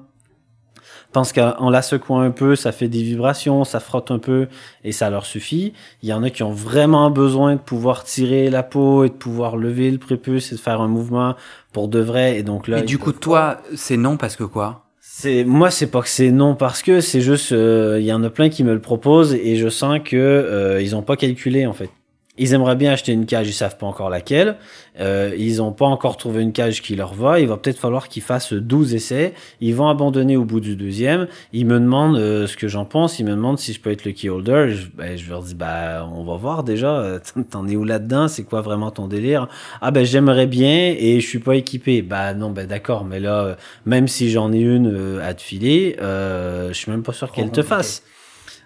Pensent 1.14 1.32
qu'en 1.32 1.70
la 1.70 1.80
secouant 1.80 2.22
un 2.22 2.32
peu, 2.32 2.56
ça 2.56 2.72
fait 2.72 2.88
des 2.88 3.00
vibrations, 3.00 3.62
ça 3.62 3.78
frotte 3.78 4.10
un 4.10 4.18
peu 4.18 4.48
et 4.82 4.90
ça 4.90 5.10
leur 5.10 5.26
suffit. 5.26 5.72
Il 6.02 6.08
y 6.08 6.12
en 6.12 6.24
a 6.24 6.30
qui 6.30 6.42
ont 6.42 6.50
vraiment 6.50 7.08
besoin 7.08 7.54
de 7.54 7.60
pouvoir 7.60 8.02
tirer 8.02 8.50
la 8.50 8.64
peau 8.64 9.04
et 9.04 9.10
de 9.10 9.14
pouvoir 9.14 9.56
lever 9.56 9.92
le 9.92 9.98
prépuce 9.98 10.50
et 10.50 10.56
de 10.56 10.60
faire 10.60 10.80
un 10.80 10.88
mouvement 10.88 11.36
pour 11.72 11.86
de 11.86 12.00
vrai. 12.00 12.36
Et 12.36 12.42
donc 12.42 12.66
là, 12.66 12.80
Et 12.80 12.82
du 12.82 12.98
coup, 12.98 13.12
peuvent 13.12 13.20
toi, 13.20 13.60
c'est 13.76 13.96
non 13.96 14.16
parce 14.16 14.34
que 14.34 14.42
quoi? 14.42 14.86
C'est 14.98 15.44
moi, 15.44 15.70
c'est 15.70 15.86
pas 15.86 16.02
que 16.02 16.08
c'est 16.08 16.32
non 16.32 16.56
parce 16.56 16.82
que 16.82 17.00
c'est 17.00 17.20
juste 17.20 17.52
euh, 17.52 17.98
il 18.00 18.06
y 18.06 18.12
en 18.12 18.24
a 18.24 18.30
plein 18.30 18.48
qui 18.48 18.64
me 18.64 18.74
le 18.74 18.80
proposent 18.80 19.34
et 19.34 19.54
je 19.54 19.68
sens 19.68 20.00
que 20.04 20.16
euh, 20.16 20.82
ils 20.82 20.96
ont 20.96 21.02
pas 21.02 21.16
calculé 21.16 21.64
en 21.64 21.74
fait. 21.74 21.90
Ils 22.36 22.52
aimeraient 22.52 22.76
bien 22.76 22.92
acheter 22.92 23.12
une 23.12 23.26
cage, 23.26 23.48
ils 23.48 23.52
savent 23.52 23.76
pas 23.76 23.86
encore 23.86 24.10
laquelle. 24.10 24.56
Euh, 25.00 25.34
ils 25.38 25.62
ont 25.62 25.72
pas 25.72 25.86
encore 25.86 26.16
trouvé 26.16 26.42
une 26.42 26.52
cage 26.52 26.82
qui 26.82 26.96
leur 26.96 27.14
va. 27.14 27.40
Il 27.40 27.48
va 27.48 27.56
peut-être 27.56 27.78
falloir 27.78 28.08
qu'ils 28.08 28.22
fassent 28.22 28.52
12 28.52 28.94
essais. 28.94 29.34
Ils 29.60 29.74
vont 29.74 29.88
abandonner 29.88 30.36
au 30.36 30.44
bout 30.44 30.60
du 30.60 30.76
deuxième. 30.76 31.28
Ils 31.52 31.66
me 31.66 31.78
demandent 31.78 32.16
euh, 32.16 32.46
ce 32.46 32.56
que 32.56 32.68
j'en 32.68 32.84
pense. 32.84 33.18
Ils 33.18 33.24
me 33.24 33.30
demandent 33.30 33.58
si 33.58 33.72
je 33.72 33.80
peux 33.80 33.90
être 33.90 34.04
le 34.04 34.12
key 34.12 34.28
holder. 34.28 34.70
Je, 34.70 34.86
ben, 34.94 35.16
je 35.16 35.28
leur 35.30 35.42
dis 35.42 35.54
bah 35.54 36.08
on 36.12 36.24
va 36.24 36.36
voir 36.36 36.64
déjà. 36.64 37.20
T'en 37.50 37.68
es 37.68 37.76
où 37.76 37.84
là-dedans? 37.84 38.28
C'est 38.28 38.44
quoi 38.44 38.60
vraiment 38.62 38.90
ton 38.90 39.06
délire? 39.06 39.48
Ah 39.80 39.90
ben 39.90 40.04
j'aimerais 40.04 40.46
bien 40.46 40.94
et 40.98 41.20
je 41.20 41.26
suis 41.26 41.38
pas 41.38 41.56
équipé. 41.56 42.02
Bah 42.02 42.34
non 42.34 42.50
ben 42.50 42.66
d'accord. 42.66 43.04
Mais 43.04 43.20
là 43.20 43.44
euh, 43.44 43.54
même 43.86 44.08
si 44.08 44.30
j'en 44.30 44.52
ai 44.52 44.58
une 44.58 44.92
euh, 44.92 45.28
à 45.28 45.34
te 45.34 45.42
filer, 45.42 45.96
euh, 46.00 46.68
je 46.68 46.74
suis 46.74 46.90
même 46.90 47.02
pas 47.02 47.12
sûr 47.12 47.30
qu'elle 47.30 47.46
te 47.46 47.60
compliqué. 47.60 47.68
fasse. 47.68 48.02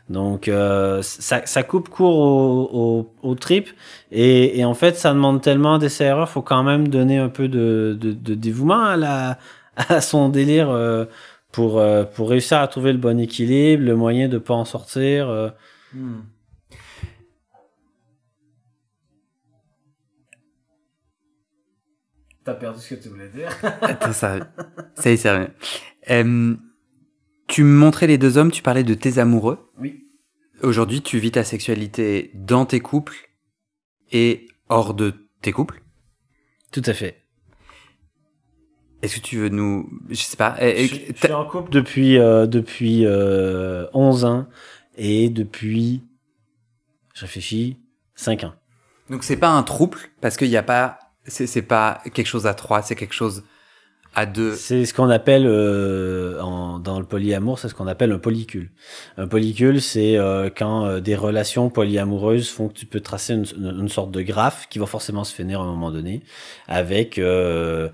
Donc 0.08 0.48
euh, 0.48 1.02
ça, 1.02 1.44
ça 1.44 1.62
coupe 1.62 1.88
court 1.90 2.16
au, 2.18 2.70
au, 2.72 3.28
au 3.28 3.34
trip 3.34 3.68
et, 4.10 4.58
et 4.58 4.64
en 4.64 4.72
fait 4.74 4.96
ça 4.96 5.12
demande 5.12 5.42
tellement 5.42 5.76
d'essais 5.78 6.04
erreurs, 6.06 6.28
faut 6.30 6.40
quand 6.42 6.62
même 6.62 6.88
donner 6.88 7.18
un 7.18 7.28
peu 7.28 7.48
de, 7.48 7.96
de, 8.00 8.12
de 8.12 8.34
dévouement 8.34 8.84
à, 8.84 8.96
la, 8.96 9.38
à 9.76 10.00
son 10.00 10.30
délire 10.30 10.70
euh, 10.70 11.04
pour, 11.52 11.78
euh, 11.78 12.04
pour 12.04 12.30
réussir 12.30 12.58
à 12.58 12.68
trouver 12.68 12.92
le 12.92 12.98
bon 12.98 13.18
équilibre, 13.20 13.84
le 13.84 13.96
moyen 13.96 14.28
de 14.28 14.38
pas 14.38 14.54
en 14.54 14.64
sortir. 14.64 15.28
euh. 15.28 15.50
T'as 22.44 22.54
perdu 22.54 22.80
ce 22.80 22.94
que 22.94 23.02
tu 23.02 23.08
voulais 23.10 23.28
dire. 23.28 23.50
Attends, 23.82 24.12
ça, 24.12 24.38
ça 24.94 25.10
y 25.10 25.14
est. 25.14 25.50
Tu 27.48 27.64
me 27.64 27.74
montrais 27.76 28.06
les 28.06 28.18
deux 28.18 28.36
hommes, 28.38 28.50
tu 28.50 28.62
parlais 28.62 28.84
de 28.84 28.94
tes 28.94 29.18
amoureux. 29.18 29.70
Oui. 29.78 30.04
Aujourd'hui, 30.62 31.02
tu 31.02 31.18
vis 31.18 31.32
ta 31.32 31.44
sexualité 31.44 32.30
dans 32.34 32.66
tes 32.66 32.80
couples 32.80 33.16
et 34.12 34.46
hors 34.68 34.94
de 34.94 35.14
tes 35.40 35.52
couples. 35.52 35.82
Tout 36.72 36.82
à 36.84 36.92
fait. 36.92 37.22
Est-ce 39.00 39.16
que 39.16 39.20
tu 39.20 39.36
veux 39.38 39.48
nous, 39.48 39.88
je 40.08 40.16
sais 40.16 40.36
pas, 40.36 40.56
Je, 40.60 40.64
euh, 40.64 40.86
suis- 40.88 41.04
je 41.06 41.14
suis 41.26 41.32
en 41.32 41.46
couple 41.46 41.70
depuis, 41.70 42.18
euh, 42.18 42.46
depuis 42.46 43.06
euh, 43.06 43.86
11 43.94 44.24
ans 44.24 44.48
et 44.96 45.30
depuis, 45.30 46.02
je 47.14 47.20
réfléchis, 47.22 47.78
5 48.16 48.42
ans. 48.44 48.54
donc 49.08 49.22
c'est 49.22 49.36
pas 49.36 49.50
un 49.50 49.62
trouble 49.62 49.98
parce 50.20 50.36
qu'il 50.36 50.48
n'y 50.48 50.56
a 50.56 50.64
pas, 50.64 50.98
c'est 51.26 51.62
pas 51.62 52.02
quelque 52.12 52.26
chose 52.26 52.46
à 52.48 52.54
trois, 52.54 52.82
c'est 52.82 52.96
quelque 52.96 53.14
chose 53.14 53.44
à 54.14 54.26
deux. 54.26 54.54
C'est 54.54 54.84
ce 54.84 54.92
qu'on 54.94 55.10
appelle 55.10 55.44
euh, 55.46 56.40
en, 56.40 56.78
dans 56.78 56.98
le 56.98 57.04
polyamour, 57.06 57.58
c'est 57.58 57.68
ce 57.68 57.74
qu'on 57.74 57.86
appelle 57.86 58.10
un 58.10 58.18
polycule. 58.18 58.70
Un 59.16 59.28
polycule, 59.28 59.80
c'est 59.80 60.16
euh, 60.16 60.50
quand 60.54 60.86
euh, 60.86 61.00
des 61.00 61.14
relations 61.14 61.70
polyamoureuses 61.70 62.48
font 62.48 62.68
que 62.68 62.74
tu 62.74 62.86
peux 62.86 63.00
tracer 63.00 63.34
une, 63.34 63.44
une- 63.56 63.88
sorte 63.88 64.10
de 64.10 64.22
graphe 64.22 64.66
qui 64.70 64.78
va 64.78 64.86
forcément 64.86 65.22
se 65.24 65.34
finir 65.34 65.60
à 65.60 65.64
un 65.64 65.66
moment 65.66 65.90
donné, 65.90 66.22
avec 66.66 67.16
ben, 67.18 67.90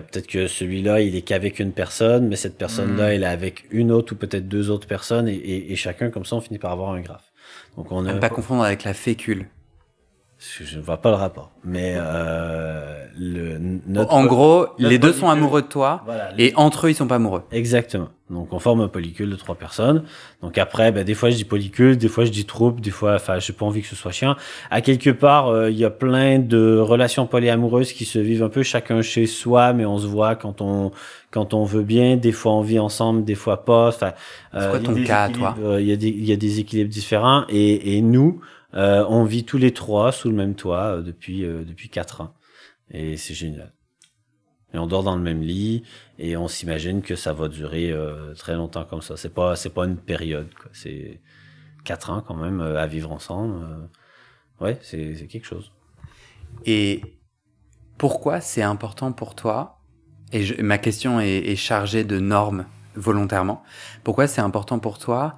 peut-être 0.00 0.26
que 0.26 0.46
celui-là 0.46 1.00
il 1.00 1.14
est 1.16 1.22
qu'avec 1.22 1.58
une 1.58 1.72
personne, 1.72 2.26
mais 2.28 2.36
cette 2.36 2.56
personne-là 2.56 3.08
Mm. 3.08 3.12
elle 3.12 3.22
est 3.22 3.26
avec 3.26 3.64
une 3.70 3.92
autre 3.92 4.14
ou 4.14 4.16
peut-être 4.16 4.48
deux 4.48 4.70
autres 4.70 4.86
personnes, 4.86 5.28
et, 5.28 5.34
et, 5.34 5.72
et 5.72 5.76
chacun 5.76 6.10
comme 6.10 6.24
ça 6.24 6.36
on 6.36 6.40
finit 6.40 6.58
par 6.58 6.72
avoir 6.72 6.92
un 6.92 7.00
graphe. 7.00 7.32
Donc 7.76 7.92
on 7.92 8.02
ne 8.02 8.12
pas 8.18 8.28
confondre 8.30 8.62
avec 8.62 8.84
la 8.84 8.94
fécule. 8.94 9.46
Je 10.60 10.78
ne 10.78 10.82
vois 10.82 10.98
pas 10.98 11.10
le 11.10 11.16
rapport. 11.16 11.50
Mais 11.64 11.94
euh, 11.96 13.06
le, 13.18 13.58
notre, 13.86 14.12
En 14.12 14.24
gros, 14.26 14.66
notre 14.78 14.90
les 14.90 14.98
deux 14.98 15.12
sont 15.12 15.28
amoureux 15.28 15.62
de 15.62 15.66
toi 15.66 16.02
voilà, 16.04 16.30
et 16.38 16.52
entre 16.56 16.86
eux, 16.86 16.90
ils 16.90 16.94
sont 16.94 17.06
pas 17.06 17.16
amoureux. 17.16 17.42
Exactement. 17.52 18.08
Donc 18.30 18.52
on 18.52 18.58
forme 18.58 18.80
un 18.80 18.88
polycule 18.88 19.30
de 19.30 19.36
trois 19.36 19.54
personnes. 19.54 20.04
Donc 20.42 20.56
après, 20.58 20.92
ben, 20.92 21.04
des 21.04 21.14
fois 21.14 21.30
je 21.30 21.36
dis 21.36 21.44
polycule, 21.44 21.96
des 21.96 22.08
fois 22.08 22.24
je 22.24 22.30
dis 22.30 22.44
troupe, 22.44 22.80
des 22.80 22.90
fois, 22.90 23.14
enfin, 23.14 23.38
j'ai 23.38 23.52
pas 23.52 23.66
envie 23.66 23.82
que 23.82 23.88
ce 23.88 23.96
soit 23.96 24.12
chiant. 24.12 24.36
À 24.70 24.80
quelque 24.80 25.10
part, 25.10 25.48
euh, 25.48 25.70
il 25.70 25.76
y 25.76 25.84
a 25.84 25.90
plein 25.90 26.38
de 26.38 26.78
relations 26.78 27.26
polyamoureuses 27.26 27.92
qui 27.92 28.04
se 28.04 28.18
vivent 28.18 28.42
un 28.42 28.48
peu 28.48 28.62
chacun 28.62 29.02
chez 29.02 29.26
soi, 29.26 29.72
mais 29.72 29.84
on 29.84 29.98
se 29.98 30.06
voit 30.06 30.36
quand 30.36 30.60
on 30.60 30.90
quand 31.30 31.52
on 31.54 31.64
veut 31.64 31.82
bien. 31.82 32.16
Des 32.16 32.32
fois 32.32 32.52
on 32.52 32.62
vit 32.62 32.78
ensemble, 32.78 33.24
des 33.24 33.34
fois 33.34 33.64
pas. 33.64 33.88
Enfin, 33.88 34.12
C'est 34.52 34.70
quoi 34.70 34.76
a 34.76 34.80
ton 34.80 35.04
cas, 35.04 35.28
toi 35.28 35.54
euh, 35.62 35.80
Il 35.80 35.86
y 35.86 35.92
a 35.92 35.96
des 35.96 36.08
il 36.08 36.24
y 36.24 36.32
a 36.32 36.36
des 36.36 36.60
équilibres 36.60 36.90
différents 36.90 37.44
et 37.50 37.96
et 37.96 38.00
nous, 38.00 38.40
euh, 38.74 39.04
on 39.08 39.24
vit 39.24 39.44
tous 39.44 39.58
les 39.58 39.72
trois 39.72 40.12
sous 40.12 40.30
le 40.30 40.36
même 40.36 40.54
toit 40.54 40.96
euh, 40.96 41.02
depuis 41.02 41.44
euh, 41.44 41.64
depuis 41.64 41.88
quatre 41.88 42.20
ans 42.20 42.34
et 42.90 43.16
c'est 43.16 43.34
génial. 43.34 43.72
Et 44.72 44.78
on 44.78 44.86
dort 44.86 45.04
dans 45.04 45.16
le 45.16 45.22
même 45.22 45.42
lit 45.42 45.84
et 46.18 46.36
on 46.36 46.48
s'imagine 46.48 47.00
que 47.00 47.14
ça 47.14 47.32
va 47.32 47.48
durer 47.48 47.92
euh, 47.92 48.34
très 48.34 48.54
longtemps 48.54 48.84
comme 48.84 49.02
ça. 49.02 49.16
C'est 49.16 49.32
pas 49.32 49.54
c'est 49.56 49.70
pas 49.70 49.84
une 49.84 49.96
période. 49.96 50.48
C'est 50.72 51.20
quatre 51.84 52.10
ans 52.10 52.22
quand 52.26 52.34
même 52.34 52.60
à 52.60 52.86
vivre 52.86 53.12
ensemble. 53.12 53.88
ouais, 54.60 54.78
c'est 54.82 55.14
c'est 55.14 55.26
quelque 55.26 55.46
chose. 55.46 55.72
Et 56.64 57.02
pourquoi 57.98 58.40
c'est 58.40 58.62
important 58.62 59.12
pour 59.12 59.34
toi 59.34 59.80
Et 60.32 60.62
ma 60.62 60.78
question 60.78 61.20
est, 61.20 61.38
est 61.38 61.56
chargée 61.56 62.04
de 62.04 62.18
normes 62.18 62.66
volontairement. 62.96 63.62
Pourquoi 64.02 64.26
c'est 64.26 64.40
important 64.40 64.78
pour 64.78 64.98
toi 64.98 65.36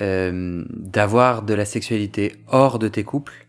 euh, 0.00 0.64
d'avoir 0.70 1.42
de 1.42 1.54
la 1.54 1.64
sexualité 1.64 2.36
hors 2.46 2.78
de 2.78 2.88
tes 2.88 3.04
couples 3.04 3.48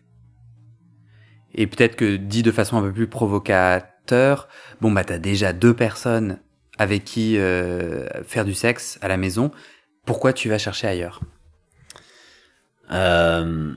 Et 1.54 1.66
peut-être 1.66 1.96
que 1.96 2.16
dit 2.16 2.42
de 2.42 2.50
façon 2.50 2.76
un 2.76 2.82
peu 2.82 2.92
plus 2.92 3.06
provocateur, 3.06 4.48
bon 4.80 4.90
bah 4.90 5.04
t'as 5.04 5.18
déjà 5.18 5.52
deux 5.52 5.74
personnes 5.74 6.38
avec 6.78 7.04
qui 7.04 7.38
euh, 7.38 8.08
faire 8.24 8.44
du 8.44 8.54
sexe 8.54 8.98
à 9.02 9.08
la 9.08 9.16
maison. 9.16 9.50
Pourquoi 10.06 10.32
tu 10.32 10.48
vas 10.48 10.58
chercher 10.58 10.88
ailleurs? 10.88 11.20
Euh, 12.90 13.72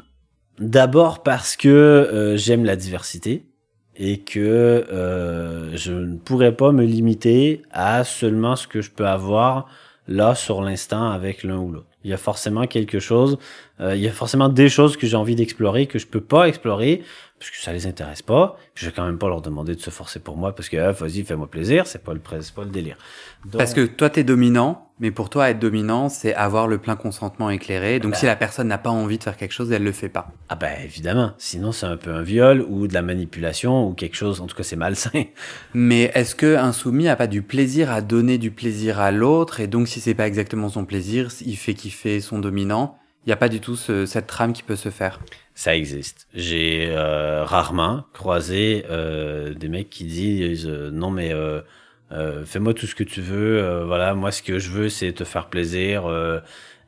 D'abord 0.59 1.23
parce 1.23 1.57
que 1.57 2.35
j'aime 2.37 2.63
la 2.63 2.75
diversité 2.75 3.47
et 3.95 4.19
que 4.21 4.85
je 5.73 5.91
ne 5.91 6.17
pourrais 6.17 6.55
pas 6.55 6.71
me 6.71 6.85
limiter 6.85 7.63
à 7.71 8.03
seulement 8.03 8.55
ce 8.55 8.67
que 8.67 8.81
je 8.81 8.91
peux 8.91 9.07
avoir 9.07 9.67
là 10.07 10.35
sur 10.35 10.61
l'instant 10.61 11.09
avec 11.09 11.43
l'un 11.43 11.57
ou 11.57 11.71
l'autre. 11.71 11.92
Il 12.03 12.09
y 12.09 12.13
a 12.13 12.17
forcément 12.17 12.67
quelque 12.67 12.99
chose, 12.99 13.37
euh, 13.79 13.95
il 13.95 14.01
y 14.01 14.07
a 14.07 14.11
forcément 14.11 14.49
des 14.49 14.69
choses 14.69 14.97
que 14.97 15.07
j'ai 15.07 15.15
envie 15.15 15.35
d'explorer 15.35 15.87
que 15.87 15.99
je 15.99 16.07
peux 16.07 16.21
pas 16.21 16.47
explorer 16.47 17.01
parce 17.43 17.51
que 17.57 17.61
ça 17.61 17.73
les 17.73 17.87
intéresse 17.87 18.21
pas. 18.21 18.57
Je 18.73 18.85
vais 18.85 18.93
quand 18.93 19.05
même 19.05 19.17
pas 19.17 19.27
leur 19.27 19.41
demander 19.41 19.75
de 19.75 19.81
se 19.81 19.89
forcer 19.89 20.19
pour 20.21 20.37
moi 20.37 20.55
parce 20.55 20.69
que 20.69 20.77
ah, 20.77 20.93
vas-y 20.93 21.23
fais-moi 21.23 21.47
plaisir, 21.51 21.87
c'est 21.87 22.01
pas 22.01 22.13
le 22.13 22.21
c'est 22.39 22.53
pas 22.55 22.63
le 22.63 22.69
délire. 22.69 22.95
Donc- 23.43 23.57
Parce 23.57 23.73
que 23.73 23.85
toi, 23.85 24.09
t'es 24.09 24.23
dominant, 24.23 24.87
mais 25.01 25.11
pour 25.11 25.29
toi, 25.29 25.49
être 25.49 25.59
dominant, 25.59 26.07
c'est 26.07 26.33
avoir 26.33 26.69
le 26.69 26.77
plein 26.77 26.95
consentement 26.95 27.49
éclairé. 27.49 27.99
Donc, 27.99 28.13
Bah. 28.13 28.17
si 28.17 28.25
la 28.27 28.37
personne 28.37 28.69
n'a 28.69 28.77
pas 28.77 28.91
envie 28.91 29.17
de 29.17 29.23
faire 29.23 29.35
quelque 29.35 29.51
chose, 29.51 29.69
elle 29.73 29.83
le 29.83 29.91
fait 29.91 30.07
pas. 30.07 30.29
Ah 30.47 30.55
ben 30.55 30.71
évidemment, 30.85 31.33
sinon 31.37 31.73
c'est 31.73 31.85
un 31.85 31.97
peu 31.97 32.11
un 32.11 32.21
viol 32.21 32.65
ou 32.69 32.87
de 32.87 32.93
la 32.93 33.01
manipulation 33.01 33.89
ou 33.89 33.93
quelque 33.93 34.15
chose, 34.15 34.39
en 34.39 34.47
tout 34.47 34.55
cas 34.55 34.63
c'est 34.63 34.77
malsain. 34.77 35.09
Mais 35.73 36.11
est-ce 36.13 36.35
que 36.35 36.55
un 36.55 36.71
soumis 36.71 37.09
a 37.09 37.17
pas 37.17 37.27
du 37.27 37.41
plaisir 37.41 37.91
à 37.91 37.99
donner 38.01 38.37
du 38.37 38.51
plaisir 38.51 39.01
à 39.01 39.11
l'autre? 39.11 39.59
Et 39.59 39.67
donc, 39.67 39.89
si 39.89 39.99
c'est 39.99 40.13
pas 40.15 40.27
exactement 40.27 40.69
son 40.69 40.85
plaisir, 40.85 41.27
il 41.45 41.57
fait 41.57 41.73
kiffer 41.73 42.21
son 42.21 42.39
dominant. 42.39 42.97
Il 43.25 43.29
n'y 43.29 43.33
a 43.33 43.37
pas 43.37 43.49
du 43.49 43.59
tout 43.61 43.75
ce- 43.77 44.05
cette 44.05 44.27
trame 44.27 44.51
qui 44.53 44.63
peut 44.63 44.75
se 44.75 44.89
faire. 44.89 45.19
Ça 45.55 45.75
existe. 45.75 46.27
J'ai 46.33 46.87
euh, 46.89 47.43
rarement 47.45 48.05
croisé 48.13 48.85
euh, 48.89 49.53
des 49.53 49.67
mecs 49.69 49.89
qui 49.89 50.05
disent 50.05 50.67
euh, 50.67 50.89
non 50.89 51.11
mais 51.11 51.31
euh, 51.31 51.61
euh, 52.11 52.43
fais-moi 52.45 52.73
tout 52.73 52.87
ce 52.87 52.95
que 52.95 53.03
tu 53.03 53.21
veux. 53.21 53.83
voilà, 53.85 54.15
moi 54.15 54.31
ce 54.31 54.41
que 54.41 54.57
je 54.59 54.69
veux 54.71 54.89
c'est 54.89 55.13
te 55.13 55.23
faire 55.23 55.47
plaisir. 55.49 56.03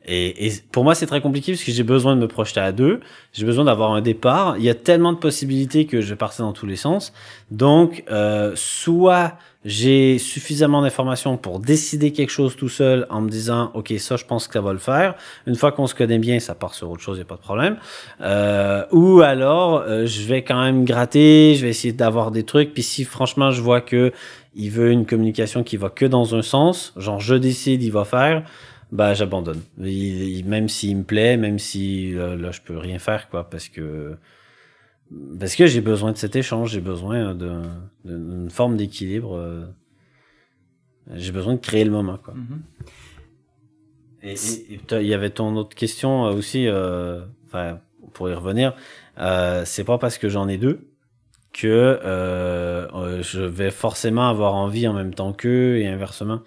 Et, 0.06 0.46
et 0.46 0.52
pour 0.70 0.84
moi 0.84 0.94
c'est 0.94 1.06
très 1.06 1.20
compliqué 1.20 1.52
parce 1.52 1.64
que 1.64 1.72
j'ai 1.72 1.82
besoin 1.82 2.14
de 2.14 2.20
me 2.20 2.28
projeter 2.28 2.60
à 2.60 2.72
deux. 2.72 3.00
J'ai 3.32 3.44
besoin 3.44 3.64
d'avoir 3.64 3.92
un 3.92 4.00
départ. 4.00 4.56
Il 4.56 4.64
y 4.64 4.70
a 4.70 4.74
tellement 4.74 5.12
de 5.12 5.18
possibilités 5.18 5.86
que 5.86 6.00
je 6.00 6.14
partir 6.14 6.44
dans 6.44 6.52
tous 6.52 6.66
les 6.66 6.76
sens. 6.76 7.12
Donc 7.50 8.04
euh, 8.10 8.52
soit 8.54 9.34
j'ai 9.64 10.18
suffisamment 10.18 10.80
d'informations 10.80 11.36
pour 11.36 11.58
décider 11.58 12.12
quelque 12.12 12.30
chose 12.30 12.54
tout 12.54 12.68
seul 12.68 13.04
en 13.10 13.20
me 13.20 13.28
disant 13.28 13.72
ok 13.74 13.94
ça 13.98 14.14
je 14.16 14.24
pense 14.24 14.46
que 14.46 14.54
ça 14.54 14.60
va 14.60 14.72
le 14.72 14.78
faire. 14.78 15.16
Une 15.46 15.56
fois 15.56 15.72
qu'on 15.72 15.88
se 15.88 15.94
connaît 15.94 16.20
bien, 16.20 16.38
ça 16.38 16.54
part 16.54 16.74
sur 16.74 16.88
autre 16.88 17.02
chose, 17.02 17.16
il 17.16 17.20
n'y 17.20 17.26
a 17.26 17.28
pas 17.28 17.34
de 17.34 17.40
problème. 17.40 17.76
Euh, 18.20 18.84
ou 18.92 19.22
alors, 19.22 19.78
euh, 19.80 20.06
je 20.06 20.22
vais 20.22 20.42
quand 20.42 20.62
même 20.62 20.84
gratter, 20.84 21.56
je 21.56 21.62
vais 21.62 21.70
essayer 21.70 21.92
d'avoir 21.92 22.30
des 22.30 22.44
trucs. 22.44 22.72
Puis 22.74 22.84
si 22.84 23.04
franchement, 23.04 23.50
je 23.50 23.60
vois 23.60 23.80
que 23.80 24.12
il 24.54 24.70
veut 24.70 24.90
une 24.90 25.04
communication 25.04 25.62
qui 25.64 25.76
va 25.76 25.90
que 25.90 26.06
dans 26.06 26.34
un 26.34 26.42
sens, 26.42 26.94
genre 26.96 27.20
je 27.20 27.34
décide, 27.34 27.82
il 27.82 27.92
va 27.92 28.04
faire, 28.04 28.44
bah 28.92 29.14
j'abandonne. 29.14 29.60
Même 29.78 30.68
s'il 30.68 30.98
me 30.98 31.02
plaît, 31.04 31.36
même 31.36 31.58
si 31.58 32.14
euh, 32.14 32.36
là 32.36 32.50
je 32.52 32.60
peux 32.60 32.76
rien 32.78 32.98
faire 32.98 33.28
quoi, 33.28 33.48
parce 33.50 33.68
que 33.68 34.16
parce 35.38 35.54
que 35.54 35.66
j'ai 35.66 35.80
besoin 35.80 36.12
de 36.12 36.16
cet 36.16 36.34
échange, 36.36 36.72
j'ai 36.72 36.80
besoin 36.80 37.34
d'une 38.04 38.50
forme 38.50 38.76
d'équilibre. 38.76 39.36
euh, 39.36 39.64
j'ai 41.14 41.32
besoin 41.32 41.54
de 41.54 41.60
créer 41.60 41.84
le 41.84 41.90
moment 41.90 42.18
quoi. 42.18 42.34
Et, 44.22 44.32
et- 44.32 44.80
il 45.00 45.06
y 45.06 45.14
avait 45.14 45.30
ton 45.30 45.54
autre 45.56 45.76
question 45.76 46.26
euh, 46.26 46.32
aussi, 46.32 46.66
euh, 46.66 47.20
enfin, 47.46 47.80
pour 48.12 48.28
y 48.28 48.34
revenir, 48.34 48.74
euh, 49.18 49.62
c'est 49.64 49.84
pas 49.84 49.98
parce 49.98 50.18
que 50.18 50.28
j'en 50.28 50.48
ai 50.48 50.58
deux 50.58 50.88
que 51.56 51.66
euh, 52.04 52.86
euh, 52.94 53.22
je 53.22 53.40
vais 53.40 53.70
forcément 53.70 54.28
avoir 54.28 54.54
envie 54.54 54.86
en 54.86 54.92
même 54.92 55.14
temps 55.14 55.32
qu'eux 55.32 55.78
et 55.78 55.88
inversement. 55.88 56.40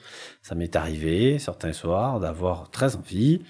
Ça 0.44 0.56
m'est 0.56 0.76
arrivé 0.76 1.40
certains 1.40 1.74
soirs 1.74 2.20
d'avoir 2.20 2.70
très 2.70 2.96
envie 2.96 3.42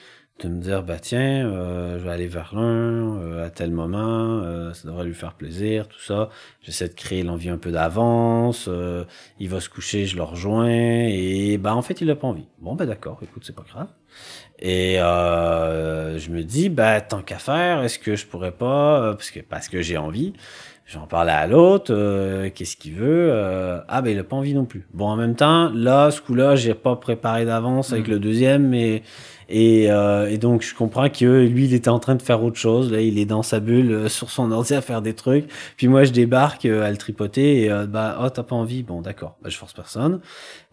de 0.41 0.47
me 0.47 0.61
dire 0.61 0.83
bah 0.83 0.99
tiens 0.99 1.45
euh, 1.45 1.99
je 1.99 2.05
vais 2.05 2.11
aller 2.11 2.27
vers 2.27 2.55
l'un 2.55 3.43
à 3.43 3.49
tel 3.49 3.71
moment 3.71 4.41
ça 4.73 4.87
devrait 4.87 5.03
lui 5.03 5.13
faire 5.13 5.33
plaisir 5.33 5.89
tout 5.89 5.99
ça. 5.99 6.29
J'essaie 6.61 6.87
de 6.87 6.93
créer 6.93 7.23
l'envie 7.23 7.49
un 7.49 7.57
peu 7.57 7.71
d'avance 7.71 8.69
il 9.37 9.49
va 9.49 9.59
se 9.59 9.67
coucher 9.67 10.05
je 10.05 10.15
le 10.15 10.23
rejoins 10.23 10.69
et 10.69 11.57
bah 11.57 11.75
en 11.75 11.81
fait 11.81 11.99
il 11.99 12.09
a 12.09 12.15
pas 12.15 12.27
envie. 12.27 12.47
Bon 12.59 12.75
bah 12.75 12.85
d'accord 12.85 13.19
écoute 13.21 13.43
c'est 13.45 13.55
pas 13.55 13.65
grave. 13.67 13.89
Et 14.59 14.95
je 14.95 16.29
me 16.29 16.41
dis 16.43 16.69
bah 16.69 17.01
tant 17.01 17.21
qu'à 17.21 17.37
faire 17.37 17.83
est-ce 17.83 17.99
que 17.99 18.15
je 18.15 18.25
pourrais 18.25 18.53
pas 18.53 19.13
parce 19.15 19.31
que 19.31 19.41
parce 19.41 19.67
que 19.67 19.81
j'ai 19.81 19.97
envie 19.97 20.33
J'en 20.91 21.05
parle 21.05 21.29
à 21.29 21.45
l'autre, 21.45 21.93
euh, 21.93 22.49
qu'est-ce 22.53 22.75
qu'il 22.75 22.95
veut 22.95 23.29
euh, 23.31 23.79
Ah 23.87 24.01
ben 24.01 24.09
il 24.09 24.17
a 24.17 24.23
pas 24.23 24.35
envie 24.35 24.55
non 24.55 24.65
plus. 24.65 24.87
Bon 24.91 25.05
en 25.05 25.15
même 25.15 25.35
temps, 25.35 25.69
là 25.71 26.09
ce 26.09 26.19
coup-là, 26.19 26.55
j'ai 26.55 26.73
pas 26.73 26.95
préparé 26.95 27.45
d'avance 27.45 27.93
avec 27.93 28.07
Mhm. 28.07 28.13
le 28.13 28.19
deuxième, 28.19 28.67
mais 28.69 29.03
et, 29.49 29.91
euh, 29.91 30.27
et 30.27 30.39
donc 30.39 30.63
je 30.63 30.73
comprends 30.73 31.07
que 31.09 31.45
lui 31.45 31.65
il 31.65 31.73
était 31.75 31.89
en 31.89 31.99
train 31.99 32.15
de 32.15 32.23
faire 32.23 32.43
autre 32.43 32.57
chose. 32.57 32.91
Là 32.91 33.01
il 33.01 33.19
est 33.19 33.25
dans 33.25 33.43
sa 33.43 33.59
bulle 33.59 33.91
euh, 33.91 34.09
sur 34.09 34.31
son 34.31 34.51
ordi 34.51 34.73
à 34.73 34.81
faire 34.81 35.03
des 35.03 35.13
trucs. 35.13 35.45
Puis 35.77 35.87
moi 35.87 36.05
je 36.05 36.11
débarque 36.11 36.65
euh, 36.65 36.81
à 36.83 36.89
le 36.89 36.97
tripoter 36.97 37.61
et 37.65 37.71
euh, 37.71 37.85
bah 37.85 38.19
oh 38.23 38.29
t'as 38.31 38.41
pas 38.41 38.55
envie. 38.55 38.81
Bon 38.81 39.01
d'accord, 39.01 39.37
bah, 39.43 39.49
je 39.49 39.57
force 39.57 39.73
personne. 39.73 40.21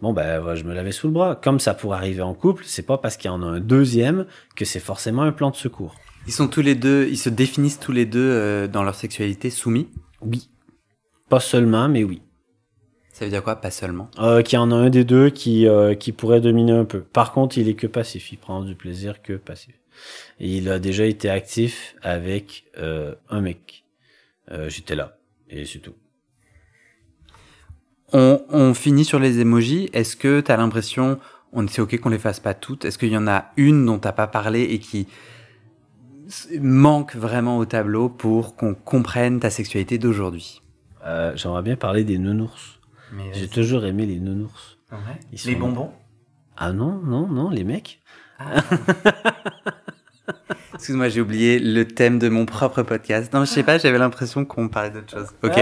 Bon 0.01 0.15
ben 0.15 0.43
ouais, 0.43 0.57
je 0.57 0.65
me 0.65 0.73
l'avais 0.73 0.93
sous 0.93 1.09
le 1.09 1.13
bras. 1.13 1.37
Comme 1.37 1.61
ça 1.61 1.75
pourrait 1.75 1.99
arriver 1.99 2.23
en 2.23 2.33
couple, 2.33 2.63
c'est 2.67 2.87
pas 2.87 2.97
parce 2.97 3.19
qu'il 3.19 3.31
y 3.31 3.35
en 3.35 3.43
a 3.43 3.47
un 3.47 3.61
deuxième 3.61 4.25
que 4.57 4.65
c'est 4.65 4.81
forcément 4.81 5.23
un 5.23 5.33
plan 5.33 5.51
de 5.51 5.57
secours. 5.57 5.95
Ils 6.27 6.33
sont 6.33 6.49
tous 6.49 6.63
les 6.63 6.75
deux, 6.75 7.07
ils 7.11 7.19
se 7.19 7.29
définissent 7.29 7.79
tous 7.79 7.93
les 7.93 8.07
deux 8.07 8.19
euh, 8.33 8.67
dans 8.67 8.83
leur 8.83 8.95
sexualité 8.95 9.51
soumis. 9.51 9.89
Oui, 10.23 10.49
pas 11.29 11.41
seulement, 11.41 11.89
mais 11.89 12.05
oui. 12.05 12.23
Ça 13.13 13.25
veut 13.25 13.31
dire 13.31 13.43
quoi 13.43 13.57
Pas 13.57 13.71
seulement? 13.71 14.11
Euh, 14.19 14.43
qu'il 14.43 14.57
y 14.57 14.59
en 14.59 14.71
a 14.71 14.75
un 14.75 14.91
des 14.91 15.05
deux 15.05 15.31
qui, 15.31 15.67
euh, 15.67 15.95
qui 15.95 16.13
pourrait 16.13 16.41
dominer 16.41 16.73
un 16.73 16.85
peu. 16.85 17.01
Par 17.01 17.33
contre, 17.33 17.57
il 17.57 17.69
est 17.69 17.75
que 17.75 17.87
passif. 17.87 18.31
Il 18.31 18.37
prend 18.37 18.63
du 18.63 18.75
plaisir 18.75 19.23
que 19.23 19.33
passif. 19.35 19.75
Et 20.39 20.59
il 20.59 20.69
a 20.69 20.79
déjà 20.79 21.07
été 21.07 21.31
actif 21.31 21.97
avec 22.03 22.67
euh, 22.77 23.15
un 23.31 23.41
mec. 23.41 23.85
J'étais 24.69 24.95
là. 24.95 25.17
Et 25.49 25.65
c'est 25.65 25.81
tout. 25.81 25.95
On, 28.13 28.45
on 28.51 28.75
finit 28.75 29.05
sur 29.05 29.19
les 29.19 29.41
emojis. 29.41 29.89
Est-ce 29.93 30.15
que 30.15 30.41
tu 30.41 30.53
as 30.53 30.57
l'impression, 30.57 31.19
on 31.53 31.67
c'est 31.67 31.81
ok 31.81 31.99
qu'on 31.99 32.11
les 32.11 32.19
fasse 32.19 32.39
pas 32.39 32.55
toutes? 32.55 32.85
Est-ce 32.85 32.97
qu'il 32.97 33.09
y 33.09 33.17
en 33.17 33.27
a 33.27 33.47
une 33.57 33.85
dont 33.87 33.99
t'as 33.99 34.13
pas 34.13 34.29
parlé 34.29 34.63
et 34.63 34.79
qui 34.79 35.09
manque 36.61 37.15
vraiment 37.17 37.59
au 37.59 37.65
tableau 37.65 38.09
pour 38.09 38.57
qu'on 38.57 38.75
comprenne 38.75 39.39
ta 39.41 39.51
sexualité 39.51 39.99
d'aujourd'hui 39.99 40.63
Euh, 41.05 41.33
J'aimerais 41.37 41.63
bien 41.63 41.77
parler 41.77 42.03
des 42.05 42.19
nounours. 42.19 42.81
J'ai 43.33 43.47
toujours 43.49 43.85
aimé 43.85 44.07
les 44.07 44.19
nounours. 44.19 44.79
Ils 45.33 45.39
sont- 45.39 45.51
Ah 46.57 46.73
non, 46.73 46.99
non, 47.05 47.27
non, 47.29 47.51
les 47.51 47.63
mecs. 47.65 48.01
Excuse-moi, 50.77 51.09
j'ai 51.09 51.21
oublié 51.23 51.59
le 51.59 51.87
thème 51.87 52.19
de 52.19 52.29
mon 52.29 52.45
propre 52.45 52.83
podcast. 52.83 53.33
Non, 53.33 53.41
je 53.41 53.51
sais 53.51 53.63
pas, 53.63 53.79
j'avais 53.79 53.97
l'impression 53.99 54.45
qu'on 54.45 54.69
parlait 54.69 54.91
d'autre 54.91 55.11
chose. 55.11 55.29
Ok. 55.43 55.59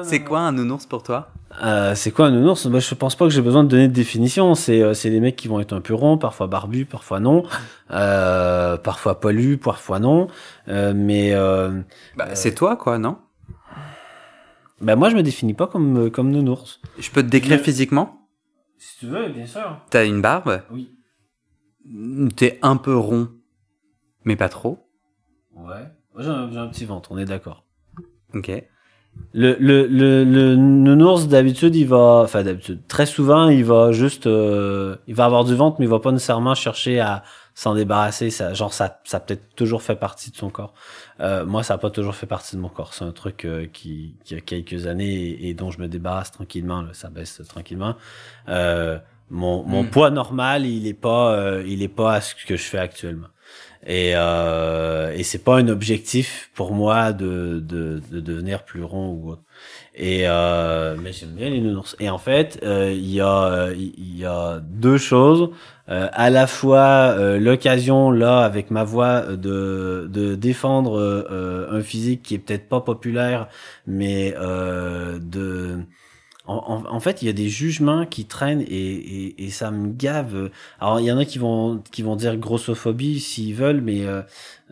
c'est 0.02 0.20
quoi 0.20 0.40
un 0.40 0.52
nounours 0.52 0.86
pour 0.86 1.02
toi? 1.02 1.30
Euh, 1.62 1.94
C'est 1.94 2.10
quoi 2.10 2.26
un 2.26 2.30
nounours? 2.30 2.64
Moi, 2.66 2.80
Je 2.80 2.94
pense 2.94 3.16
pas 3.16 3.26
que 3.26 3.30
j'ai 3.30 3.42
besoin 3.42 3.64
de 3.64 3.68
donner 3.68 3.86
de 3.88 3.92
définition. 3.92 4.54
C'est 4.54 4.82
euh, 4.82 4.94
c'est 4.94 5.10
des 5.10 5.20
mecs 5.20 5.36
qui 5.36 5.46
vont 5.48 5.60
être 5.60 5.74
un 5.74 5.80
peu 5.82 5.92
ronds, 5.94 6.16
parfois 6.16 6.46
barbus, 6.46 6.86
parfois 6.86 7.20
non, 7.20 7.44
euh, 7.90 8.76
parfois 8.78 9.20
poilus, 9.20 9.58
parfois 9.58 9.98
non. 9.98 10.28
Euh, 10.68 10.92
mais 10.96 11.34
euh, 11.34 11.80
bah, 12.16 12.34
c'est 12.34 12.54
toi, 12.54 12.76
quoi, 12.76 12.98
non? 12.98 13.18
Bah, 14.80 14.96
moi, 14.96 15.10
je 15.10 15.16
me 15.16 15.22
définis 15.22 15.54
pas 15.54 15.66
comme 15.66 16.10
comme 16.10 16.30
nounours. 16.30 16.80
Je 16.98 17.10
peux 17.10 17.22
te 17.22 17.28
décrire 17.28 17.60
physiquement? 17.60 18.26
Si 18.78 19.00
tu 19.00 19.06
veux, 19.06 19.28
bien 19.28 19.46
sûr. 19.46 19.80
T'as 19.90 20.06
une 20.06 20.22
barbe? 20.22 20.62
Oui. 20.70 20.94
T'es 22.36 22.58
un 22.62 22.76
peu 22.76 22.94
rond, 22.96 23.28
mais 24.28 24.36
pas 24.36 24.50
trop. 24.50 24.78
Ouais. 25.56 25.90
J'ai 26.18 26.28
un, 26.28 26.54
un, 26.54 26.68
petit 26.68 26.84
ventre, 26.84 27.12
on 27.12 27.18
est 27.18 27.24
d'accord. 27.24 27.64
Ok. 28.34 28.50
Le, 29.32 29.56
le, 29.58 29.86
le, 29.86 30.22
le 30.22 30.54
nounours, 30.54 31.26
d'habitude, 31.28 31.74
il 31.74 31.86
va, 31.86 32.20
enfin, 32.22 32.42
d'habitude, 32.42 32.86
très 32.86 33.06
souvent, 33.06 33.48
il 33.48 33.64
va 33.64 33.90
juste, 33.90 34.26
euh, 34.26 34.96
il 35.06 35.14
va 35.14 35.24
avoir 35.24 35.44
du 35.44 35.54
ventre, 35.54 35.76
mais 35.80 35.86
il 35.86 35.88
va 35.88 35.98
pas 35.98 36.12
nécessairement 36.12 36.54
chercher 36.54 37.00
à 37.00 37.24
s'en 37.54 37.74
débarrasser. 37.74 38.28
Ça, 38.30 38.52
genre, 38.52 38.72
ça, 38.72 39.00
ça 39.04 39.18
peut-être 39.18 39.54
toujours 39.56 39.80
fait 39.82 39.96
partie 39.96 40.30
de 40.30 40.36
son 40.36 40.50
corps. 40.50 40.74
Euh, 41.20 41.46
moi, 41.46 41.62
ça 41.62 41.74
a 41.74 41.78
pas 41.78 41.90
toujours 41.90 42.14
fait 42.14 42.26
partie 42.26 42.54
de 42.54 42.60
mon 42.60 42.68
corps. 42.68 42.92
C'est 42.92 43.04
un 43.04 43.12
truc 43.12 43.46
euh, 43.46 43.66
qui, 43.66 44.16
qui 44.24 44.34
a 44.34 44.40
quelques 44.40 44.86
années 44.86 45.14
et, 45.14 45.48
et, 45.48 45.54
dont 45.54 45.70
je 45.70 45.80
me 45.80 45.88
débarrasse 45.88 46.32
tranquillement. 46.32 46.82
Là, 46.82 46.90
ça 46.92 47.08
baisse 47.08 47.40
tranquillement. 47.48 47.96
Euh, 48.48 48.98
mon, 49.30 49.62
mon 49.64 49.84
mm. 49.84 49.90
poids 49.90 50.10
normal, 50.10 50.66
il 50.66 50.86
est 50.86 50.94
pas, 50.94 51.32
euh, 51.32 51.64
il 51.66 51.82
est 51.82 51.88
pas 51.88 52.14
à 52.14 52.20
ce 52.20 52.34
que 52.34 52.56
je 52.56 52.62
fais 52.62 52.78
actuellement. 52.78 53.28
Et, 53.88 54.12
euh, 54.14 55.12
et 55.16 55.22
c'est 55.22 55.42
pas 55.42 55.56
un 55.56 55.68
objectif 55.68 56.50
pour 56.54 56.72
moi 56.74 57.12
de, 57.12 57.58
de, 57.60 58.02
de 58.10 58.20
devenir 58.20 58.64
plus 58.64 58.82
rond 58.84 59.08
ou 59.12 59.30
autre. 59.30 59.42
Et 59.94 60.28
euh, 60.28 60.96
mais 61.02 61.12
j'aime 61.12 61.30
bien 61.30 61.48
les 61.50 61.60
nounours. 61.60 61.96
Et 61.98 62.10
en 62.10 62.18
fait, 62.18 62.60
euh, 62.62 62.92
il 62.92 63.10
y 63.10 63.20
a 63.20 63.70
il 63.74 64.16
y 64.18 64.24
a 64.26 64.60
deux 64.62 64.98
choses. 64.98 65.50
Euh, 65.88 66.08
à 66.12 66.28
la 66.28 66.46
fois 66.46 67.14
euh, 67.18 67.38
l'occasion 67.38 68.10
là 68.10 68.40
avec 68.44 68.70
ma 68.70 68.84
voix 68.84 69.22
de 69.22 70.06
de 70.12 70.34
défendre 70.34 71.66
un 71.70 71.80
physique 71.80 72.22
qui 72.22 72.34
est 72.34 72.38
peut-être 72.38 72.68
pas 72.68 72.80
populaire, 72.82 73.48
mais 73.86 74.32
de 74.32 75.78
en, 76.48 76.82
en, 76.88 77.00
fait, 77.00 77.20
il 77.20 77.26
y 77.26 77.28
a 77.28 77.34
des 77.34 77.50
jugements 77.50 78.06
qui 78.06 78.24
traînent 78.24 78.62
et, 78.62 78.64
et, 78.66 79.44
et, 79.44 79.50
ça 79.50 79.70
me 79.70 79.92
gave. 79.92 80.48
Alors, 80.80 80.98
il 80.98 81.04
y 81.04 81.12
en 81.12 81.18
a 81.18 81.26
qui 81.26 81.38
vont 81.38 81.82
qui 81.92 82.00
vont 82.00 82.16
dire 82.16 82.38
grossophobie 82.38 83.20
s'ils 83.20 83.54
veulent, 83.54 83.82
mais 83.82 84.06
euh, 84.06 84.22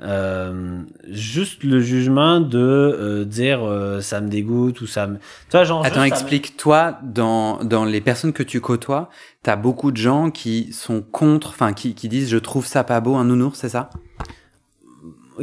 euh, 0.01 0.81
juste 1.11 1.64
le 1.64 1.81
jugement 1.81 2.41
de 2.41 2.59
euh, 2.59 3.24
dire 3.27 3.61
ça 4.01 4.22
me 4.22 4.29
dégoûte 4.29 4.81
ou 4.81 4.87
ça 4.87 5.07
me. 5.07 5.18
Toi, 5.51 5.64
genre. 5.64 5.85
Attends, 5.85 6.05
explique-toi 6.05 6.99
dans 7.03 7.62
dans 7.62 7.85
les 7.85 8.01
personnes 8.01 8.33
que 8.33 8.43
tu 8.43 8.62
côtoies, 8.62 9.11
t'as 9.43 9.57
beaucoup 9.57 9.93
de 9.93 9.99
gens 9.99 10.31
qui 10.31 10.72
sont 10.72 11.03
contre, 11.03 11.51
enfin 11.51 11.74
qui 11.74 11.95
qui 11.95 12.09
disent 12.09 12.31
je 12.31 12.39
trouve 12.39 12.64
ça 12.64 12.85
pas 12.85 13.03
beau 13.03 13.16
un 13.16 13.24
nounours, 13.24 13.59
c'est 13.59 13.68
ça? 13.68 13.91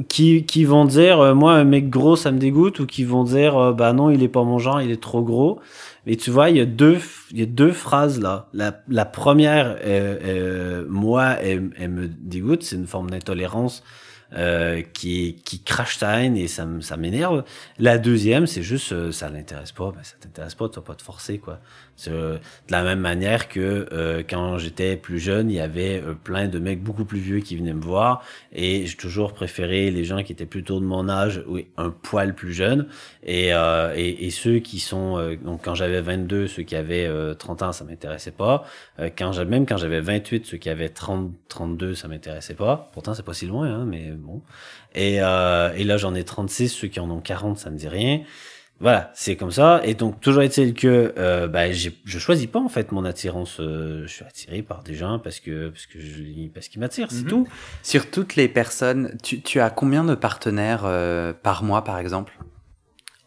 Qui, 0.07 0.43
qui 0.47 0.65
vont 0.65 0.85
dire 0.85 1.35
moi 1.35 1.53
un 1.53 1.65
mec 1.65 1.91
gros 1.91 2.15
ça 2.15 2.31
me 2.31 2.39
dégoûte 2.39 2.79
ou 2.79 2.87
qui 2.87 3.03
vont 3.03 3.23
dire 3.23 3.75
bah 3.75 3.93
non 3.93 4.09
il 4.09 4.23
est 4.23 4.27
pas 4.27 4.43
mon 4.43 4.57
genre 4.57 4.81
il 4.81 4.89
est 4.89 4.99
trop 4.99 5.21
gros 5.21 5.59
mais 6.05 6.15
tu 6.15 6.31
vois 6.31 6.49
il 6.49 6.57
y 6.57 6.61
a 6.61 6.65
deux 6.65 6.99
il 7.31 7.39
y 7.39 7.43
a 7.43 7.45
deux 7.45 7.71
phrases 7.71 8.19
là 8.19 8.49
la, 8.53 8.81
la 8.87 9.05
première 9.05 9.77
euh, 9.83 10.85
moi 10.89 11.37
elle, 11.41 11.69
elle, 11.77 11.91
me 11.91 12.07
dégoûte 12.07 12.63
c'est 12.63 12.75
une 12.75 12.87
forme 12.87 13.09
d'intolérance 13.09 13.83
euh, 14.35 14.81
qui, 14.81 15.35
qui 15.45 15.61
crache 15.61 15.99
ta 15.99 16.23
et 16.23 16.47
ça, 16.47 16.67
ça 16.81 16.97
m'énerve. 16.97 17.43
La 17.77 17.99
deuxième, 17.99 18.47
c'est 18.47 18.63
juste, 18.63 18.91
euh, 18.91 19.11
ça 19.11 19.29
l'intéresse 19.29 19.71
pas, 19.71 19.91
ben 19.91 20.01
ça 20.01 20.15
t'intéresse 20.19 20.55
pas, 20.55 20.67
tu 20.69 20.75
vas 20.77 20.81
pas 20.81 20.95
te 20.95 21.03
forcer, 21.03 21.37
quoi. 21.37 21.59
De 22.11 22.39
la 22.69 22.83
même 22.83 22.99
manière 22.99 23.47
que 23.49 23.87
euh, 23.91 24.23
quand 24.27 24.57
j'étais 24.57 24.95
plus 24.95 25.19
jeune, 25.19 25.49
il 25.49 25.55
y 25.55 25.59
avait 25.59 26.01
euh, 26.01 26.13
plein 26.13 26.47
de 26.47 26.59
mecs 26.59 26.81
beaucoup 26.81 27.05
plus 27.05 27.19
vieux 27.19 27.39
qui 27.39 27.55
venaient 27.55 27.73
me 27.73 27.81
voir 27.81 28.23
et 28.51 28.85
j'ai 28.85 28.97
toujours 28.97 29.33
préféré 29.33 29.91
les 29.91 30.03
gens 30.03 30.23
qui 30.23 30.31
étaient 30.31 30.45
plutôt 30.45 30.79
de 30.79 30.85
mon 30.85 31.09
âge, 31.09 31.43
oui, 31.47 31.67
un 31.77 31.89
poil 31.89 32.35
plus 32.35 32.53
jeune 32.53 32.87
et, 33.23 33.49
et, 33.49 34.25
et, 34.25 34.29
ceux 34.31 34.59
qui 34.59 34.79
sont, 34.79 35.35
donc 35.43 35.61
quand 35.63 35.75
j'avais 35.75 36.01
22, 36.01 36.47
ceux 36.47 36.63
qui 36.63 36.75
avaient 36.75 37.09
30 37.35 37.61
ans, 37.61 37.71
ça 37.71 37.83
m'intéressait 37.83 38.31
pas. 38.31 38.65
quand 39.17 39.45
même 39.45 39.65
quand 39.65 39.77
j'avais 39.77 40.01
28, 40.01 40.45
ceux 40.45 40.57
qui 40.57 40.69
avaient 40.69 40.89
30, 40.89 41.31
32, 41.47 41.95
ça 41.95 42.07
m'intéressait 42.07 42.55
pas. 42.55 42.89
Pourtant, 42.93 43.13
c'est 43.13 43.23
pas 43.23 43.33
si 43.33 43.45
loin, 43.45 43.67
hein, 43.67 43.85
mais 43.85 44.11
bon. 44.11 44.41
Et, 44.95 45.21
euh, 45.21 45.73
et 45.75 45.83
là, 45.83 45.97
j'en 45.97 46.15
ai 46.15 46.23
36, 46.23 46.69
ceux 46.69 46.87
qui 46.87 46.99
en 46.99 47.09
ont 47.09 47.21
40, 47.21 47.57
ça 47.57 47.69
me 47.69 47.77
dit 47.77 47.87
rien. 47.87 48.21
Voilà, 48.79 49.11
c'est 49.13 49.37
comme 49.37 49.51
ça. 49.51 49.81
Et 49.85 49.93
donc, 49.93 50.19
toujours 50.19 50.41
est-il 50.41 50.73
que 50.73 51.13
euh, 51.17 51.47
bah, 51.47 51.71
je 51.71 52.19
choisis 52.19 52.47
pas 52.47 52.59
en 52.59 52.67
fait 52.67 52.91
mon 52.91 53.05
attirance. 53.05 53.57
Euh, 53.59 54.03
je 54.05 54.11
suis 54.11 54.25
attiré 54.25 54.61
par 54.61 54.83
des 54.83 54.93
gens 54.93 55.19
parce 55.19 55.39
que 55.39 55.69
parce 55.69 55.85
que 55.85 55.99
je 55.99 56.49
parce 56.53 56.67
qu'ils 56.67 56.81
m'attirent, 56.81 57.09
c'est 57.09 57.23
mhm. 57.23 57.29
tout. 57.29 57.47
Sur 57.81 58.11
toutes 58.11 58.35
les 58.35 58.47
personnes, 58.49 59.15
tu, 59.23 59.41
tu 59.41 59.59
as 59.61 59.69
combien 59.69 60.03
de 60.03 60.15
partenaires 60.15 60.83
euh, 60.83 61.33
par 61.33 61.63
mois, 61.63 61.83
par 61.83 61.97
exemple? 61.97 62.37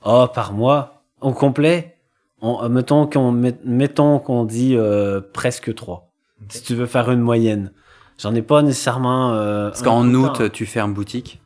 Oh, 0.04 0.26
par 0.32 0.52
mois, 0.52 1.04
en 1.20 1.32
complet? 1.32 1.96
En, 2.40 2.68
mettons 2.68 3.06
qu'on 3.06 3.32
mettons 3.32 4.18
qu'on 4.18 4.44
dit 4.44 4.76
euh, 4.76 5.20
presque 5.32 5.74
trois. 5.74 6.12
Si 6.48 6.62
tu 6.62 6.74
veux 6.74 6.86
faire 6.86 7.10
une 7.10 7.20
moyenne. 7.20 7.72
J'en 8.18 8.34
ai 8.34 8.42
pas 8.42 8.62
nécessairement. 8.62 9.32
Euh, 9.32 9.68
Parce 9.68 9.82
qu'en 9.82 10.06
août, 10.12 10.52
tu 10.52 10.66
fermes 10.66 10.92
boutique? 10.94 11.40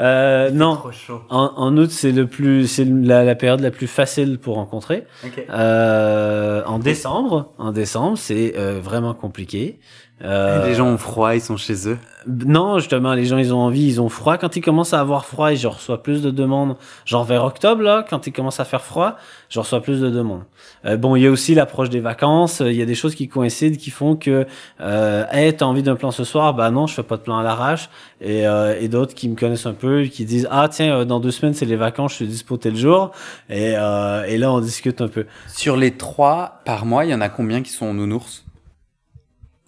euh, 0.00 0.50
non. 0.50 0.76
Trop 0.76 0.92
chaud. 0.92 1.20
En, 1.28 1.52
en, 1.56 1.76
août, 1.76 1.90
c'est 1.90 2.12
le 2.12 2.26
plus, 2.26 2.66
c'est 2.66 2.84
la, 2.84 3.24
la, 3.24 3.34
période 3.34 3.60
la 3.60 3.70
plus 3.70 3.86
facile 3.86 4.38
pour 4.38 4.56
rencontrer. 4.56 5.06
Okay. 5.24 5.46
Euh, 5.50 6.62
en 6.64 6.78
décembre, 6.78 7.52
en 7.58 7.72
décembre, 7.72 8.16
c'est 8.16 8.54
euh, 8.56 8.80
vraiment 8.82 9.14
compliqué. 9.14 9.78
Euh, 10.22 10.66
les 10.66 10.74
gens 10.74 10.86
ont 10.86 10.98
froid, 10.98 11.34
ils 11.34 11.40
sont 11.40 11.56
chez 11.56 11.88
eux. 11.88 11.98
Non, 12.26 12.78
justement, 12.78 13.14
les 13.14 13.24
gens, 13.24 13.38
ils 13.38 13.54
ont 13.54 13.60
envie, 13.60 13.86
ils 13.86 14.00
ont 14.02 14.10
froid. 14.10 14.36
Quand 14.36 14.54
ils 14.54 14.60
commencent 14.60 14.92
à 14.92 15.00
avoir 15.00 15.24
froid 15.24 15.52
et 15.52 15.56
je 15.56 15.66
reçois 15.66 16.02
plus 16.02 16.20
de 16.20 16.30
demandes, 16.30 16.76
genre 17.06 17.24
vers 17.24 17.42
octobre, 17.44 17.82
là, 17.82 18.04
quand 18.08 18.26
il 18.26 18.32
commence 18.32 18.60
à 18.60 18.66
faire 18.66 18.82
froid, 18.82 19.16
je 19.48 19.58
reçois 19.58 19.80
plus 19.80 20.00
de 20.00 20.10
demandes. 20.10 20.42
Euh, 20.84 20.98
bon, 20.98 21.16
il 21.16 21.22
y 21.22 21.26
a 21.26 21.30
aussi 21.30 21.54
l'approche 21.54 21.88
des 21.88 22.00
vacances. 22.00 22.60
Il 22.60 22.74
y 22.74 22.82
a 22.82 22.84
des 22.84 22.94
choses 22.94 23.14
qui 23.14 23.28
coïncident, 23.28 23.78
qui 23.78 23.88
font 23.88 24.14
que, 24.16 24.46
euh, 24.82 25.24
hey, 25.32 25.56
t'as 25.56 25.64
envie 25.64 25.82
d'un 25.82 25.96
plan 25.96 26.10
ce 26.10 26.24
soir? 26.24 26.52
Bah 26.52 26.70
non, 26.70 26.86
je 26.86 26.92
fais 26.92 27.02
pas 27.02 27.16
de 27.16 27.22
plan 27.22 27.38
à 27.38 27.42
l'arrache. 27.42 27.88
Et, 28.20 28.46
euh, 28.46 28.78
et 28.78 28.88
d'autres 28.88 29.14
qui 29.14 29.26
me 29.26 29.36
connaissent 29.36 29.64
un 29.64 29.72
peu, 29.72 30.02
qui 30.04 30.26
disent, 30.26 30.48
ah 30.50 30.68
tiens, 30.68 30.98
euh, 30.98 31.04
dans 31.06 31.20
deux 31.20 31.30
semaines, 31.30 31.54
c'est 31.54 31.64
les 31.64 31.76
vacances, 31.76 32.10
je 32.12 32.16
suis 32.16 32.26
dispo 32.26 32.58
tel 32.58 32.76
jour. 32.76 33.12
Et, 33.48 33.74
euh, 33.78 34.24
et 34.24 34.36
là, 34.36 34.52
on 34.52 34.60
discute 34.60 35.00
un 35.00 35.08
peu. 35.08 35.24
Sur 35.48 35.78
les 35.78 35.92
trois 35.92 36.60
par 36.66 36.84
mois, 36.84 37.06
il 37.06 37.10
y 37.10 37.14
en 37.14 37.22
a 37.22 37.30
combien 37.30 37.62
qui 37.62 37.70
sont 37.70 37.94
nounours? 37.94 38.44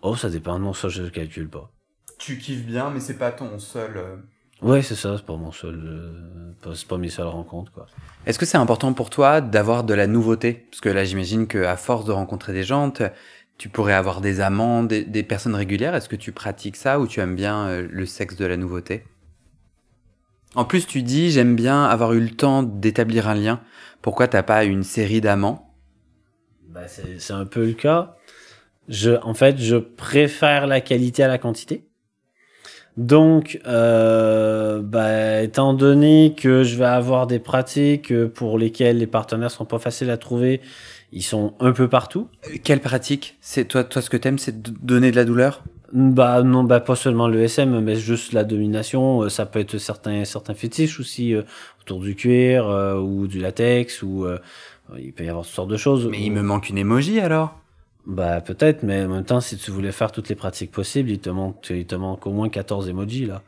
Oh, 0.03 0.17
ça 0.17 0.29
dépend. 0.29 0.59
Non, 0.59 0.73
ça, 0.75 0.89
je 0.89 1.03
ne 1.03 1.09
calcule 1.09 1.49
pas. 1.49 1.71
Tu 2.19 2.39
kiffes 2.39 2.67
bien, 2.67 2.91
mais 2.91 3.01
c'est 3.01 3.19
pas 3.19 3.33
ton 3.33 3.59
seul. 3.59 3.97
Euh... 3.97 4.17
Ouais, 4.61 4.83
c'est 4.83 4.95
ça, 4.95 5.17
c'est 5.17 5.27
pas 5.27 5.37
mon 5.37 5.51
seul. 5.51 5.81
Euh, 5.85 6.75
c'est 6.75 6.87
pas 6.87 6.99
mes 6.99 7.09
seules 7.09 7.27
rencontres, 7.27 7.73
quoi. 7.73 7.87
Est-ce 8.27 8.39
que 8.39 8.47
c'est 8.47 8.59
important 8.59 8.93
pour 8.93 9.11
toi 9.11 9.41
d'avoir 9.41 9.83
de 9.83 9.95
la 9.95 10.07
nouveauté? 10.07 10.67
Parce 10.71 10.81
que 10.81 10.89
là, 10.89 11.05
j'imagine 11.05 11.49
qu'à 11.49 11.77
force 11.77 12.05
de 12.05 12.13
rencontrer 12.13 12.53
des 12.53 12.63
gens, 12.63 12.93
tu 13.59 13.69
pourrais 13.69 13.95
avoir 13.95 14.21
des 14.21 14.41
amants, 14.41 14.85
des, 14.85 15.05
des 15.05 15.23
personnes 15.23 15.55
régulières. 15.57 15.95
Est-ce 15.95 16.09
que 16.09 16.17
tu 16.17 16.31
pratiques 16.33 16.77
ça 16.77 17.01
ou 17.01 17.07
tu 17.07 17.21
aimes 17.21 17.35
bien 17.35 17.67
euh, 17.67 17.89
le 17.91 18.07
sexe 18.07 18.37
de 18.37 18.45
la 18.45 18.57
nouveauté? 18.57 19.05
En 20.55 20.65
plus, 20.65 20.87
tu 20.87 21.03
dis 21.03 21.31
j'aime 21.31 21.57
bien 21.57 21.85
avoir 21.85 22.13
eu 22.13 22.21
le 22.21 22.31
temps 22.31 22.63
d'établir 22.63 23.29
un 23.29 23.35
lien. 23.35 23.61
Pourquoi 24.01 24.29
t'as 24.29 24.43
pas 24.43 24.65
une 24.65 24.83
série 24.85 25.21
d'amants? 25.21 25.75
Bah, 26.69 26.87
c'est 26.89 27.33
un 27.33 27.47
peu 27.47 27.67
le 27.67 27.73
cas. 27.73 28.17
Je, 28.89 29.13
en 29.23 29.35
fait, 29.35 29.59
je 29.59 29.77
préfère 29.77 30.67
la 30.67 30.81
qualité 30.81 31.23
à 31.23 31.29
la 31.29 31.39
quantité. 31.39 31.85
Donc, 32.97 33.59
euh, 33.67 34.83
bah, 34.83 35.43
étant 35.43 35.73
donné 35.73 36.35
que 36.37 36.63
je 36.63 36.77
vais 36.77 36.85
avoir 36.85 37.27
des 37.27 37.39
pratiques 37.39 38.13
pour 38.29 38.59
lesquelles 38.59 38.99
les 38.99 39.07
partenaires 39.07 39.51
sont 39.51 39.65
pas 39.65 39.79
faciles 39.79 40.11
à 40.11 40.19
trouver, 40.19 40.61
ils 41.13 41.23
sont 41.23 41.55
un 41.61 41.73
peu 41.73 41.89
partout. 41.89 42.29
Quelle 42.65 42.81
pratique? 42.81 43.39
C'est 43.41 43.67
toi, 43.67 43.85
toi, 43.85 44.03
ce 44.03 44.11
que 44.11 44.17
t'aimes, 44.17 44.39
c'est 44.39 44.61
de 44.63 44.73
donner 44.83 45.11
de 45.11 45.17
la 45.17 45.25
douleur? 45.25 45.63
Bah 45.93 46.43
non, 46.43 46.65
bah 46.65 46.81
pas 46.81 46.97
seulement 46.97 47.29
le 47.29 47.43
SM, 47.43 47.81
mais 47.81 47.97
juste 47.97 48.33
la 48.33 48.45
domination. 48.45 49.23
Euh, 49.23 49.29
ça 49.29 49.45
peut 49.45 49.59
être 49.59 49.77
certains 49.77 50.25
certains 50.25 50.55
fétiches 50.55 50.99
aussi 50.99 51.35
euh, 51.35 51.43
autour 51.83 52.01
du 52.01 52.15
cuir 52.15 52.67
euh, 52.67 52.99
ou 52.99 53.27
du 53.27 53.39
latex 53.39 54.03
ou 54.03 54.25
euh, 54.25 54.39
il 54.99 55.13
peut 55.13 55.25
y 55.25 55.29
avoir 55.29 55.45
toutes 55.45 55.55
sortes 55.55 55.71
de 55.71 55.77
choses. 55.77 56.09
Mais 56.11 56.23
il 56.23 56.33
me 56.33 56.43
manque 56.43 56.71
une 56.71 56.79
émoji 56.79 57.21
alors. 57.21 57.59
Bah 58.07 58.41
peut-être, 58.41 58.83
mais 58.83 59.05
en 59.05 59.09
même 59.09 59.25
temps, 59.25 59.41
si 59.41 59.57
tu 59.57 59.71
voulais 59.71 59.93
faire 59.93 60.11
toutes 60.11 60.29
les 60.29 60.35
pratiques 60.35 60.73
possibles, 60.73 61.11
il 61.11 61.21
te 61.21 61.31
manque, 61.31 61.71
il 61.71 61.87
te 61.87 61.95
manque 61.95 62.27
au 62.27 62.33
moins 62.33 62.49
14 62.49 62.89
emojis 62.89 63.27
là. 63.27 63.43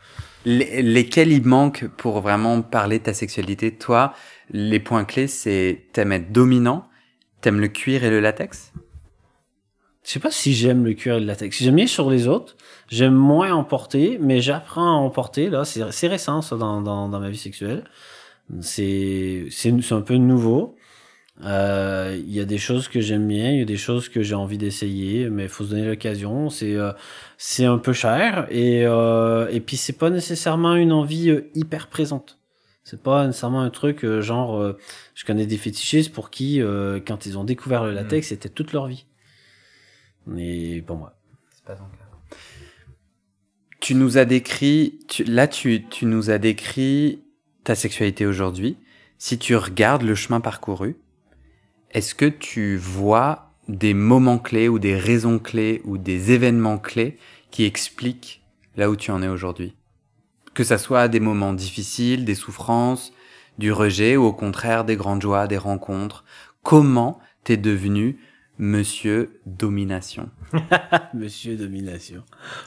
Les, 0.44 0.80
lesquels 0.82 1.32
il 1.32 1.44
manque 1.44 1.88
pour 1.96 2.20
vraiment 2.20 2.62
parler 2.62 3.00
de 3.00 3.04
ta 3.04 3.14
sexualité? 3.14 3.74
Toi, 3.74 4.14
les 4.50 4.78
points 4.78 5.04
clés, 5.04 5.26
c'est 5.26 5.86
t'aimes 5.92 6.12
être 6.12 6.30
dominant, 6.30 6.86
t'aimes 7.40 7.60
le 7.60 7.68
cuir 7.68 8.04
et 8.04 8.10
le 8.10 8.20
latex? 8.20 8.72
Je 10.04 10.10
sais 10.10 10.20
pas 10.20 10.30
si 10.30 10.52
j'aime 10.52 10.84
le 10.84 10.92
cuir 10.92 11.16
et 11.16 11.20
le 11.20 11.26
latex. 11.26 11.62
J'aime 11.62 11.76
bien 11.76 11.86
sur 11.86 12.10
les 12.10 12.28
autres. 12.28 12.56
J'aime 12.88 13.14
moins 13.14 13.52
en 13.52 13.64
porter, 13.64 14.18
mais 14.20 14.42
j'apprends 14.42 14.98
à 14.98 15.00
en 15.00 15.08
porter, 15.08 15.48
là. 15.48 15.64
C'est, 15.64 16.06
récent, 16.06 16.42
ça, 16.42 16.56
dans, 16.56 16.82
dans, 16.82 17.08
dans 17.08 17.20
ma 17.20 17.30
vie 17.30 17.38
sexuelle. 17.38 17.84
C'est 18.60 19.48
un 19.90 20.00
peu 20.02 20.16
nouveau. 20.16 20.76
Euh, 21.42 22.16
Il 22.16 22.32
y 22.32 22.40
a 22.40 22.44
des 22.44 22.58
choses 22.58 22.86
que 22.88 23.00
j'aime 23.00 23.26
bien, 23.26 23.50
il 23.50 23.58
y 23.58 23.62
a 23.62 23.64
des 23.64 23.76
choses 23.76 24.08
que 24.08 24.22
j'ai 24.22 24.34
envie 24.34 24.58
d'essayer, 24.58 25.28
mais 25.30 25.44
il 25.44 25.48
faut 25.48 25.64
se 25.64 25.70
donner 25.70 25.86
l'occasion. 25.86 26.48
C'est, 26.48 26.74
euh, 26.76 26.92
c'est 27.38 27.64
un 27.64 27.78
peu 27.78 27.92
cher 27.92 28.46
et, 28.50 28.86
euh, 28.86 29.48
et 29.50 29.60
puis 29.60 29.76
c'est 29.76 29.98
pas 29.98 30.10
nécessairement 30.10 30.76
une 30.76 30.92
envie 30.92 31.30
euh, 31.30 31.50
hyper 31.54 31.88
présente. 31.88 32.38
C'est 32.84 33.02
pas 33.02 33.26
nécessairement 33.26 33.62
un 33.62 33.70
truc 33.70 34.04
euh, 34.04 34.20
genre, 34.20 34.60
euh, 34.60 34.78
je 35.14 35.24
connais 35.24 35.46
des 35.46 35.56
fétichistes 35.56 36.12
pour 36.12 36.30
qui, 36.30 36.60
euh, 36.60 37.00
quand 37.04 37.26
ils 37.26 37.38
ont 37.38 37.44
découvert 37.44 37.82
le 37.82 37.92
latex, 37.92 38.28
c'était 38.28 38.50
toute 38.50 38.72
leur 38.72 38.86
vie. 38.86 39.06
Mais 40.26 40.82
pour 40.82 40.96
moi. 40.96 41.16
C'est 41.50 41.64
pas 41.64 41.74
ton 41.74 41.84
cas. 41.84 42.36
Tu 43.80 43.94
nous 43.94 44.18
as 44.18 44.24
décrit, 44.24 45.00
tu, 45.08 45.24
là 45.24 45.48
tu, 45.48 45.84
tu 45.88 46.06
nous 46.06 46.30
as 46.30 46.38
décrit 46.38 47.22
ta 47.64 47.74
sexualité 47.74 48.24
aujourd'hui. 48.24 48.76
Si 49.18 49.38
tu 49.38 49.56
regardes 49.56 50.02
le 50.02 50.14
chemin 50.14 50.40
parcouru, 50.40 50.96
est-ce 51.94 52.16
que 52.16 52.26
tu 52.26 52.76
vois 52.76 53.52
des 53.68 53.94
moments 53.94 54.38
clés 54.38 54.68
ou 54.68 54.80
des 54.80 54.96
raisons 54.96 55.38
clés 55.38 55.80
ou 55.84 55.96
des 55.96 56.32
événements 56.32 56.78
clés 56.78 57.18
qui 57.52 57.64
expliquent 57.64 58.42
là 58.76 58.90
où 58.90 58.96
tu 58.96 59.12
en 59.12 59.22
es 59.22 59.28
aujourd'hui? 59.28 59.76
Que 60.54 60.64
ça 60.64 60.76
soit 60.76 61.06
des 61.06 61.20
moments 61.20 61.52
difficiles, 61.52 62.24
des 62.24 62.34
souffrances, 62.34 63.12
du 63.58 63.70
rejet 63.70 64.16
ou 64.16 64.24
au 64.24 64.32
contraire 64.32 64.84
des 64.84 64.96
grandes 64.96 65.22
joies, 65.22 65.46
des 65.46 65.56
rencontres. 65.56 66.24
Comment 66.64 67.20
t'es 67.44 67.56
devenu 67.56 68.18
Monsieur 68.58 69.40
Domination 69.46 70.28
Monsieur 71.14 71.56
Domination. 71.56 72.22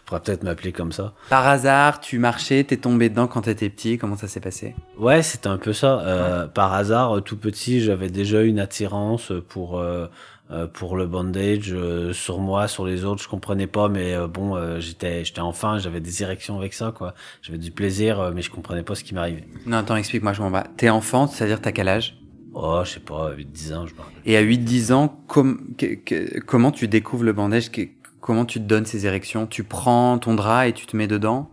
Faudra 0.05 0.21
peut-être 0.21 0.43
m'appeler 0.43 0.73
comme 0.73 0.91
ça. 0.91 1.13
Par 1.29 1.47
hasard, 1.47 2.01
tu 2.01 2.19
marchais, 2.19 2.63
t'es 2.65 2.75
tombé 2.77 3.07
dedans 3.09 3.27
quand 3.27 3.43
t'étais 3.43 3.69
petit. 3.69 3.97
Comment 3.97 4.17
ça 4.17 4.27
s'est 4.27 4.41
passé? 4.41 4.75
Ouais, 4.97 5.21
c'était 5.21 5.47
un 5.47 5.57
peu 5.57 5.71
ça. 5.71 6.01
Euh, 6.01 6.47
Par 6.47 6.73
hasard, 6.73 7.17
euh, 7.17 7.21
tout 7.21 7.37
petit, 7.37 7.79
j'avais 7.79 8.09
déjà 8.09 8.41
une 8.41 8.59
attirance 8.59 9.31
pour 9.47 9.79
euh, 9.79 10.07
euh, 10.51 10.67
pour 10.67 10.97
le 10.97 11.05
bondage 11.07 11.73
euh, 11.73 12.11
sur 12.13 12.39
moi, 12.39 12.67
sur 12.67 12.85
les 12.85 13.05
autres. 13.05 13.23
Je 13.23 13.29
comprenais 13.29 13.67
pas, 13.67 13.87
mais 13.87 14.13
euh, 14.13 14.27
bon, 14.27 14.55
euh, 14.57 14.79
j'étais 14.81 15.23
j'étais 15.23 15.39
enfant, 15.41 15.77
j'avais 15.79 15.99
des 16.01 16.21
érections 16.23 16.57
avec 16.57 16.73
ça, 16.73 16.91
quoi. 16.93 17.13
J'avais 17.41 17.57
du 17.59 17.71
plaisir, 17.71 18.31
mais 18.35 18.41
je 18.41 18.49
comprenais 18.51 18.83
pas 18.83 18.95
ce 18.95 19.03
qui 19.05 19.13
m'arrivait. 19.13 19.47
Non, 19.65 19.77
attends, 19.77 19.95
explique-moi, 19.95 20.33
je 20.33 20.41
m'en 20.41 20.51
bats. 20.51 20.67
T'es 20.75 20.89
enfant, 20.89 21.27
c'est-à-dire 21.27 21.61
t'as 21.61 21.71
quel 21.71 21.87
âge? 21.87 22.16
Oh, 22.59 22.81
je 22.83 22.93
sais 22.93 22.99
pas, 22.99 23.33
8-10 23.33 23.73
ans, 23.73 23.85
je 23.85 23.93
me 23.93 23.99
rappelle. 23.99 24.17
Et 24.25 24.35
à 24.35 24.41
8-10 24.41 24.91
ans, 24.91 25.15
com- 25.27 25.59
que- 25.77 25.93
que- 25.93 26.39
comment 26.39 26.71
tu 26.71 26.87
découvres 26.87 27.23
le 27.23 27.33
bandage? 27.33 27.69
Que- 27.71 27.81
Comment 28.19 28.45
tu 28.45 28.59
te 28.59 28.65
donnes 28.65 28.85
ces 28.85 29.05
érections? 29.05 29.45
Tu 29.45 29.63
prends 29.63 30.17
ton 30.17 30.33
drap 30.33 30.67
et 30.67 30.73
tu 30.73 30.85
te 30.87 30.97
mets 30.97 31.07
dedans? 31.07 31.49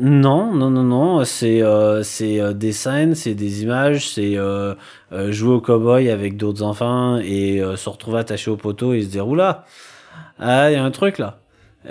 Non, 0.00 0.54
non, 0.54 0.70
non, 0.70 0.84
non. 0.84 1.24
C'est 1.24 1.60
euh, 1.60 2.02
c'est 2.04 2.40
euh, 2.40 2.52
des 2.52 2.72
scènes, 2.72 3.14
c'est 3.14 3.34
des 3.34 3.62
images, 3.62 4.08
c'est 4.10 4.36
euh, 4.36 4.74
euh, 5.12 5.32
jouer 5.32 5.54
au 5.54 5.60
cowboy 5.60 6.08
avec 6.10 6.36
d'autres 6.36 6.62
enfants 6.62 7.18
et 7.18 7.60
euh, 7.60 7.76
se 7.76 7.88
retrouver 7.90 8.20
attaché 8.20 8.50
au 8.50 8.56
poteau 8.56 8.94
et 8.94 9.02
se 9.02 9.08
dire 9.08 9.26
oula, 9.28 9.64
ah, 10.38 10.70
il 10.70 10.74
y 10.74 10.76
a 10.76 10.84
un 10.84 10.90
truc 10.92 11.18
là. 11.18 11.40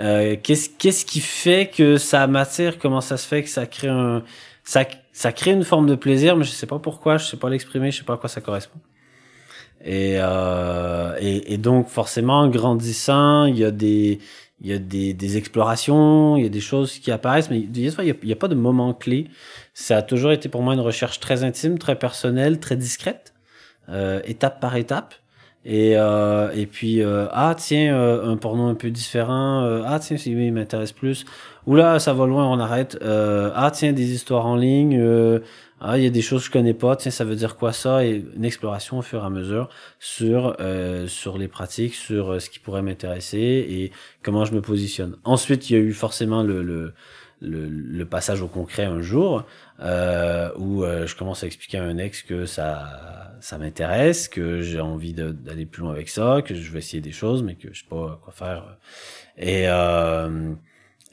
Euh, 0.00 0.36
qu'est-ce 0.42 0.68
qu'est-ce 0.70 1.04
qui 1.06 1.20
fait 1.20 1.70
que 1.72 1.96
ça 1.98 2.26
m'attire? 2.26 2.78
Comment 2.78 3.00
ça 3.02 3.16
se 3.18 3.28
fait 3.28 3.42
que 3.44 3.48
ça 3.50 3.66
crée 3.66 3.88
un 3.88 4.22
ça 4.64 4.84
ça 5.14 5.32
crée 5.32 5.52
une 5.52 5.64
forme 5.64 5.86
de 5.86 5.94
plaisir, 5.94 6.36
mais 6.36 6.44
je 6.44 6.50
sais 6.50 6.66
pas 6.66 6.80
pourquoi, 6.80 7.16
je 7.16 7.24
sais 7.24 7.36
pas 7.38 7.48
l'exprimer, 7.48 7.90
je 7.92 7.98
sais 7.98 8.04
pas 8.04 8.14
à 8.14 8.16
quoi 8.18 8.28
ça 8.28 8.40
correspond. 8.42 8.80
Et, 9.84 10.16
euh, 10.18 11.16
et, 11.20 11.54
et 11.54 11.56
donc 11.56 11.88
forcément, 11.88 12.40
en 12.40 12.48
grandissant, 12.48 13.44
il 13.46 13.56
y 13.56 13.64
a 13.64 13.70
des 13.70 14.18
il 14.60 14.70
y 14.70 14.72
a 14.72 14.78
des, 14.78 15.12
des 15.14 15.36
explorations, 15.36 16.36
il 16.36 16.42
y 16.42 16.46
a 16.46 16.48
des 16.48 16.60
choses 16.60 16.98
qui 16.98 17.10
apparaissent, 17.10 17.50
mais 17.50 17.60
il 17.60 17.78
y 17.78 17.88
a, 17.88 18.14
y 18.22 18.32
a 18.32 18.36
pas 18.36 18.48
de 18.48 18.54
moment 18.54 18.94
clé. 18.94 19.28
Ça 19.74 19.98
a 19.98 20.02
toujours 20.02 20.32
été 20.32 20.48
pour 20.48 20.62
moi 20.62 20.74
une 20.74 20.80
recherche 20.80 21.20
très 21.20 21.44
intime, 21.44 21.78
très 21.78 21.96
personnelle, 21.96 22.60
très 22.60 22.76
discrète, 22.76 23.34
euh, 23.90 24.20
étape 24.24 24.60
par 24.60 24.76
étape. 24.76 25.14
Et, 25.66 25.96
euh, 25.96 26.50
et 26.54 26.66
puis, 26.66 27.02
euh, 27.02 27.26
ah 27.32 27.54
tiens, 27.58 27.94
euh, 27.96 28.30
un 28.30 28.36
porno 28.36 28.66
un 28.66 28.74
peu 28.74 28.90
différent, 28.90 29.62
euh, 29.64 29.82
ah 29.86 29.98
tiens, 29.98 30.16
celui 30.16 30.46
il 30.46 30.52
m'intéresse 30.52 30.92
plus. 30.92 31.24
Ou 31.66 31.76
là, 31.76 31.98
ça 31.98 32.12
va 32.12 32.26
loin, 32.26 32.46
on 32.46 32.58
arrête. 32.58 32.98
Euh, 33.02 33.50
ah 33.54 33.70
tiens, 33.70 33.92
des 33.92 34.12
histoires 34.12 34.46
en 34.46 34.56
ligne, 34.56 34.98
euh, 35.00 35.40
ah 35.80 35.96
il 35.98 36.04
y 36.04 36.06
a 36.06 36.10
des 36.10 36.22
choses 36.22 36.42
que 36.42 36.46
je 36.48 36.52
connais 36.52 36.74
pas, 36.74 36.96
tiens, 36.96 37.10
ça 37.10 37.24
veut 37.24 37.36
dire 37.36 37.56
quoi 37.56 37.72
ça? 37.72 38.04
Et 38.04 38.24
une 38.36 38.44
exploration 38.44 38.98
au 38.98 39.02
fur 39.02 39.22
et 39.22 39.26
à 39.26 39.30
mesure 39.30 39.68
sur, 39.98 40.56
euh, 40.60 41.06
sur 41.06 41.38
les 41.38 41.48
pratiques, 41.48 41.94
sur 41.94 42.32
euh, 42.32 42.38
ce 42.38 42.50
qui 42.50 42.58
pourrait 42.58 42.82
m'intéresser 42.82 43.38
et 43.38 43.92
comment 44.22 44.44
je 44.44 44.52
me 44.54 44.60
positionne. 44.60 45.16
Ensuite, 45.24 45.70
il 45.70 45.72
y 45.72 45.76
a 45.76 45.80
eu 45.80 45.92
forcément 45.92 46.42
le, 46.42 46.62
le, 46.62 46.92
le, 47.40 47.66
le 47.68 48.04
passage 48.04 48.42
au 48.42 48.46
concret 48.48 48.84
un 48.84 49.00
jour 49.00 49.44
euh, 49.80 50.50
où 50.58 50.84
euh, 50.84 51.06
je 51.06 51.16
commence 51.16 51.44
à 51.44 51.46
expliquer 51.46 51.78
à 51.78 51.84
un 51.84 51.98
ex 51.98 52.22
que 52.22 52.46
ça, 52.46 53.32
ça 53.40 53.58
m'intéresse, 53.58 54.28
que 54.28 54.60
j'ai 54.60 54.80
envie 54.80 55.14
d'aller 55.14 55.66
plus 55.66 55.82
loin 55.82 55.92
avec 55.92 56.08
ça, 56.08 56.42
que 56.44 56.54
je 56.54 56.70
vais 56.72 56.78
essayer 56.78 57.00
des 57.00 57.12
choses, 57.12 57.42
mais 57.42 57.54
que 57.54 57.68
je 57.72 57.80
sais 57.80 57.88
pas 57.88 58.20
quoi 58.22 58.32
faire. 58.32 58.76
Et, 59.38 59.64
euh, 59.66 60.54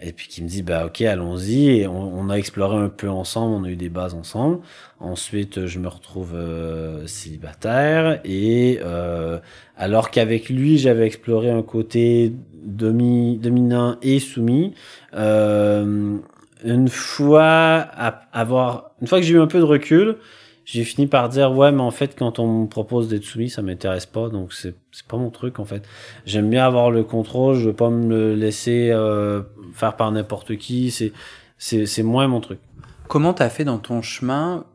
et 0.02 0.14
puis 0.14 0.28
qui 0.28 0.44
me 0.44 0.48
dit 0.48 0.64
bah 0.64 0.86
ok 0.86 1.02
allons-y. 1.02 1.70
Et 1.70 1.88
on, 1.88 2.30
a 2.30 2.36
exploré 2.36 2.78
un 2.78 2.90
peu 2.90 3.10
ensemble 3.10 3.56
on 3.56 3.64
a 3.64 3.70
eu 3.70 3.76
des 3.76 3.90
bases 3.90 4.14
ensemble. 4.14 4.60
Ensuite 5.00 5.66
je 5.68 5.80
me 5.80 5.88
retrouve 5.88 6.34
euh, 6.36 7.06
célibataire. 7.08 8.20
Et 8.24 8.80
euh, 8.84 9.40
alors 9.78 10.12
qu'avec 10.12 10.50
lui 10.50 10.78
j'avais 10.78 11.06
exploré 11.06 11.50
un 11.50 11.64
côté 11.64 12.34
domi, 12.64 13.38
dominant 13.38 13.98
et 14.02 14.20
soumis 14.20 14.74
euh, 15.14 16.18
une 16.64 16.90
fois 16.90 17.88
à 17.96 18.22
avoir 18.34 18.92
une 19.02 19.08
fois 19.08 19.20
que 19.20 19.26
j'ai 19.26 19.34
eu 19.34 19.42
un 19.42 19.48
peu 19.48 19.60
de 19.60 19.66
recul 19.66 20.18
j'ai 20.66 20.84
fini 20.84 21.08
par 21.08 21.30
dire 21.30 21.52
ouais 21.52 21.72
mais 21.72 21.82
en 21.82 21.92
fait 21.92 22.16
quand 22.18 22.40
on 22.40 22.62
me 22.64 22.68
propose 22.68 23.10
d'être 23.10 23.24
soumis 23.24 23.50
ça 23.50 23.62
m'intéresse 23.62 24.06
pas 24.06 24.30
donc 24.30 24.54
c'est 24.54 24.76
c'est 24.92 25.08
pas 25.08 25.18
mon 25.18 25.30
truc 25.30 25.60
en 25.60 25.66
fait. 25.66 25.88
J'aime 26.26 26.50
bien 26.50 26.66
avoir 26.66 26.92
le 26.92 27.04
contrôle 27.04 27.56
je 27.56 27.70
veux 27.70 27.76
pas 27.76 27.90
me 27.90 28.08
le 28.08 28.36
laisser 28.36 28.90
euh, 28.92 29.42
faire 29.74 29.96
par 29.96 30.12
n'importe 30.12 30.58
qui 30.58 30.92
c'est 30.92 31.14
c'est 31.58 31.86
c'est 31.86 32.04
moins 32.04 32.28
mon 32.28 32.42
truc. 32.42 32.60
Comment 33.08 33.34
t'as 33.34 33.50
fait 33.50 33.66
dans 33.66 33.78
ton 33.78 34.02
chemin 34.02 34.66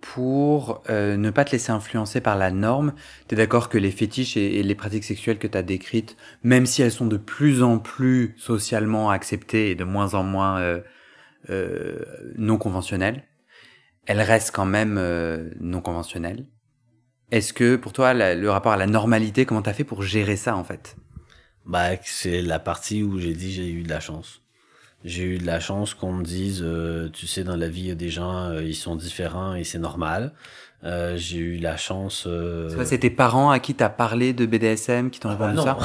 pour 0.00 0.82
euh, 0.88 1.16
ne 1.16 1.30
pas 1.30 1.44
te 1.44 1.52
laisser 1.52 1.70
influencer 1.70 2.20
par 2.20 2.36
la 2.36 2.50
norme? 2.50 2.94
T'es 3.28 3.36
d'accord 3.36 3.68
que 3.68 3.78
les 3.78 3.90
fétiches 3.90 4.36
et, 4.36 4.62
les 4.62 4.74
pratiques 4.74 5.04
sexuelles 5.04 5.38
que 5.38 5.46
t'as 5.46 5.62
décrites, 5.62 6.16
même 6.42 6.66
si 6.66 6.82
elles 6.82 6.90
sont 6.90 7.06
de 7.06 7.16
plus 7.16 7.62
en 7.62 7.78
plus 7.78 8.34
socialement 8.38 9.10
acceptées 9.10 9.70
et 9.70 9.74
de 9.74 9.84
moins 9.84 10.14
en 10.14 10.22
moins 10.22 10.60
euh, 10.60 10.80
euh, 11.50 11.98
non 12.36 12.56
conventionnelles, 12.56 13.22
elles 14.06 14.20
restent 14.22 14.52
quand 14.54 14.66
même 14.66 14.96
euh, 14.98 15.50
non 15.60 15.80
conventionnelles. 15.80 16.44
Est-ce 17.30 17.52
que 17.52 17.76
pour 17.76 17.92
toi, 17.92 18.14
la- 18.14 18.34
le 18.34 18.50
rapport 18.50 18.72
à 18.72 18.76
la 18.76 18.86
normalité, 18.86 19.46
comment 19.46 19.62
t'as 19.62 19.72
fait 19.72 19.84
pour 19.84 20.02
gérer 20.02 20.36
ça 20.36 20.56
en 20.56 20.64
fait? 20.64 20.96
Bah 21.66 21.90
c'est 22.04 22.42
la 22.42 22.58
partie 22.58 23.02
où 23.02 23.18
j'ai 23.18 23.32
dit 23.34 23.52
j'ai 23.52 23.70
eu 23.70 23.82
de 23.82 23.88
la 23.88 24.00
chance. 24.00 24.42
J'ai 25.04 25.24
eu 25.24 25.38
de 25.38 25.46
la 25.46 25.60
chance 25.60 25.94
qu'on 25.94 26.12
me 26.12 26.24
dise 26.24 26.62
euh, 26.62 27.08
tu 27.10 27.26
sais 27.26 27.44
dans 27.44 27.56
la 27.56 27.68
vie 27.68 27.82
il 27.82 27.86
y 27.88 27.90
a 27.90 27.94
des 27.94 28.08
gens 28.10 28.46
euh, 28.50 28.62
ils 28.62 28.74
sont 28.74 28.96
différents 28.96 29.54
et 29.54 29.64
c'est 29.64 29.78
normal. 29.78 30.32
Euh, 30.84 31.16
j'ai 31.16 31.38
eu 31.38 31.56
la 31.56 31.78
chance 31.78 32.24
euh, 32.26 32.84
C'est 32.84 32.98
tes 32.98 33.08
parents 33.10 33.50
à 33.50 33.58
qui 33.58 33.74
t'as 33.74 33.88
parlé 33.88 34.34
de 34.34 34.44
BDSM 34.44 35.08
qui 35.10 35.18
t'ont 35.20 35.30
Ah 35.30 35.36
répondu 35.36 35.56
ça? 35.62 35.78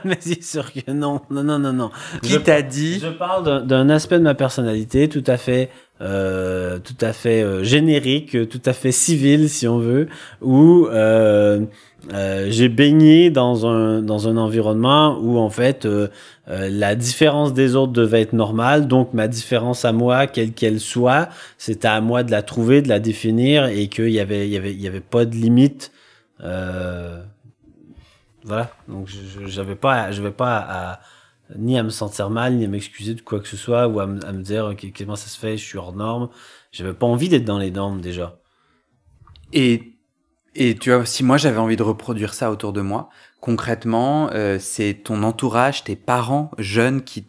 Mais 0.04 0.18
c'est 0.20 0.42
sûr 0.42 0.72
que 0.72 0.92
non. 0.92 1.20
Non 1.30 1.42
non 1.42 1.58
non 1.58 1.72
non. 1.72 1.90
Qui 2.22 2.40
t'a 2.40 2.62
dit? 2.62 3.00
Je 3.00 3.08
parle 3.08 3.66
d'un 3.66 3.88
aspect 3.90 4.18
de 4.18 4.24
ma 4.24 4.34
personnalité 4.36 5.08
tout 5.08 5.24
à 5.26 5.36
fait, 5.36 5.70
euh, 6.04 6.78
tout 6.78 6.96
à 7.00 7.12
fait 7.12 7.42
euh, 7.42 7.64
générique, 7.64 8.48
tout 8.48 8.60
à 8.64 8.72
fait 8.72 8.92
civil 8.92 9.48
si 9.48 9.66
on 9.66 9.78
veut, 9.78 10.06
où 10.42 10.86
euh, 10.88 11.60
j'ai 12.48 12.68
baigné 12.68 13.30
dans 13.30 13.66
un 13.66 14.02
dans 14.02 14.28
un 14.28 14.36
environnement 14.36 15.18
où 15.22 15.38
en 15.38 15.48
fait 15.48 15.88
la 16.46 16.94
différence 16.94 17.54
des 17.54 17.76
autres 17.76 17.92
devait 17.92 18.20
être 18.20 18.34
normale, 18.34 18.86
donc 18.86 19.14
ma 19.14 19.26
différence 19.26 19.86
à 19.86 19.92
moi, 19.92 20.26
quelle 20.26 20.52
qu'elle 20.52 20.80
soit, 20.80 21.30
c'était 21.56 21.88
à 21.88 22.02
moi 22.02 22.22
de 22.22 22.30
la 22.30 22.42
trouver, 22.42 22.82
de 22.82 22.88
la 22.90 23.00
définir 23.00 23.64
et 23.66 23.88
qu'il 23.88 24.10
y 24.10 24.20
avait 24.20 24.46
y 24.48 24.56
avait 24.58 24.74
y 24.74 24.86
avait 24.86 25.00
pas 25.00 25.24
de 25.24 25.34
limite. 25.34 25.92
Voilà, 28.44 28.70
donc 28.88 29.08
je- 29.08 29.46
pas, 29.74 30.10
vais 30.10 30.30
pas 30.30 30.58
à- 30.58 31.00
ni 31.56 31.78
à 31.78 31.82
me 31.82 31.90
sentir 31.90 32.30
mal, 32.30 32.56
ni 32.56 32.64
à 32.64 32.68
m'excuser 32.68 33.14
de 33.14 33.20
quoi 33.20 33.40
que 33.40 33.48
ce 33.48 33.56
soit, 33.56 33.86
ou 33.88 34.00
à, 34.00 34.06
me- 34.06 34.42
dire 34.42 34.66
ok, 34.66 34.86
comment 34.96 35.16
ça 35.16 35.28
se 35.28 35.38
fait, 35.38 35.56
je 35.56 35.64
suis 35.64 35.78
hors 35.78 35.94
norme. 35.94 36.28
J'avais 36.72 36.94
pas 36.94 37.06
envie 37.06 37.28
d'être 37.28 37.44
dans 37.44 37.58
les 37.58 37.70
normes 37.70 38.00
déjà. 38.00 38.38
Et, 39.52 39.94
et 40.54 40.74
tu 40.76 40.90
vois, 40.92 41.06
si 41.06 41.24
moi 41.24 41.36
j'avais 41.36 41.58
envie 41.58 41.76
de 41.76 41.82
reproduire 41.82 42.34
ça 42.34 42.50
autour 42.50 42.72
de 42.72 42.80
moi, 42.80 43.08
concrètement, 43.40 44.30
euh, 44.32 44.58
c'est 44.58 44.94
ton 45.04 45.22
entourage, 45.22 45.84
tes 45.84 45.96
parents 45.96 46.50
jeunes 46.58 47.02
qui 47.02 47.24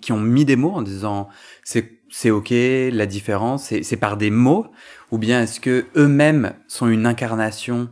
qui 0.00 0.12
ont 0.12 0.20
mis 0.20 0.44
des 0.44 0.56
mots 0.56 0.72
en 0.72 0.82
disant 0.82 1.28
c'est, 1.64 2.30
ok, 2.30 2.50
la 2.50 3.06
différence, 3.06 3.64
c'est, 3.64 3.82
c'est 3.82 3.96
par 3.98 4.16
des 4.16 4.30
mots, 4.30 4.66
ou 5.10 5.18
bien 5.18 5.42
est-ce 5.42 5.60
que 5.60 5.86
eux-mêmes 5.96 6.54
sont 6.66 6.88
une 6.88 7.06
incarnation 7.06 7.90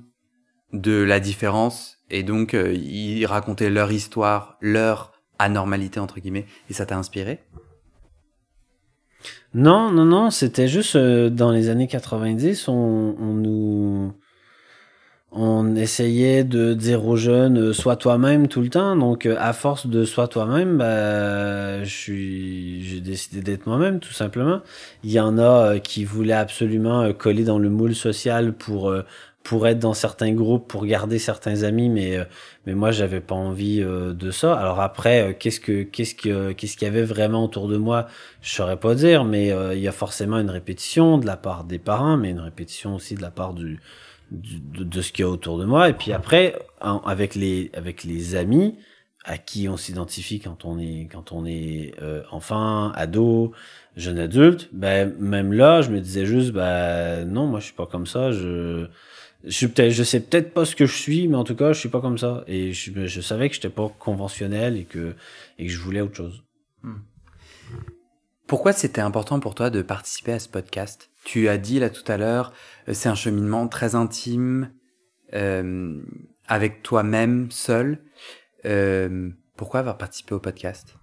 de 0.73 1.03
la 1.03 1.21
différence 1.21 1.99
Et 2.11 2.23
donc, 2.23 2.55
euh, 2.55 2.73
ils 2.73 3.27
racontaient 3.27 3.71
leur 3.71 3.93
histoire, 3.93 4.57
leur 4.61 5.13
anormalité, 5.39 6.01
entre 6.01 6.21
guillemets, 6.21 6.47
et 6.71 6.73
ça 6.73 6.87
t'a 6.87 6.97
inspiré? 6.97 7.41
Non, 9.55 9.91
non, 9.91 10.05
non, 10.05 10.31
c'était 10.31 10.69
juste 10.69 10.97
euh, 10.97 11.31
dans 11.31 11.51
les 11.51 11.69
années 11.69 11.89
90, 11.89 12.69
on, 12.69 13.17
on 13.19 13.33
nous 13.33 14.13
on 15.39 15.77
essayait 15.77 16.45
de 16.45 16.73
dire 16.73 17.07
aux 17.07 17.17
jeunes 17.17 17.59
euh, 17.59 17.73
sois 17.75 17.97
toi-même 17.97 18.49
tout 18.49 18.63
le 18.63 18.71
temps. 18.71 18.97
Donc 18.97 19.27
euh, 19.27 19.37
à 19.39 19.53
force 19.53 19.87
de 19.87 20.05
sois 20.05 20.29
toi-même 20.29 20.79
bah, 20.79 21.85
je 21.85 22.13
j'ai 22.81 23.01
décidé 23.01 23.43
d'être 23.43 23.67
moi-même 23.67 24.01
tout 24.01 24.13
simplement. 24.13 24.63
Il 25.05 25.11
y 25.11 25.21
en 25.21 25.37
a 25.39 25.75
euh, 25.75 25.79
qui 25.79 26.05
voulaient 26.05 26.33
absolument 26.33 27.13
coller 27.13 27.45
dans 27.45 27.59
le 27.59 27.69
moule 27.69 27.95
social 27.95 28.55
pour 28.55 28.95
pour 29.47 29.67
être 29.67 29.79
dans 29.79 29.95
certains 29.95 30.33
groupes 30.33 30.69
pour 30.69 30.87
garder 30.87 31.19
certains 31.19 31.63
amis 31.63 31.89
mais 31.89 32.19
mais 32.67 32.75
moi 32.75 32.91
j'avais 32.91 33.21
pas 33.21 33.35
envie 33.35 33.81
de 33.81 34.31
ça 34.31 34.55
alors 34.59 34.81
après 34.81 35.37
qu'est-ce 35.39 35.61
que 35.61 35.83
qu'est-ce 35.83 36.15
que 36.15 36.53
qu'est-ce 36.53 36.77
qu'il 36.77 36.87
y 36.87 36.91
avait 36.91 37.05
vraiment 37.05 37.45
autour 37.45 37.69
de 37.69 37.77
moi? 37.77 38.09
Je 38.43 38.51
saurais 38.51 38.79
pas 38.79 38.95
dire 38.95 39.25
mais 39.25 39.53
il 39.75 39.81
y 39.81 39.89
a 39.89 39.93
forcément 39.93 40.39
une 40.39 40.51
répétition 40.51 41.19
de 41.19 41.27
la 41.27 41.37
part 41.37 41.65
des 41.65 41.79
parents 41.79 42.17
mais 42.17 42.31
une 42.31 42.41
répétition 42.41 42.97
aussi 42.97 43.15
de 43.15 43.23
la 43.23 43.31
part 43.31 43.55
de, 43.55 43.77
de, 44.31 45.01
ce 45.01 45.13
qu'il 45.13 45.25
y 45.25 45.29
a 45.29 45.31
autour 45.31 45.59
de 45.59 45.65
moi. 45.65 45.89
Et 45.89 45.93
puis 45.93 46.13
après, 46.13 46.59
avec 46.81 47.35
les 47.35 47.71
avec 47.75 48.05
les 48.05 48.35
amis 48.35 48.79
à 49.25 49.39
qui 49.39 49.69
on 49.69 49.77
s'identifie 49.77 50.41
quand 50.41 50.65
on 50.65 50.79
est 50.79 51.09
quand 51.11 51.33
on 51.33 51.45
est 51.47 51.95
euh, 52.01 52.23
enfant, 52.31 52.93
ado, 52.93 53.53
jeune 53.97 54.19
adulte, 54.19 54.69
ben 54.73 55.15
même 55.19 55.53
là, 55.53 55.83
je 55.83 55.91
me 55.91 56.01
disais 56.01 56.27
juste, 56.27 56.53
ben 56.53 57.25
non, 57.25 57.47
moi 57.47 57.61
je 57.61 57.67
suis 57.67 57.75
pas 57.75 57.87
comme 57.87 58.07
ça. 58.07 58.31
Je 59.47 59.53
suis 59.53 59.69
peut-être, 59.69 59.93
je 59.93 60.03
sais 60.03 60.21
peut-être 60.21 60.53
pas 60.53 60.65
ce 60.65 60.75
que 60.75 60.87
je 60.87 60.97
suis, 60.97 61.29
mais 61.29 61.37
en 61.37 61.45
tout 61.45 61.55
cas, 61.55 61.73
je 61.73 61.79
suis 61.79 61.89
pas 61.89 62.01
comme 62.01 62.19
ça. 62.19 62.45
Et 62.47 62.73
je, 62.73 63.07
je 63.07 63.21
savais 63.21 63.49
que 63.49 63.55
j'étais 63.55 63.69
pas 63.69 63.89
conventionnel 63.99 64.77
et 64.77 64.85
que 64.85 65.15
et 65.59 65.67
que 65.67 65.73
je 65.73 65.79
voulais 65.79 66.01
autre 66.01 66.17
chose. 66.17 66.43
Hmm. 66.83 66.97
Pourquoi 68.47 68.73
c'était 68.73 69.01
important 69.01 69.41
pour 69.41 69.55
toi 69.55 69.71
de 69.71 69.83
participer 69.83 70.33
à 70.33 70.39
ce 70.39 70.49
podcast? 70.49 71.11
Tu 71.25 71.49
as 71.49 71.59
dit 71.59 71.81
là 71.81 71.91
tout 71.91 72.05
à 72.07 72.17
l'heure, 72.17 72.53
euh, 72.89 72.95
c'est 72.95 73.09
un 73.09 73.15
cheminement 73.15 73.67
très 73.67 73.95
intime, 73.95 74.71
euh, 75.35 76.01
avec 76.47 76.83
toi-même, 76.83 77.51
seul. 77.51 77.99
Euh, 78.65 79.31
pourquoi 79.57 79.81
avoir 79.81 79.99
participé 79.99 80.35
au 80.35 80.41
podcast? 80.41 80.97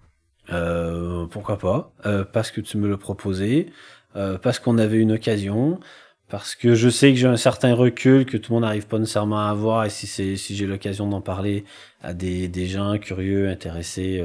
Euh, 0.50 1.26
Pourquoi 1.26 1.58
pas? 1.58 1.92
Parce 2.32 2.50
que 2.50 2.60
tu 2.60 2.76
me 2.76 2.88
le 2.88 2.98
proposais, 2.98 3.66
parce 4.12 4.58
qu'on 4.58 4.78
avait 4.78 4.98
une 4.98 5.12
occasion, 5.12 5.80
parce 6.28 6.54
que 6.54 6.74
je 6.74 6.88
sais 6.88 7.12
que 7.12 7.18
j'ai 7.18 7.26
un 7.26 7.36
certain 7.36 7.74
recul 7.74 8.26
que 8.26 8.36
tout 8.36 8.52
le 8.52 8.54
monde 8.54 8.64
n'arrive 8.64 8.86
pas 8.86 8.98
nécessairement 8.98 9.46
à 9.46 9.50
avoir, 9.50 9.84
et 9.84 9.90
si 9.90 10.06
c'est 10.06 10.36
si 10.36 10.56
j'ai 10.56 10.66
l'occasion 10.66 11.08
d'en 11.08 11.20
parler 11.20 11.64
à 12.02 12.14
des, 12.14 12.48
des 12.48 12.66
gens 12.66 12.98
curieux, 12.98 13.48
intéressés 13.48 14.24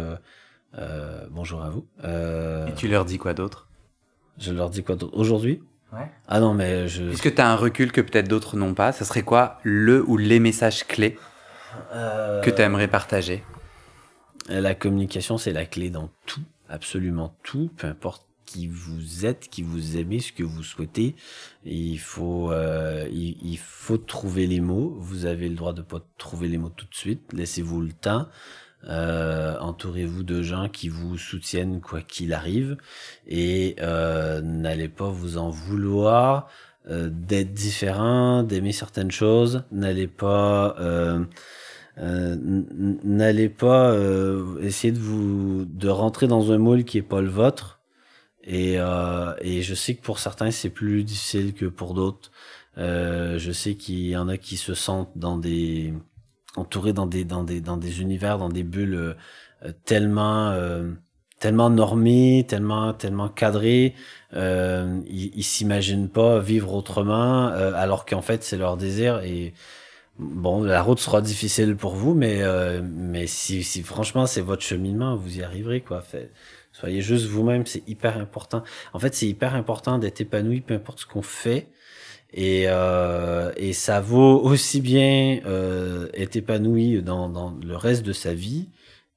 euh, 0.78 1.26
bonjour 1.32 1.62
à 1.62 1.70
vous. 1.70 1.86
Euh, 2.04 2.68
Et 2.68 2.74
tu 2.74 2.88
leur 2.88 3.06
dis 3.06 3.18
quoi 3.18 3.34
d'autre? 3.34 3.68
Je 4.38 4.54
leur 4.54 4.70
dis 4.70 4.84
quoi 4.84 4.96
d'autre? 4.96 5.18
Aujourd'hui? 5.18 5.62
Ouais. 5.92 6.08
Ah 6.28 6.40
non, 6.40 6.54
mais 6.54 6.88
je. 6.88 7.04
Puisque 7.04 7.34
tu 7.34 7.42
as 7.42 7.50
un 7.50 7.56
recul 7.56 7.92
que 7.92 8.02
peut-être 8.02 8.28
d'autres 8.28 8.56
n'ont 8.56 8.76
pas, 8.76 8.92
ça 8.92 9.04
serait 9.06 9.24
quoi 9.24 9.60
le 9.64 10.04
ou 10.08 10.18
les 10.18 10.40
messages 10.40 10.86
clés 10.86 11.18
euh... 11.94 12.42
que 12.42 12.52
tu 12.52 12.62
aimerais 12.62 12.88
partager? 12.88 13.44
La 14.48 14.76
communication, 14.76 15.38
c'est 15.38 15.52
la 15.52 15.66
clé 15.66 15.90
dans 15.90 16.10
tout, 16.26 16.42
absolument 16.70 17.36
tout, 17.44 17.70
peu 17.78 17.88
importe 17.88 18.26
qui 18.50 18.68
vous 18.68 19.28
êtes, 19.28 19.48
qui 19.50 19.62
vous 19.62 19.98
aimez, 19.98 20.20
ce 20.20 20.34
que 20.34 20.42
vous 20.42 20.64
souhaitez. 20.64 21.16
Il 21.66 22.00
faut, 22.00 22.52
euh, 22.52 23.08
il, 23.12 23.58
faut 23.58 23.98
trouver 23.98 24.48
les 24.48 24.60
mots. 24.60 24.98
Vous 25.00 25.26
avez 25.26 25.50
le 25.50 25.56
droit 25.56 25.74
de 25.74 25.84
pas 25.84 26.02
trouver 26.18 26.48
les 26.48 26.58
mots 26.58 26.72
tout 26.76 26.88
de 26.88 26.96
suite. 26.96 27.32
Laissez-vous 27.32 27.82
le 27.82 27.94
temps. 27.94 28.28
Euh, 28.86 29.56
entourez-vous 29.60 30.24
de 30.24 30.42
gens 30.42 30.68
qui 30.68 30.90
vous 30.90 31.18
soutiennent 31.18 31.82
quoi 31.82 32.02
qu'il 32.02 32.32
arrive 32.32 32.78
et 33.28 33.76
euh, 33.82 34.40
n'allez 34.42 34.88
pas 34.88 35.10
vous 35.10 35.38
en 35.38 35.50
vouloir 35.50 36.48
euh, 36.90 37.10
d'être 37.12 37.54
différent, 37.54 38.42
d'aimer 38.42 38.72
certaines 38.72 39.12
choses. 39.12 39.64
N'allez 39.74 40.08
pas 40.08 40.76
euh, 40.80 41.26
euh, 42.00 42.38
n'allez 43.04 43.50
pas 43.50 43.94
essayer 44.62 44.94
de 44.94 45.00
vous 45.00 45.66
de 45.66 45.90
rentrer 45.90 46.28
dans 46.28 46.52
un 46.52 46.58
moule 46.58 46.86
qui 46.86 46.98
est 46.98 47.04
pas 47.04 47.22
le 47.22 47.30
vôtre. 47.30 47.79
Et, 48.50 48.78
et 49.42 49.62
je 49.62 49.76
sais 49.76 49.96
que 49.96 50.02
pour 50.02 50.20
certains 50.20 50.52
c'est 50.52 50.70
plus 50.72 51.04
difficile 51.04 51.54
que 51.54 51.66
pour 51.66 51.94
d'autres. 51.94 52.32
je 52.78 53.52
sais 53.54 53.76
qu'il 53.76 54.08
y 54.08 54.18
en 54.18 54.28
a 54.28 54.38
qui 54.38 54.58
se 54.58 54.74
sentent 54.74 55.12
dans 55.16 55.38
des 55.38 55.94
entouré 56.56 56.94
dans 56.94 57.06
des 57.06 57.26
dans 57.26 57.44
des 57.44 57.62
dans 57.62 57.78
des 57.78 58.02
univers, 58.02 58.38
dans 58.38 58.50
des 58.50 58.64
bulles 58.64 58.96
euh, 58.96 59.14
euh, 59.66 59.72
tellement 59.86 60.50
euh, 60.52 60.92
tellement 61.40 61.70
normées, 61.70 62.46
tellement 62.48 62.94
tellement 62.94 63.30
cadrées, 63.30 63.96
euh, 64.34 65.02
ils, 65.08 65.44
s'imaginent 65.44 66.10
pas 66.10 66.40
vivre 66.40 66.74
autrement, 66.74 67.48
alors 67.48 68.06
qu'en 68.06 68.22
fait 68.22 68.44
c'est 68.44 68.58
leur 68.58 68.76
désir 68.76 69.22
et 69.22 69.54
bon 70.20 70.64
la 70.64 70.82
route 70.82 71.00
sera 71.00 71.22
difficile 71.22 71.76
pour 71.76 71.96
vous, 71.96 72.14
mais 72.14 72.42
mais 72.84 73.28
si, 73.28 73.64
si 73.64 73.84
franchement 73.84 74.26
c'est 74.28 74.42
votre 74.42 74.64
cheminement, 74.64 75.16
vous 75.16 75.40
y 75.40 75.44
arriverez 75.44 75.82
quoi. 75.82 76.04
Soyez 76.72 77.02
juste 77.02 77.26
vous-même, 77.26 77.66
c'est 77.66 77.88
hyper 77.88 78.18
important. 78.18 78.64
En 78.94 79.00
fait 79.00 79.16
c'est 79.16 79.28
hyper 79.28 79.56
important 79.56 79.98
d'être 79.98 80.22
épanoui, 80.22 80.62
peu 80.62 80.76
importe 80.76 81.00
ce 81.00 81.06
qu'on 81.06 81.22
fait. 81.22 81.68
Et, 82.34 82.66
euh, 82.68 83.52
et 83.58 83.74
ça 83.74 84.02
vaut 84.02 84.40
aussi 84.40 84.82
bien 84.82 85.40
euh, 85.46 86.10
être 86.14 86.36
épanoui 86.36 87.02
dans, 87.02 87.28
dans 87.30 87.52
le 87.64 87.76
reste 87.76 88.04
de 88.04 88.14
sa 88.14 88.34
vie 88.34 88.70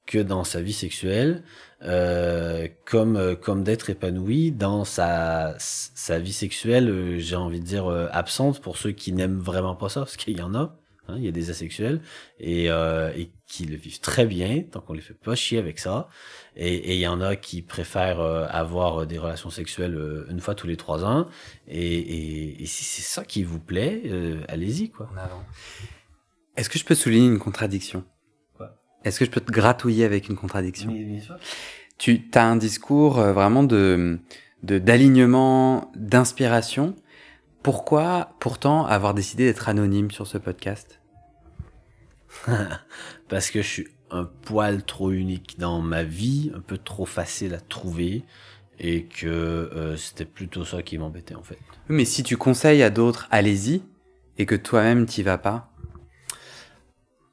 que 0.05 0.17
dans 0.17 0.43
sa 0.43 0.61
vie 0.61 0.73
sexuelle, 0.73 1.43
euh, 1.83 2.67
comme 2.85 3.35
comme 3.41 3.63
d'être 3.63 3.89
épanoui 3.89 4.51
dans 4.51 4.83
sa 4.85 5.55
sa 5.59 6.19
vie 6.19 6.33
sexuelle, 6.33 6.89
euh, 6.89 7.19
j'ai 7.19 7.35
envie 7.35 7.59
de 7.59 7.65
dire 7.65 7.87
euh, 7.87 8.07
absente 8.11 8.61
pour 8.61 8.77
ceux 8.77 8.91
qui 8.91 9.13
n'aiment 9.13 9.39
vraiment 9.39 9.75
pas 9.75 9.89
ça, 9.89 10.01
parce 10.01 10.17
qu'il 10.17 10.37
y 10.37 10.41
en 10.41 10.55
a. 10.55 10.75
Hein, 11.09 11.15
il 11.17 11.25
y 11.25 11.27
a 11.27 11.31
des 11.31 11.49
asexuels 11.49 12.01
et, 12.39 12.71
euh, 12.71 13.11
et 13.13 13.29
qui 13.45 13.65
le 13.65 13.75
vivent 13.75 13.99
très 13.99 14.25
bien, 14.25 14.63
tant 14.71 14.79
qu'on 14.79 14.93
les 14.93 15.01
fait 15.01 15.13
pas 15.13 15.35
chier 15.35 15.57
avec 15.57 15.77
ça. 15.77 16.07
Et 16.55 16.95
il 16.95 16.99
y 17.01 17.07
en 17.07 17.19
a 17.19 17.35
qui 17.35 17.61
préfèrent 17.61 18.21
euh, 18.21 18.45
avoir 18.49 19.05
des 19.05 19.17
relations 19.17 19.49
sexuelles 19.49 19.95
euh, 19.95 20.25
une 20.29 20.39
fois 20.39 20.55
tous 20.55 20.65
les 20.65 20.77
trois 20.77 21.03
ans. 21.03 21.27
Et, 21.67 21.97
et, 21.97 22.63
et 22.63 22.65
si 22.65 22.85
c'est 22.85 23.01
ça 23.01 23.25
qui 23.25 23.43
vous 23.43 23.59
plaît, 23.59 24.01
euh, 24.05 24.45
allez-y 24.47 24.91
quoi. 24.91 25.09
Est-ce 26.55 26.69
que 26.69 26.79
je 26.79 26.85
peux 26.85 26.95
souligner 26.95 27.27
une 27.27 27.39
contradiction? 27.39 28.05
Est-ce 29.03 29.19
que 29.19 29.25
je 29.25 29.29
peux 29.29 29.41
te 29.41 29.51
gratouiller 29.51 30.05
avec 30.05 30.29
une 30.29 30.37
contradiction? 30.37 30.89
Oui, 30.89 31.03
bien 31.03 31.19
sûr. 31.19 31.35
Tu 31.97 32.29
as 32.33 32.45
un 32.45 32.55
discours 32.55 33.15
vraiment 33.15 33.63
de 33.63 34.19
d'alignement, 34.63 35.91
d'inspiration 35.95 36.95
pourquoi 37.63 38.35
pourtant 38.39 38.85
avoir 38.85 39.13
décidé 39.13 39.45
d'être 39.45 39.69
anonyme 39.69 40.11
sur 40.11 40.27
ce 40.27 40.37
podcast 40.37 40.99
Parce 43.29 43.49
que 43.49 43.61
je 43.61 43.67
suis 43.67 43.87
un 44.11 44.25
poil 44.25 44.83
trop 44.83 45.11
unique 45.11 45.57
dans 45.57 45.81
ma 45.81 46.03
vie, 46.03 46.51
un 46.53 46.59
peu 46.59 46.77
trop 46.77 47.05
facile 47.05 47.53
à 47.53 47.59
trouver 47.59 48.23
et 48.79 49.05
que 49.05 49.27
euh, 49.27 49.95
c'était 49.97 50.25
plutôt 50.25 50.65
ça 50.65 50.83
qui 50.83 50.97
m'embêtait 50.97 51.35
en 51.35 51.43
fait. 51.43 51.57
Mais 51.87 52.05
si 52.05 52.23
tu 52.23 52.37
conseilles 52.37 52.83
à 52.83 52.89
d'autres, 52.89 53.27
allez-y 53.31 53.81
et 54.37 54.45
que 54.45 54.55
toi-même 54.55 55.05
t'y 55.05 55.23
vas 55.23 55.37
pas, 55.37 55.72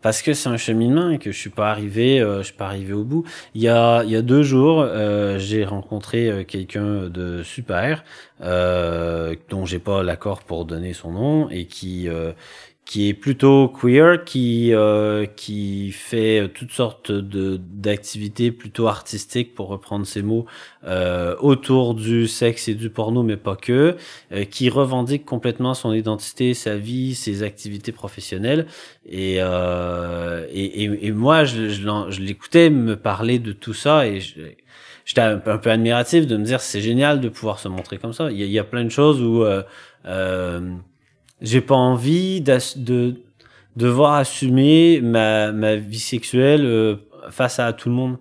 parce 0.02 0.22
que 0.22 0.32
c'est 0.32 0.48
un 0.48 0.56
cheminement 0.56 1.10
et 1.10 1.18
que 1.18 1.32
je 1.32 1.38
suis 1.38 1.50
pas 1.50 1.70
arrivé, 1.70 2.20
euh, 2.20 2.38
je 2.38 2.44
suis 2.44 2.54
pas 2.54 2.66
arrivé 2.66 2.92
au 2.92 3.04
bout. 3.04 3.24
Il 3.54 3.62
y 3.62 3.68
a, 3.68 4.02
il 4.04 4.10
y 4.10 4.16
a 4.16 4.22
deux 4.22 4.42
jours, 4.42 4.82
euh, 4.82 5.38
j'ai 5.38 5.64
rencontré 5.64 6.28
euh, 6.28 6.44
quelqu'un 6.44 7.08
de 7.08 7.42
super, 7.42 8.04
euh, 8.42 9.34
dont 9.48 9.66
j'ai 9.66 9.78
pas 9.78 10.02
l'accord 10.02 10.42
pour 10.42 10.64
donner 10.64 10.92
son 10.94 11.12
nom 11.12 11.50
et 11.50 11.66
qui 11.66 12.08
qui 12.90 13.08
est 13.08 13.14
plutôt 13.14 13.68
queer, 13.68 14.24
qui 14.24 14.74
euh, 14.74 15.24
qui 15.24 15.92
fait 15.92 16.50
toutes 16.52 16.72
sortes 16.72 17.12
de 17.12 17.56
d'activités 17.56 18.50
plutôt 18.50 18.88
artistiques 18.88 19.54
pour 19.54 19.68
reprendre 19.68 20.04
ses 20.04 20.22
mots 20.22 20.44
euh, 20.84 21.36
autour 21.38 21.94
du 21.94 22.26
sexe 22.26 22.66
et 22.66 22.74
du 22.74 22.90
porno, 22.90 23.22
mais 23.22 23.36
pas 23.36 23.54
que, 23.54 23.96
euh, 24.32 24.44
qui 24.44 24.68
revendique 24.70 25.24
complètement 25.24 25.74
son 25.74 25.92
identité, 25.92 26.52
sa 26.52 26.76
vie, 26.76 27.14
ses 27.14 27.44
activités 27.44 27.92
professionnelles. 27.92 28.66
Et 29.06 29.36
euh, 29.38 30.44
et, 30.50 30.82
et, 30.82 31.06
et, 31.06 31.12
moi, 31.12 31.44
je, 31.44 31.68
je, 31.68 32.20
l'écoutais 32.20 32.70
me 32.70 32.96
parler 32.96 33.38
de 33.38 33.52
tout 33.52 33.72
ça 33.72 34.04
et 34.08 34.18
j'étais 35.04 35.20
un, 35.20 35.38
peu 35.38 35.70
admiratif 35.70 36.26
de 36.26 36.36
me 36.36 36.44
dire 36.44 36.60
c'est 36.60 36.80
génial 36.80 37.20
de 37.20 37.28
pouvoir 37.28 37.60
se 37.60 37.68
montrer 37.68 37.98
comme 37.98 38.12
ça. 38.12 38.32
Il 38.32 38.38
y 38.38 38.42
a, 38.42 38.46
il 38.46 38.52
y 38.52 38.58
a 38.58 38.64
plein 38.64 38.84
de 38.84 38.90
choses 38.90 39.22
où 39.22 39.44
euh, 39.44 39.62
euh, 40.06 40.74
j'ai 41.40 41.60
pas 41.60 41.74
envie 41.74 42.40
de 42.40 43.14
devoir 43.76 44.14
assumer 44.14 45.00
ma, 45.00 45.52
ma 45.52 45.76
vie 45.76 45.98
sexuelle 45.98 46.64
euh, 46.64 46.96
face 47.30 47.58
à 47.58 47.72
tout 47.72 47.88
le 47.88 47.94
monde. 47.94 48.16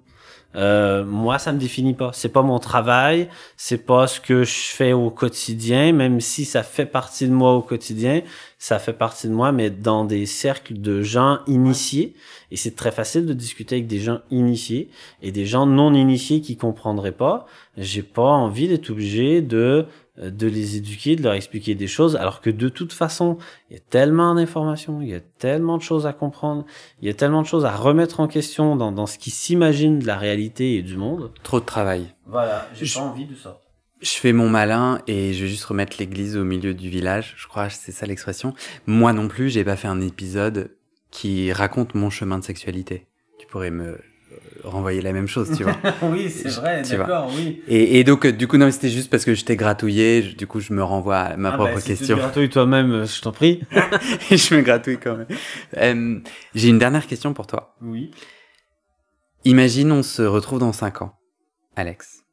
euh, 0.56 1.06
moi, 1.06 1.38
ça 1.38 1.52
me 1.54 1.60
définit 1.60 1.94
pas. 1.94 2.10
C'est 2.14 2.30
pas 2.30 2.42
mon 2.42 2.58
travail, 2.60 3.30
c'est 3.56 3.86
pas 3.86 4.08
ce 4.08 4.20
que 4.20 4.44
je 4.44 4.52
fais 4.52 4.94
au 4.94 5.12
quotidien, 5.12 5.94
même 5.94 6.20
si 6.22 6.44
ça 6.44 6.64
fait 6.64 6.88
partie 6.88 7.28
de 7.28 7.34
moi 7.34 7.54
au 7.54 7.62
quotidien, 7.62 8.22
ça 8.58 8.80
fait 8.80 8.94
partie 8.94 9.28
de 9.28 9.34
moi, 9.34 9.52
mais 9.52 9.70
dans 9.70 10.06
des 10.06 10.26
cercles 10.26 10.80
de 10.80 11.04
gens 11.04 11.40
initiés. 11.46 12.16
Et 12.52 12.56
c'est 12.58 12.76
très 12.76 12.92
facile 12.92 13.28
de 13.28 13.34
discuter 13.34 13.76
avec 13.76 13.88
des 13.88 14.00
gens 14.00 14.22
initiés 14.32 14.90
et 15.22 15.32
des 15.32 15.46
gens 15.46 15.68
non 15.68 15.94
initiés 15.94 16.42
qui 16.42 16.58
comprendraient 16.58 17.12
pas. 17.12 17.46
J'ai 17.78 18.04
pas 18.04 18.24
envie 18.24 18.68
d'être 18.68 18.90
obligé 18.90 19.42
de 19.42 19.86
de 20.22 20.48
les 20.48 20.78
éduquer, 20.78 21.16
de 21.16 21.24
leur 21.24 21.34
expliquer 21.34 21.76
des 21.76 21.88
choses, 21.88 22.16
alors 22.16 22.42
que 22.42 22.50
de 22.50 22.70
toute 22.70 22.94
façon, 22.94 23.38
il 23.70 23.76
y 23.76 23.78
a 23.78 23.82
tellement 23.90 24.36
d'informations, 24.36 25.02
il 25.02 25.10
y 25.10 25.14
a 25.14 25.20
tellement 25.20 25.78
de 25.78 25.82
choses 25.82 26.06
à 26.06 26.14
comprendre, 26.14 26.66
il 27.02 27.08
y 27.08 27.12
a 27.12 27.14
tellement 27.14 27.42
de 27.42 27.48
choses 27.48 27.66
à 27.66 27.76
remettre 27.76 28.20
en 28.20 28.28
question 28.28 28.76
dans, 28.76 28.92
dans 28.92 29.06
ce 29.06 29.18
qui 29.18 29.30
s'imagine 29.30 30.00
de 30.00 30.08
la 30.08 30.18
réalité 30.18 30.76
et 30.76 30.82
du 30.82 30.98
monde. 30.98 31.32
Trop 31.44 31.60
de 31.60 31.66
travail. 31.66 32.14
Voilà, 32.26 32.68
j'ai 32.74 32.86
pas 32.94 33.06
envie 33.06 33.26
de 33.26 33.36
ça. 33.36 33.62
Je 34.02 34.12
fais 34.12 34.32
mon 34.32 34.50
malin 34.50 35.02
et 35.08 35.34
je 35.34 35.44
vais 35.44 35.50
juste 35.50 35.66
remettre 35.66 35.98
l'église 36.00 36.38
au 36.38 36.46
milieu 36.46 36.74
du 36.74 36.90
village. 36.90 37.36
Je 37.38 37.48
crois 37.48 37.68
que 37.68 37.74
c'est 37.74 37.92
ça 37.92 38.06
l'expression. 38.06 38.54
Moi 38.86 39.12
non 39.12 39.28
plus, 39.28 39.50
j'ai 39.50 39.66
pas 39.66 39.76
fait 39.76 39.90
un 39.90 40.00
épisode 40.00 40.72
qui 41.12 41.52
raconte 41.52 41.96
mon 41.96 42.10
chemin 42.10 42.40
de 42.40 42.44
sexualité. 42.44 43.08
Tu 43.40 43.48
pourrais 43.48 43.72
me 43.72 44.00
renvoyer 44.64 45.02
la 45.02 45.14
même 45.14 45.28
chose, 45.28 45.52
tu 45.56 45.64
vois. 45.64 45.76
oui, 46.04 46.30
c'est 46.30 46.50
vrai, 46.50 46.82
d'accord, 46.84 47.32
oui. 47.36 47.62
Et, 47.68 48.00
et, 48.00 48.04
donc, 48.04 48.26
euh, 48.26 48.32
du 48.32 48.48
coup, 48.48 48.58
non, 48.58 48.72
c'était 48.72 48.90
juste 48.90 49.10
parce 49.10 49.26
que 49.26 49.34
je 49.34 49.44
t'ai 49.46 49.56
gratouillé, 49.56 50.22
du 50.22 50.48
coup, 50.48 50.60
je 50.60 50.74
me 50.74 50.84
renvoie 50.84 51.18
à 51.18 51.38
ma 51.38 51.50
ah 51.50 51.54
propre 51.54 51.76
bah, 51.76 51.82
si 51.82 51.88
question. 51.88 52.16
Tu 52.16 52.22
gratouilles 52.22 52.50
toi-même, 52.50 52.92
euh, 52.92 53.06
je 53.06 53.22
t'en 53.22 53.32
prie. 53.32 53.62
et 54.30 54.38
je 54.38 54.56
me 54.56 54.62
gratouille 54.62 55.00
quand 55.00 55.16
même. 55.16 55.28
Euh, 55.78 56.20
J'ai 56.56 56.70
une 56.70 56.80
dernière 56.80 57.08
question 57.08 57.34
pour 57.34 57.48
toi. 57.48 57.76
Oui. 57.82 58.12
Imagine, 59.46 59.92
on 59.92 60.04
se 60.04 60.22
retrouve 60.22 60.60
dans 60.60 60.74
cinq 60.74 61.02
ans, 61.02 61.18
Alex. 61.76 62.24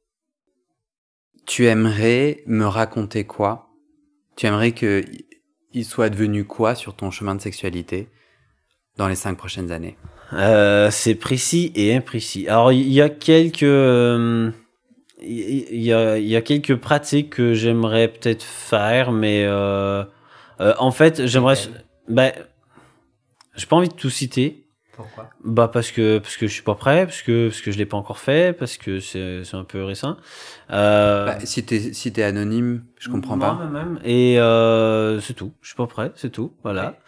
Tu 1.46 1.66
aimerais 1.66 2.42
me 2.46 2.66
raconter 2.66 3.24
quoi? 3.24 3.68
Tu 4.36 4.46
aimerais 4.46 4.72
que 4.72 5.04
il 5.72 5.84
soit 5.84 6.10
devenu 6.10 6.44
quoi 6.44 6.74
sur 6.74 6.96
ton 6.96 7.10
chemin 7.10 7.34
de 7.34 7.40
sexualité 7.40 8.08
dans 8.96 9.06
les 9.06 9.14
cinq 9.14 9.36
prochaines 9.36 9.70
années? 9.70 9.96
Euh, 10.32 10.90
c'est 10.90 11.14
précis 11.14 11.72
et 11.74 11.94
imprécis. 11.94 12.48
Alors 12.48 12.72
il 12.72 12.92
y 12.92 13.00
a 13.00 13.08
quelques 13.08 13.62
euh, 13.62 14.50
il 15.22 15.82
y, 15.82 15.92
a, 15.92 16.18
y 16.18 16.36
a 16.36 16.42
quelques 16.42 16.76
pratiques 16.76 17.30
que 17.30 17.54
j'aimerais 17.54 18.08
peut-être 18.08 18.44
faire, 18.44 19.12
mais 19.12 19.44
euh, 19.44 20.04
en 20.58 20.90
fait 20.90 21.26
j'aimerais 21.26 21.56
ben 22.08 22.32
j'ai 23.56 23.66
pas 23.66 23.76
envie 23.76 23.88
de 23.88 23.94
tout 23.94 24.10
citer. 24.10 24.62
Pourquoi? 24.96 25.28
Bah 25.44 25.68
parce 25.68 25.90
que 25.90 26.18
parce 26.18 26.38
que 26.38 26.46
je 26.46 26.52
suis 26.52 26.62
pas 26.62 26.74
prêt, 26.74 27.04
parce 27.04 27.20
que 27.20 27.48
parce 27.48 27.60
que 27.60 27.70
je 27.70 27.76
l'ai 27.76 27.84
pas 27.84 27.98
encore 27.98 28.18
fait, 28.18 28.56
parce 28.56 28.78
que 28.78 28.98
c'est 28.98 29.44
c'est 29.44 29.56
un 29.56 29.64
peu 29.64 29.84
récent. 29.84 30.16
Euh, 30.70 31.26
bah, 31.26 31.38
si 31.44 31.64
t'es 31.64 31.92
si 31.92 32.12
t'es 32.12 32.22
anonyme, 32.22 32.82
je 32.98 33.10
comprends 33.10 33.38
pas. 33.38 33.68
Même. 33.70 34.00
Et 34.04 34.40
euh, 34.40 35.20
c'est 35.20 35.34
tout. 35.34 35.52
Je 35.60 35.68
suis 35.68 35.76
pas 35.76 35.86
prêt, 35.86 36.12
c'est 36.14 36.30
tout. 36.30 36.54
Voilà. 36.62 36.98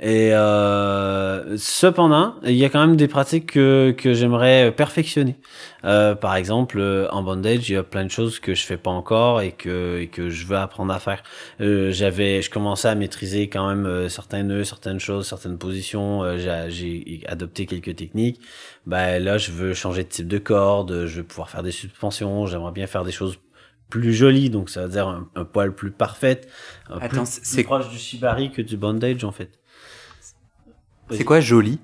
Et 0.00 0.34
euh, 0.34 1.56
cependant, 1.58 2.34
il 2.44 2.56
y 2.56 2.64
a 2.64 2.70
quand 2.70 2.80
même 2.80 2.96
des 2.96 3.08
pratiques 3.08 3.52
que, 3.52 3.94
que 3.96 4.14
j'aimerais 4.14 4.72
perfectionner. 4.74 5.36
Euh, 5.84 6.14
par 6.14 6.34
exemple, 6.34 6.78
euh, 6.80 7.08
en 7.10 7.22
bondage, 7.22 7.68
il 7.68 7.74
y 7.74 7.76
a 7.76 7.82
plein 7.82 8.04
de 8.04 8.10
choses 8.10 8.40
que 8.40 8.54
je 8.54 8.64
fais 8.64 8.78
pas 8.78 8.90
encore 8.90 9.42
et 9.42 9.52
que, 9.52 10.00
et 10.00 10.08
que 10.08 10.30
je 10.30 10.46
veux 10.46 10.56
apprendre 10.56 10.92
à 10.94 10.98
faire. 10.98 11.22
Euh, 11.60 11.92
j'avais, 11.92 12.40
je 12.40 12.50
commençais 12.50 12.88
à 12.88 12.94
maîtriser 12.94 13.48
quand 13.48 13.68
même 13.68 13.84
euh, 13.84 14.08
certains 14.08 14.42
nœuds, 14.42 14.64
certaines 14.64 14.98
choses, 14.98 15.28
certaines 15.28 15.58
positions. 15.58 16.22
Euh, 16.24 16.68
j'ai 16.68 17.22
adopté 17.28 17.66
quelques 17.66 17.94
techniques. 17.94 18.40
Ben 18.86 19.22
là, 19.22 19.36
je 19.36 19.52
veux 19.52 19.74
changer 19.74 20.04
de 20.04 20.08
type 20.08 20.26
de 20.26 20.38
corde. 20.38 21.04
Je 21.06 21.18
veux 21.18 21.26
pouvoir 21.26 21.50
faire 21.50 21.62
des 21.62 21.70
suspensions. 21.70 22.46
J'aimerais 22.46 22.72
bien 22.72 22.86
faire 22.86 23.04
des 23.04 23.12
choses 23.12 23.38
plus 23.92 24.14
jolies, 24.14 24.48
donc 24.48 24.70
ça 24.70 24.84
veut 24.84 24.88
dire 24.88 25.06
un, 25.34 25.44
poil 25.44 25.74
plus 25.74 25.90
parfait, 25.90 26.40
Attends, 26.88 27.26
c'est 27.26 27.62
proche 27.62 27.90
du 27.90 27.98
shibari 27.98 28.50
que 28.50 28.62
du 28.62 28.78
bondage 28.78 29.22
en 29.22 29.32
fait. 29.32 29.60
C'est 31.10 31.24
quoi 31.24 31.40
joli 31.40 31.78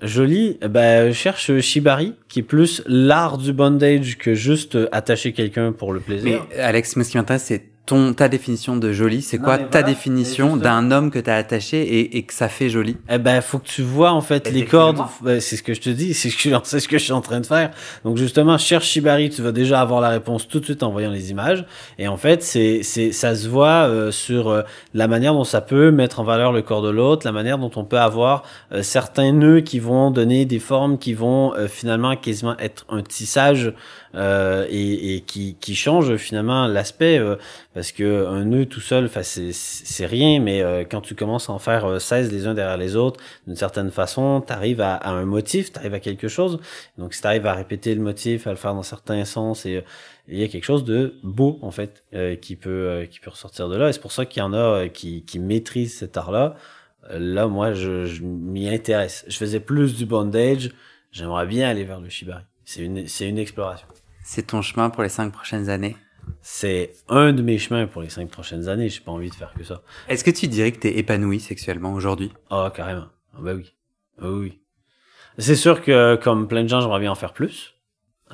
Joli, 0.00 0.58
je 0.62 1.10
cherche 1.12 1.58
Shibari, 1.60 2.14
qui 2.28 2.40
est 2.40 2.44
plus 2.44 2.82
l'art 2.86 3.36
du 3.36 3.52
bondage 3.52 4.16
que 4.16 4.34
juste 4.34 4.78
attacher 4.92 5.32
quelqu'un 5.32 5.72
pour 5.72 5.92
le 5.92 5.98
plaisir. 5.98 6.46
Mais 6.50 6.60
Alex, 6.60 6.94
moi, 6.94 7.04
ce 7.04 7.10
qui 7.10 7.16
m'intéresse, 7.16 7.44
c'est 7.44 7.64
ton, 7.88 8.12
ta 8.12 8.28
définition 8.28 8.76
de 8.76 8.92
joli, 8.92 9.22
c'est 9.22 9.38
quoi 9.38 9.56
ta 9.56 9.82
définition 9.82 10.58
d'un 10.58 10.90
homme 10.90 11.10
que 11.10 11.18
tu 11.18 11.30
as 11.30 11.36
attaché 11.36 11.80
et, 11.80 12.18
et, 12.18 12.22
que 12.22 12.34
ça 12.34 12.50
fait 12.50 12.68
joli? 12.68 12.98
Eh 13.08 13.16
ben, 13.16 13.40
faut 13.40 13.58
que 13.58 13.66
tu 13.66 13.80
vois 13.80 14.12
en 14.12 14.20
fait 14.20 14.50
les 14.50 14.66
cordes. 14.66 14.98
Ben, 15.22 15.40
c'est 15.40 15.56
ce 15.56 15.62
que 15.62 15.72
je 15.72 15.80
te 15.80 15.88
dis, 15.88 16.12
c'est 16.12 16.28
ce, 16.28 16.50
ce 16.78 16.86
que 16.86 16.98
je 16.98 17.04
suis 17.04 17.12
en 17.12 17.22
train 17.22 17.40
de 17.40 17.46
faire. 17.46 17.70
Donc 18.04 18.18
justement, 18.18 18.58
cherche 18.58 18.86
Shibari, 18.88 19.30
tu 19.30 19.40
vas 19.40 19.52
déjà 19.52 19.80
avoir 19.80 20.02
la 20.02 20.10
réponse 20.10 20.46
tout 20.46 20.60
de 20.60 20.66
suite 20.66 20.82
en 20.82 20.90
voyant 20.90 21.10
les 21.10 21.30
images. 21.30 21.64
Et 21.98 22.08
en 22.08 22.18
fait, 22.18 22.42
c'est, 22.42 22.82
c'est, 22.82 23.10
ça 23.10 23.34
se 23.34 23.48
voit 23.48 23.88
euh, 23.88 24.10
sur 24.10 24.48
euh, 24.48 24.62
la 24.92 25.08
manière 25.08 25.32
dont 25.32 25.44
ça 25.44 25.62
peut 25.62 25.90
mettre 25.90 26.20
en 26.20 26.24
valeur 26.24 26.52
le 26.52 26.60
corps 26.60 26.82
de 26.82 26.90
l'autre, 26.90 27.26
la 27.26 27.32
manière 27.32 27.56
dont 27.56 27.70
on 27.76 27.84
peut 27.84 27.98
avoir 27.98 28.42
euh, 28.72 28.82
certains 28.82 29.32
nœuds 29.32 29.62
qui 29.62 29.78
vont 29.78 30.10
donner 30.10 30.44
des 30.44 30.58
formes 30.58 30.98
qui 30.98 31.14
vont 31.14 31.54
finalement 31.68 32.16
quasiment 32.16 32.56
être 32.58 32.84
un 32.90 33.02
tissage 33.02 33.72
euh, 34.14 34.66
et, 34.70 35.16
et 35.16 35.20
qui, 35.20 35.56
qui, 35.60 35.74
change 35.74 36.16
finalement 36.16 36.66
l'aspect 36.66 37.18
euh, 37.18 37.36
parce 37.74 37.92
que 37.92 38.26
un 38.26 38.46
nœud 38.46 38.64
tout 38.64 38.80
seul, 38.80 39.10
c'est 39.22 40.06
rien, 40.06 40.40
mais 40.40 40.62
euh, 40.62 40.84
quand 40.88 41.02
tu 41.02 41.14
commences 41.14 41.50
à 41.50 41.52
en 41.52 41.58
faire 41.58 42.00
16 42.00 42.32
les 42.32 42.46
uns 42.46 42.54
derrière 42.54 42.78
les 42.78 42.96
autres, 42.96 43.20
d'une 43.46 43.56
certaine 43.56 43.90
façon, 43.90 44.42
tu 44.46 44.52
arrives 44.52 44.80
à, 44.80 44.94
à, 44.94 45.10
un 45.10 45.26
motif, 45.26 45.72
tu 45.72 45.78
arrives 45.78 45.92
à 45.92 46.00
quelque 46.00 46.28
chose. 46.28 46.58
Donc 46.96 47.12
si 47.12 47.20
tu 47.20 47.26
arrives 47.26 47.46
à 47.46 47.52
répéter 47.52 47.94
le 47.94 48.00
motif, 48.00 48.46
à 48.46 48.50
le 48.50 48.56
faire 48.56 48.74
dans 48.74 48.82
certains 48.82 49.24
sens 49.26 49.66
et 49.66 49.84
il 50.26 50.38
y 50.38 50.44
a 50.44 50.48
quelque 50.48 50.64
chose 50.64 50.84
de 50.84 51.14
beau 51.22 51.58
en 51.62 51.70
fait 51.70 52.02
qui 52.40 52.56
peut 52.56 53.06
qui 53.10 53.20
peut 53.20 53.30
ressortir 53.30 53.68
de 53.68 53.76
là. 53.76 53.88
Et 53.88 53.92
c'est 53.92 54.00
pour 54.00 54.12
ça 54.12 54.26
qu'il 54.26 54.40
y 54.40 54.44
en 54.44 54.52
a 54.52 54.88
qui, 54.88 55.22
qui 55.24 55.38
maîtrisent 55.38 55.96
cet 55.96 56.16
art 56.16 56.32
là 56.32 56.56
là 57.10 57.46
moi 57.46 57.72
je, 57.72 58.06
je 58.06 58.22
m'y 58.22 58.68
intéresse. 58.68 59.24
Je 59.28 59.36
faisais 59.36 59.60
plus 59.60 59.96
du 59.96 60.06
bondage. 60.06 60.70
J'aimerais 61.12 61.46
bien 61.46 61.68
aller 61.68 61.84
vers 61.84 62.00
le 62.00 62.08
shibari. 62.08 62.42
C'est 62.64 62.82
une 62.82 63.08
c'est 63.08 63.26
une 63.26 63.38
exploration 63.38 63.86
c'est 64.28 64.48
ton 64.48 64.60
chemin 64.60 64.90
pour 64.90 65.02
les 65.02 65.08
cinq 65.08 65.32
prochaines 65.32 65.70
années? 65.70 65.96
C'est 66.42 66.92
un 67.08 67.32
de 67.32 67.40
mes 67.40 67.56
chemins 67.56 67.86
pour 67.86 68.02
les 68.02 68.10
cinq 68.10 68.28
prochaines 68.28 68.68
années. 68.68 68.90
J'ai 68.90 69.00
pas 69.00 69.10
envie 69.10 69.30
de 69.30 69.34
faire 69.34 69.54
que 69.54 69.64
ça. 69.64 69.80
Est-ce 70.06 70.22
que 70.22 70.30
tu 70.30 70.48
dirais 70.48 70.70
que 70.70 70.80
tu 70.80 70.88
es 70.88 70.98
épanoui 70.98 71.40
sexuellement 71.40 71.94
aujourd'hui? 71.94 72.30
Ah, 72.50 72.70
carrément. 72.74 73.06
Ah, 73.34 73.38
bah 73.40 73.54
oui. 73.54 73.72
Oui. 74.20 74.60
C'est 75.38 75.56
sûr 75.56 75.82
que, 75.82 76.16
comme 76.16 76.46
plein 76.46 76.62
de 76.62 76.68
gens, 76.68 76.82
j'aimerais 76.82 77.00
bien 77.00 77.10
en 77.10 77.14
faire 77.14 77.32
plus. 77.32 77.74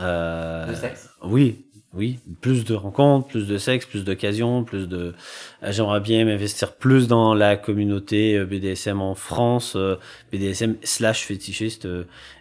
Euh, 0.00 0.66
de 0.66 0.74
sexe? 0.74 1.10
Oui, 1.22 1.63
oui, 1.96 2.18
plus 2.40 2.64
de 2.64 2.74
rencontres, 2.74 3.28
plus 3.28 3.46
de 3.46 3.56
sexe, 3.56 3.86
plus 3.86 4.04
d'occasions, 4.04 4.64
plus 4.64 4.88
de. 4.88 5.14
Euh, 5.62 5.72
j'aimerais 5.72 6.00
bien 6.00 6.24
m'investir 6.24 6.74
plus 6.74 7.06
dans 7.06 7.34
la 7.34 7.56
communauté 7.56 8.36
euh, 8.36 8.44
BDSM 8.44 9.00
en 9.00 9.14
France, 9.14 9.74
euh, 9.76 9.96
BDSM 10.32 10.76
slash 10.82 11.24
fétichiste. 11.24 11.86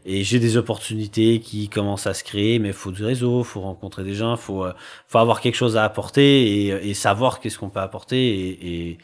Et 0.06 0.24
j'ai 0.24 0.40
des 0.40 0.58
opportunités 0.58 1.40
qui 1.40 1.70
commencent 1.70 2.08
à 2.08 2.14
se 2.14 2.24
créer, 2.24 2.60
mais 2.60 2.70
il 2.70 2.74
faut 2.74 2.92
du 2.92 3.06
réseau, 3.06 3.44
faut 3.44 3.62
rencontrer 3.62 4.04
des 4.04 4.16
gens, 4.16 4.36
faut 4.38 4.66
faut 5.08 5.18
avoir 5.20 5.40
quelque 5.40 5.56
chose 5.56 5.78
à 5.78 5.84
apporter 5.84 6.68
et, 6.68 6.90
et 6.90 6.94
savoir 6.94 7.40
qu'est-ce 7.40 7.60
qu'on 7.60 7.70
peut 7.70 7.80
apporter. 7.80 8.18
Et 8.18 8.98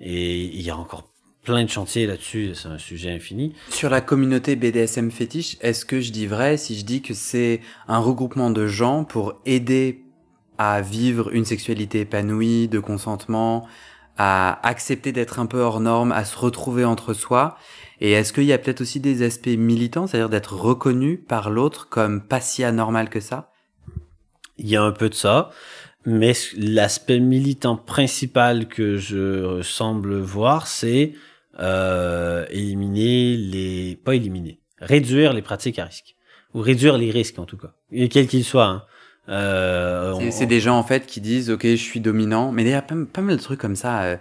et 0.00 0.42
il 0.44 0.60
y 0.60 0.70
a 0.70 0.76
encore 0.76 1.08
plein 1.46 1.64
de 1.64 1.70
chantiers 1.70 2.06
là-dessus, 2.06 2.54
c'est 2.54 2.66
un 2.66 2.76
sujet 2.76 3.12
infini. 3.12 3.54
Sur 3.68 3.88
la 3.88 4.00
communauté 4.00 4.56
BDSM 4.56 5.12
fétiche, 5.12 5.56
est-ce 5.60 5.86
que 5.86 6.00
je 6.00 6.10
dis 6.10 6.26
vrai 6.26 6.56
si 6.56 6.76
je 6.76 6.84
dis 6.84 7.02
que 7.02 7.14
c'est 7.14 7.60
un 7.86 7.98
regroupement 7.98 8.50
de 8.50 8.66
gens 8.66 9.04
pour 9.04 9.40
aider 9.46 10.02
à 10.58 10.80
vivre 10.80 11.32
une 11.32 11.44
sexualité 11.44 12.00
épanouie, 12.00 12.66
de 12.66 12.80
consentement, 12.80 13.68
à 14.18 14.58
accepter 14.66 15.12
d'être 15.12 15.38
un 15.38 15.46
peu 15.46 15.60
hors 15.60 15.78
norme, 15.78 16.10
à 16.10 16.24
se 16.24 16.36
retrouver 16.36 16.84
entre 16.84 17.14
soi? 17.14 17.56
Et 18.00 18.10
est-ce 18.10 18.32
qu'il 18.32 18.44
y 18.44 18.52
a 18.52 18.58
peut-être 18.58 18.80
aussi 18.80 18.98
des 18.98 19.22
aspects 19.22 19.46
militants, 19.46 20.08
c'est-à-dire 20.08 20.28
d'être 20.28 20.56
reconnu 20.56 21.16
par 21.16 21.50
l'autre 21.50 21.88
comme 21.88 22.22
pas 22.22 22.40
si 22.40 22.64
anormal 22.64 23.08
que 23.08 23.20
ça? 23.20 23.52
Il 24.58 24.68
y 24.68 24.74
a 24.74 24.82
un 24.82 24.92
peu 24.92 25.08
de 25.08 25.14
ça. 25.14 25.50
Mais 26.06 26.32
l'aspect 26.56 27.20
militant 27.20 27.76
principal 27.76 28.66
que 28.66 28.96
je 28.96 29.60
semble 29.62 30.18
voir, 30.18 30.66
c'est 30.66 31.14
euh, 31.58 32.46
éliminer 32.50 33.36
les, 33.36 33.96
pas 33.96 34.14
éliminer, 34.14 34.60
réduire 34.78 35.32
les 35.32 35.42
pratiques 35.42 35.78
à 35.78 35.84
risque 35.84 36.16
ou 36.54 36.60
réduire 36.60 36.98
les 36.98 37.10
risques 37.10 37.38
en 37.38 37.44
tout 37.44 37.56
cas, 37.56 37.72
et 37.92 38.08
quels 38.08 38.26
qu'ils 38.26 38.44
soient. 38.44 38.66
Hein. 38.66 38.82
Euh, 39.28 40.30
c'est 40.30 40.46
des 40.46 40.60
gens 40.60 40.78
en 40.78 40.84
fait 40.84 41.04
qui 41.04 41.20
disent 41.20 41.50
ok 41.50 41.62
je 41.62 41.74
suis 41.76 42.00
dominant, 42.00 42.52
mais 42.52 42.62
il 42.62 42.68
y 42.68 42.74
a 42.74 42.82
pas, 42.82 42.94
pas 43.12 43.22
mal 43.22 43.36
de 43.36 43.42
trucs 43.42 43.60
comme 43.60 43.76
ça. 43.76 44.02
Euh, 44.02 44.16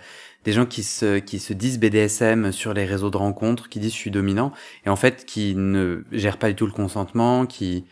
des 0.46 0.52
gens 0.52 0.66
qui 0.66 0.84
se 0.84 1.20
qui 1.20 1.40
se 1.40 1.54
disent 1.54 1.80
BDSM 1.80 2.52
sur 2.52 2.74
les 2.74 2.86
réseaux 2.86 3.10
de 3.10 3.18
rencontres, 3.18 3.70
qui 3.70 3.80
disent 3.80 3.94
je 3.94 3.98
suis 3.98 4.12
dominant 4.12 4.52
et 4.86 4.90
en 4.90 4.96
fait 4.96 5.26
qui 5.26 5.56
ne 5.56 6.04
gèrent 6.12 6.38
pas 6.38 6.50
du 6.50 6.56
tout 6.56 6.66
le 6.66 6.72
consentement, 6.72 7.46
qui 7.46 7.86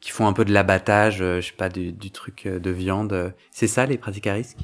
qui 0.00 0.10
font 0.10 0.26
un 0.26 0.32
peu 0.32 0.44
de 0.44 0.52
l'abattage, 0.52 1.20
euh, 1.20 1.40
je 1.40 1.48
sais 1.48 1.56
pas 1.56 1.68
du, 1.68 1.92
du 1.92 2.10
truc 2.10 2.46
euh, 2.46 2.58
de 2.58 2.70
viande. 2.70 3.34
C'est 3.50 3.66
ça 3.66 3.86
les 3.86 3.98
pratiques 3.98 4.26
à 4.26 4.34
risque? 4.34 4.56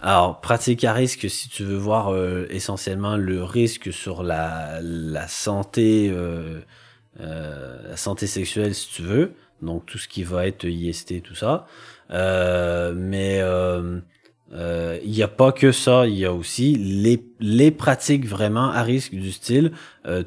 Alors, 0.00 0.40
pratique 0.40 0.84
à 0.84 0.92
risque, 0.92 1.28
si 1.30 1.48
tu 1.48 1.64
veux 1.64 1.76
voir 1.76 2.12
euh, 2.12 2.46
essentiellement 2.50 3.16
le 3.16 3.42
risque 3.42 3.92
sur 3.92 4.22
la, 4.22 4.78
la 4.82 5.26
santé, 5.26 6.10
euh, 6.12 6.60
euh, 7.20 7.90
la 7.90 7.96
santé 7.96 8.26
sexuelle, 8.26 8.74
si 8.74 8.88
tu 8.90 9.02
veux, 9.02 9.32
donc 9.62 9.86
tout 9.86 9.96
ce 9.96 10.06
qui 10.06 10.22
va 10.22 10.46
être 10.46 10.64
IST, 10.64 11.22
tout 11.22 11.34
ça. 11.34 11.66
Euh, 12.10 12.92
mais 12.94 13.38
euh, 13.40 14.00
euh, 14.52 14.98
il 15.02 15.10
n'y 15.10 15.22
a 15.22 15.28
pas 15.28 15.50
que 15.50 15.72
ça, 15.72 16.06
il 16.06 16.18
y 16.18 16.26
a 16.26 16.32
aussi 16.32 16.74
les, 16.74 17.24
les 17.40 17.70
pratiques 17.70 18.26
vraiment 18.26 18.70
à 18.70 18.82
risque 18.82 19.14
du 19.14 19.32
style, 19.32 19.72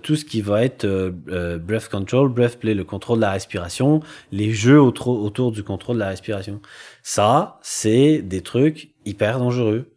tout 0.01 0.17
ce 0.17 0.25
qui 0.25 0.41
va 0.41 0.65
être 0.65 0.85
breath 0.85 1.87
control, 1.87 2.27
breath 2.27 2.59
play, 2.59 2.73
le 2.73 2.83
contrôle 2.83 3.19
de 3.19 3.21
la 3.21 3.31
respiration, 3.31 4.01
les 4.33 4.51
jeux 4.51 4.81
autour, 4.81 5.23
autour 5.23 5.53
du 5.53 5.63
contrôle 5.63 5.95
de 5.95 6.01
la 6.01 6.09
respiration. 6.09 6.59
Ça, 7.01 7.59
c'est 7.61 8.21
des 8.21 8.41
trucs 8.41 8.89
hyper 9.05 9.39
dangereux. 9.39 9.93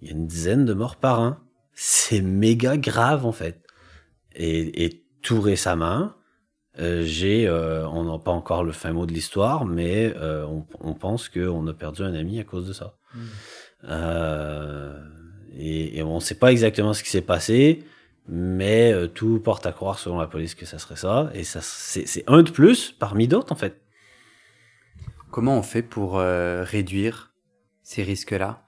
Il 0.00 0.08
y 0.08 0.10
a 0.10 0.14
une 0.14 0.26
dizaine 0.26 0.64
de 0.64 0.74
morts 0.74 0.96
par 0.96 1.20
an. 1.20 1.36
C'est 1.74 2.20
méga 2.20 2.76
grave 2.76 3.26
en 3.26 3.32
fait. 3.32 3.62
Et, 4.34 4.84
et 4.84 5.04
tout 5.22 5.40
récemment, 5.40 6.12
euh, 6.78 7.02
j'ai, 7.04 7.46
euh, 7.46 7.86
on 7.88 8.04
n'a 8.04 8.18
pas 8.18 8.30
encore 8.30 8.64
le 8.64 8.72
fin 8.72 8.92
mot 8.92 9.04
de 9.04 9.12
l'histoire, 9.12 9.64
mais 9.64 10.14
euh, 10.16 10.44
on, 10.44 10.66
on, 10.80 10.94
pense 10.94 11.28
qu'on 11.28 11.66
a 11.66 11.74
perdu 11.74 12.02
un 12.02 12.14
ami 12.14 12.38
à 12.38 12.44
cause 12.44 12.66
de 12.66 12.72
ça. 12.72 12.96
Mm. 13.14 13.20
Et, 15.58 15.98
et, 15.98 16.02
on 16.02 16.16
ne 16.16 16.20
sait 16.20 16.36
pas 16.36 16.52
exactement 16.52 16.94
ce 16.94 17.02
qui 17.02 17.10
s'est 17.10 17.20
passé, 17.20 17.84
mais 18.28 18.94
tout 19.14 19.40
porte 19.40 19.66
à 19.66 19.72
croire 19.72 19.98
selon 19.98 20.18
la 20.18 20.28
police 20.28 20.54
que 20.54 20.64
ça 20.64 20.78
serait 20.78 20.96
ça. 20.96 21.30
Et 21.34 21.42
ça, 21.42 21.60
c'est 21.60 22.24
un 22.28 22.42
de 22.42 22.50
plus 22.50 22.92
parmi 22.92 23.26
d'autres 23.26 23.52
en 23.52 23.56
fait. 23.56 23.80
Comment 25.32 25.58
on 25.58 25.62
fait 25.62 25.82
pour 25.82 26.18
réduire 26.18 27.29
ces 27.90 28.04
risques-là. 28.04 28.62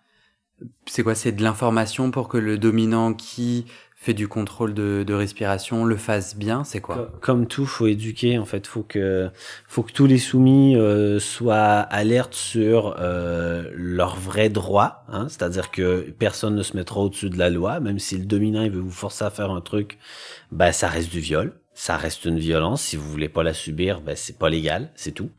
C'est 0.87 1.05
quoi? 1.05 1.15
C'est 1.15 1.31
de 1.31 1.43
l'information 1.45 2.11
pour 2.11 2.27
que 2.27 2.39
le 2.39 2.59
dominant 2.59 3.15
qui 3.15 3.67
fait 3.95 4.15
du 4.15 4.27
contrôle 4.27 4.75
de, 4.75 5.15
respiration, 5.15 5.85
le 5.85 5.97
fasse 5.97 6.35
bien, 6.35 6.65
c'est 6.65 6.81
quoi? 6.81 7.13
Comme 7.21 7.47
tout, 7.47 7.65
faut 7.65 7.87
éduquer. 7.87 8.37
En 8.39 8.45
fait, 8.45 8.67
faut 8.67 8.83
que 8.83 9.31
faut 9.69 9.85
que 9.85 9.93
tous 9.93 10.07
les 10.07 10.19
soumis 10.19 10.75
euh, 10.75 11.21
soient 11.21 11.79
alertes 11.79 12.35
sur 12.35 12.97
euh, 12.99 13.71
leurs 13.75 14.17
vrais 14.17 14.49
droits. 14.49 15.05
Hein, 15.09 15.29
C'est-à-dire 15.29 15.71
que 15.71 16.11
personne 16.19 16.57
ne 16.57 16.65
se 16.65 16.77
mettra 16.77 16.99
au-dessus 17.01 17.31
de 17.31 17.39
la 17.39 17.49
loi, 17.49 17.79
même 17.79 18.01
si 18.01 18.19
le 18.19 18.25
dominant 18.25 18.69
veut 18.69 18.81
vous 18.81 18.91
forcer 18.91 19.25
à 19.25 19.31
faire 19.31 19.53
un 19.53 19.61
truc, 19.61 19.99
bah 20.51 20.73
ça 20.73 20.89
reste 20.89 21.13
du 21.13 21.21
viol 21.21 21.62
ça 21.83 21.97
reste 21.97 22.27
une 22.27 22.39
violence. 22.39 22.81
Si 22.81 22.97
vous 22.97 23.11
voulez 23.11 23.29
pas 23.29 23.43
la 23.43 23.55
subir, 23.55 24.03
ben 24.03 24.15
c'est 24.15 24.39
pas 24.39 24.49
légal, 24.49 24.91
c'est 24.95 25.11
tout. 25.11 25.31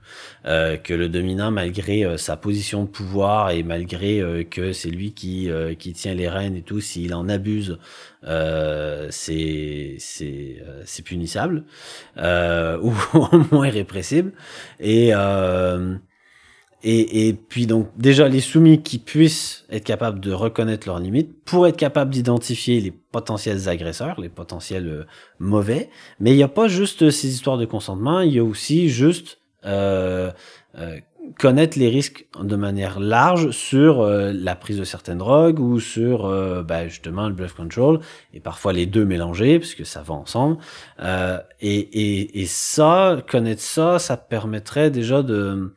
Euh, 0.45 0.75
que 0.75 0.93
le 0.93 1.07
dominant, 1.07 1.51
malgré 1.51 2.03
euh, 2.03 2.17
sa 2.17 2.35
position 2.35 2.83
de 2.83 2.89
pouvoir 2.89 3.51
et 3.51 3.63
malgré 3.63 4.19
euh, 4.19 4.43
que 4.43 4.73
c'est 4.73 4.89
lui 4.89 5.13
qui 5.13 5.49
euh, 5.49 5.73
qui 5.73 5.93
tient 5.93 6.13
les 6.13 6.27
rênes 6.27 6.57
et 6.57 6.61
tout, 6.61 6.81
s'il 6.81 7.13
en 7.13 7.29
abuse, 7.29 7.77
c'est 8.23 9.95
c'est 9.99 10.61
c'est 10.83 11.03
punissable 11.03 11.63
ou 12.17 12.93
au 13.13 13.37
moins 13.49 13.69
répressible. 13.69 14.33
Et 14.81 15.13
et, 16.83 17.27
et, 17.27 17.33
puis 17.33 17.65
donc 17.65 17.89
déjà 17.97 18.27
les 18.27 18.41
soumis 18.41 18.81
qui 18.81 18.99
puissent 18.99 19.65
être 19.69 19.83
capables 19.83 20.19
de 20.19 20.33
reconnaître 20.33 20.87
leurs 20.87 20.99
limites 20.99 21.33
pour 21.45 21.65
être 21.67 21.77
capables 21.77 22.11
d'identifier 22.11 22.81
les 22.81 22.91
potentiels 22.91 23.69
agresseurs, 23.69 24.19
les 24.19 24.29
potentiels 24.29 24.87
euh, 24.87 25.03
mauvais. 25.39 25.89
Mais 26.19 26.31
il 26.31 26.35
n'y 26.35 26.43
a 26.43 26.49
pas 26.49 26.67
juste 26.67 27.09
ces 27.09 27.29
histoires 27.29 27.57
de 27.57 27.65
consentement, 27.65 28.19
il 28.19 28.33
y 28.33 28.39
a 28.39 28.43
aussi 28.43 28.89
juste 28.89 29.39
euh, 29.65 30.31
euh, 30.77 30.99
connaître 31.39 31.79
les 31.79 31.87
risques 31.87 32.25
de 32.41 32.55
manière 32.57 32.99
large 32.99 33.51
sur 33.51 34.01
euh, 34.01 34.33
la 34.33 34.55
prise 34.55 34.77
de 34.77 34.83
certaines 34.83 35.19
drogues 35.19 35.59
ou 35.59 35.79
sur 35.79 36.27
ben 36.63 36.89
justement 36.89 37.29
le 37.29 37.33
breath 37.33 37.53
control 37.53 38.01
et 38.33 38.41
parfois 38.41 38.73
les 38.73 38.85
deux 38.85 39.05
mélangés 39.05 39.57
parce 39.57 39.73
que 39.73 39.85
ça 39.85 40.01
va 40.01 40.15
ensemble. 40.15 40.57
Et, 41.61 41.79
et, 41.79 42.41
et 42.41 42.45
ça, 42.45 43.21
connaître 43.29 43.61
ça, 43.61 43.99
ça 43.99 44.17
permettrait 44.17 44.91
déjà 44.91 45.23
de 45.23 45.73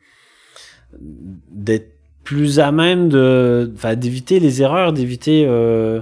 d'être 0.99 1.97
plus 2.27 2.59
à 2.59 2.73
même 2.73 3.07
de, 3.07 3.71
d'éviter 3.95 4.41
les 4.41 4.61
erreurs, 4.61 4.91
d'éviter, 4.91 5.45
euh, 5.47 6.01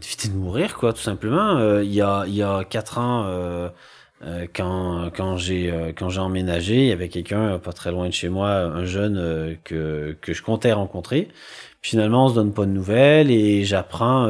d'éviter 0.00 0.26
de 0.26 0.34
mourir, 0.34 0.74
quoi, 0.74 0.92
tout 0.92 1.00
simplement. 1.00 1.58
Euh, 1.58 1.84
il 1.84 1.94
y 1.94 2.00
a, 2.00 2.24
il 2.26 2.34
y 2.34 2.42
a 2.42 2.64
quatre 2.64 2.98
ans, 2.98 3.22
euh, 3.28 3.68
euh 4.26 4.48
quand, 4.52 5.12
quand 5.16 5.36
j'ai, 5.36 5.94
quand 5.96 6.08
j'ai 6.08 6.18
emménagé, 6.18 6.82
il 6.82 6.88
y 6.88 6.92
avait 6.92 7.08
quelqu'un 7.08 7.60
pas 7.60 7.72
très 7.72 7.92
loin 7.92 8.08
de 8.08 8.12
chez 8.12 8.28
moi, 8.28 8.50
un 8.50 8.84
jeune 8.84 9.56
que, 9.62 10.16
que 10.20 10.32
je 10.32 10.42
comptais 10.42 10.72
rencontrer. 10.72 11.28
Finalement, 11.82 12.26
on 12.26 12.30
se 12.30 12.34
donne 12.34 12.52
pas 12.52 12.66
de 12.66 12.72
nouvelles 12.72 13.30
et 13.30 13.64
j'apprends 13.64 14.26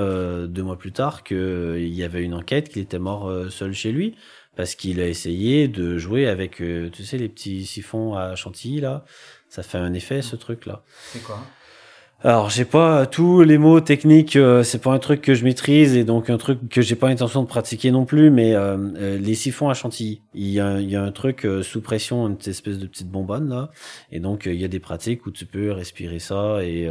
deux 0.46 0.62
mois 0.62 0.76
plus 0.76 0.92
tard 0.92 1.24
qu'il 1.24 1.94
y 1.94 2.04
avait 2.04 2.22
une 2.22 2.34
enquête 2.34 2.68
qu'il 2.68 2.82
était 2.82 2.98
mort 2.98 3.32
seul 3.48 3.72
chez 3.72 3.92
lui 3.92 4.14
parce 4.56 4.74
qu'il 4.74 5.00
a 5.00 5.08
essayé 5.08 5.68
de 5.68 5.96
jouer 5.96 6.26
avec, 6.26 6.56
tu 6.56 7.02
sais, 7.02 7.16
les 7.16 7.30
petits 7.30 7.64
siphons 7.64 8.14
à 8.14 8.36
chantilly 8.36 8.80
là 8.80 9.06
ça 9.54 9.62
fait 9.62 9.78
un 9.78 9.94
effet 9.94 10.20
ce 10.20 10.34
truc 10.34 10.66
là. 10.66 10.82
C'est 11.12 11.22
quoi? 11.22 11.38
Alors, 12.22 12.48
j'ai 12.48 12.64
pas 12.64 13.06
tous 13.06 13.42
les 13.42 13.58
mots 13.58 13.80
techniques, 13.80 14.34
euh, 14.34 14.62
c'est 14.62 14.80
pas 14.80 14.92
un 14.92 14.98
truc 14.98 15.20
que 15.20 15.34
je 15.34 15.44
maîtrise 15.44 15.94
et 15.94 16.04
donc 16.04 16.28
un 16.30 16.38
truc 16.38 16.70
que 16.70 16.80
j'ai 16.80 16.96
pas 16.96 17.08
intention 17.08 17.42
de 17.42 17.46
pratiquer 17.46 17.90
non 17.90 18.04
plus, 18.04 18.30
mais 18.30 18.54
euh, 18.54 18.78
euh, 18.96 19.18
les 19.18 19.34
siphons 19.34 19.68
à 19.68 19.74
chantilly, 19.74 20.22
il 20.32 20.48
y 20.48 20.58
a, 20.58 20.80
il 20.80 20.90
y 20.90 20.96
a 20.96 21.02
un 21.02 21.12
truc 21.12 21.46
sous 21.62 21.82
pression, 21.82 22.26
une 22.26 22.38
espèce 22.46 22.78
de 22.78 22.86
petite 22.86 23.10
bonbonne 23.10 23.48
là, 23.48 23.70
et 24.10 24.18
donc 24.20 24.46
il 24.46 24.56
y 24.56 24.64
a 24.64 24.68
des 24.68 24.80
pratiques 24.80 25.26
où 25.26 25.30
tu 25.30 25.44
peux 25.44 25.70
respirer 25.70 26.18
ça 26.18 26.64
et, 26.64 26.88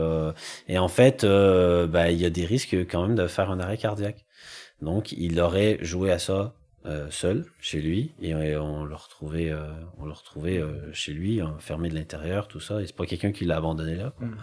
et 0.68 0.78
en 0.78 0.88
fait, 0.88 1.26
bah, 1.26 2.12
il 2.12 2.22
y 2.22 2.26
a 2.26 2.30
des 2.30 2.46
risques 2.46 2.78
quand 2.90 3.08
même 3.08 3.16
de 3.16 3.28
faire 3.28 3.50
un 3.50 3.60
arrêt 3.60 3.78
cardiaque. 3.78 4.26
Donc, 4.82 5.12
il 5.14 5.40
aurait 5.40 5.80
joué 5.82 6.12
à 6.12 6.20
ça 6.20 6.54
euh, 6.86 7.08
seul 7.10 7.46
chez 7.62 7.80
lui 7.80 8.12
et 8.22 8.36
on 8.36 8.84
le 8.84 8.96
retrouvait 8.96 9.50
euh, 9.50 9.72
on 10.00 10.06
le 10.06 10.12
retrouvait 10.12 10.58
euh, 10.58 10.92
chez 10.92 11.14
lui 11.14 11.40
fermé 11.60 11.88
de 11.88 11.96
l'intérieur 11.96 12.50
tout 12.50 12.60
ça 12.60 12.82
et 12.82 12.88
c'est 12.88 12.96
pas 12.96 13.06
quelqu'un 13.06 13.32
qui 13.32 13.46
l'a 13.46 13.56
abandonné 13.56 13.96
là 13.96 14.14
mm. 14.20 14.36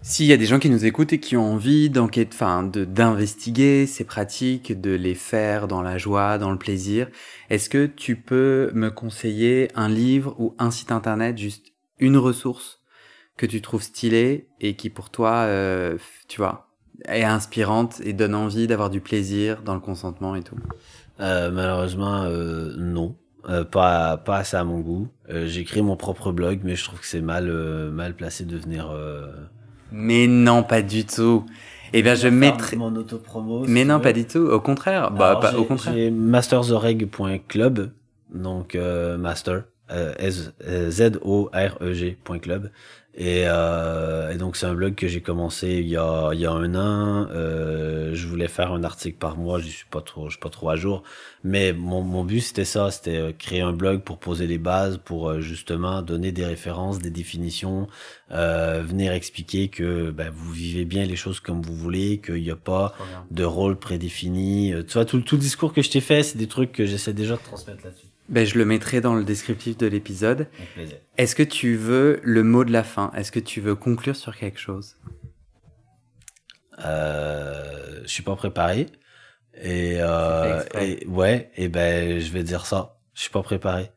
S'il 0.00 0.26
y 0.26 0.32
a 0.32 0.36
des 0.36 0.46
gens 0.46 0.60
qui 0.60 0.70
nous 0.70 0.84
écoutent 0.84 1.12
et 1.12 1.18
qui 1.18 1.36
ont 1.36 1.54
envie 1.54 1.90
d'enquête, 1.90 2.30
enfin, 2.32 2.62
d'investiguer 2.62 3.84
ces 3.84 4.04
pratiques, 4.04 4.80
de 4.80 4.92
les 4.92 5.16
faire 5.16 5.66
dans 5.66 5.82
la 5.82 5.98
joie, 5.98 6.38
dans 6.38 6.52
le 6.52 6.56
plaisir, 6.56 7.08
est-ce 7.50 7.68
que 7.68 7.86
tu 7.86 8.14
peux 8.14 8.70
me 8.74 8.90
conseiller 8.90 9.68
un 9.74 9.88
livre 9.88 10.36
ou 10.38 10.54
un 10.60 10.70
site 10.70 10.92
internet, 10.92 11.36
juste 11.36 11.72
une 11.98 12.16
ressource 12.16 12.80
que 13.36 13.44
tu 13.44 13.60
trouves 13.60 13.82
stylée 13.82 14.46
et 14.60 14.76
qui 14.76 14.88
pour 14.88 15.10
toi, 15.10 15.48
tu 16.28 16.38
vois, 16.38 16.68
est 17.06 17.24
inspirante 17.24 18.00
et 18.04 18.12
donne 18.12 18.36
envie 18.36 18.68
d'avoir 18.68 18.90
du 18.90 19.00
plaisir 19.00 19.62
dans 19.62 19.74
le 19.74 19.80
consentement 19.80 20.36
et 20.36 20.42
tout? 20.42 20.56
euh, 20.56 21.07
malheureusement, 21.18 22.22
euh, 22.24 22.72
non. 22.76 23.16
Euh, 23.48 23.64
pas, 23.64 24.16
pas 24.18 24.38
assez 24.38 24.56
à 24.56 24.64
mon 24.64 24.80
goût. 24.80 25.08
Euh, 25.30 25.46
J'écris 25.46 25.80
mon 25.80 25.96
propre 25.96 26.32
blog, 26.32 26.60
mais 26.64 26.76
je 26.76 26.84
trouve 26.84 27.00
que 27.00 27.06
c'est 27.06 27.20
mal, 27.22 27.48
euh, 27.48 27.90
mal 27.90 28.14
placé 28.14 28.44
de 28.44 28.56
venir. 28.56 28.94
Mais 29.90 30.26
non, 30.26 30.62
pas 30.62 30.82
du 30.82 31.04
tout. 31.06 31.46
Eh 31.94 32.02
bien, 32.02 32.14
je 32.14 32.28
mettrai. 32.28 32.76
Mon 32.76 32.94
autopromo. 32.94 33.64
Mais 33.66 33.86
non, 33.86 34.00
pas 34.00 34.12
du 34.12 34.26
tout. 34.26 34.40
Au 34.40 34.60
contraire. 34.60 35.10
bah, 35.10 35.38
pas, 35.40 35.54
au 35.56 35.64
contraire. 35.64 35.94
J'ai 35.94 36.10
masterzoreg.club. 36.10 37.90
Donc, 38.34 38.76
master. 39.18 39.64
Z-O-R-E-G.club. 41.50 42.70
Et, 43.20 43.42
euh, 43.46 44.30
et, 44.30 44.36
donc 44.36 44.56
c'est 44.56 44.66
un 44.66 44.74
blog 44.74 44.94
que 44.94 45.08
j'ai 45.08 45.20
commencé 45.20 45.78
il 45.80 45.88
y 45.88 45.96
a, 45.96 46.30
il 46.32 46.38
y 46.38 46.46
a 46.46 46.52
un 46.52 46.74
an. 46.76 47.26
Euh, 47.32 48.14
je 48.14 48.28
voulais 48.28 48.46
faire 48.46 48.72
un 48.72 48.84
article 48.84 49.18
par 49.18 49.36
mois, 49.36 49.58
je 49.58 49.66
suis 49.66 49.86
pas 49.90 50.00
trop, 50.00 50.26
je 50.26 50.34
suis 50.34 50.40
pas 50.40 50.50
trop 50.50 50.70
à 50.70 50.76
jour. 50.76 51.02
Mais 51.42 51.72
mon, 51.72 52.02
mon 52.02 52.24
but 52.24 52.40
c'était 52.40 52.64
ça, 52.64 52.92
c'était 52.92 53.16
euh, 53.16 53.32
créer 53.36 53.60
un 53.60 53.72
blog 53.72 54.02
pour 54.02 54.18
poser 54.18 54.46
les 54.46 54.58
bases, 54.58 54.98
pour 55.04 55.30
euh, 55.30 55.40
justement 55.40 56.00
donner 56.00 56.30
des 56.30 56.44
références, 56.44 57.00
des 57.00 57.10
définitions, 57.10 57.88
euh, 58.30 58.82
venir 58.86 59.10
expliquer 59.12 59.66
que 59.66 60.12
ben, 60.12 60.30
vous 60.32 60.52
vivez 60.52 60.84
bien 60.84 61.04
les 61.04 61.16
choses 61.16 61.40
comme 61.40 61.60
vous 61.60 61.74
voulez, 61.74 62.18
qu'il 62.18 62.42
n'y 62.42 62.52
a 62.52 62.56
pas 62.56 62.94
de 63.32 63.42
rôle 63.42 63.76
prédéfini. 63.80 64.72
Tu 64.86 64.92
vois 64.92 65.04
tout, 65.04 65.20
tout 65.22 65.34
le 65.34 65.40
discours 65.40 65.72
que 65.72 65.82
je 65.82 65.90
t'ai 65.90 66.00
fait, 66.00 66.22
c'est 66.22 66.38
des 66.38 66.46
trucs 66.46 66.70
que 66.70 66.86
j'essaie 66.86 67.14
déjà 67.14 67.34
de 67.34 67.42
transmettre 67.42 67.84
là-dessus. 67.84 68.07
Ben, 68.28 68.44
je 68.44 68.58
le 68.58 68.64
mettrai 68.64 69.00
dans 69.00 69.14
le 69.14 69.24
descriptif 69.24 69.78
de 69.78 69.86
l'épisode. 69.86 70.48
Est-ce 71.16 71.34
que 71.34 71.42
tu 71.42 71.76
veux 71.76 72.20
le 72.22 72.42
mot 72.42 72.64
de 72.64 72.72
la 72.72 72.82
fin? 72.84 73.10
Est-ce 73.16 73.32
que 73.32 73.40
tu 73.40 73.60
veux 73.60 73.74
conclure 73.74 74.16
sur 74.16 74.36
quelque 74.36 74.58
chose? 74.60 74.96
Euh, 76.84 78.02
Je 78.02 78.08
suis 78.08 78.22
pas 78.22 78.36
préparé. 78.36 78.86
Et, 79.60 79.96
euh, 80.00 80.62
et, 80.80 81.04
ouais, 81.06 81.50
et 81.56 81.68
ben 81.68 82.20
je 82.20 82.30
vais 82.30 82.44
dire 82.44 82.64
ça. 82.66 82.98
Je 83.14 83.22
suis 83.22 83.30
pas 83.30 83.42
préparé. 83.42 83.90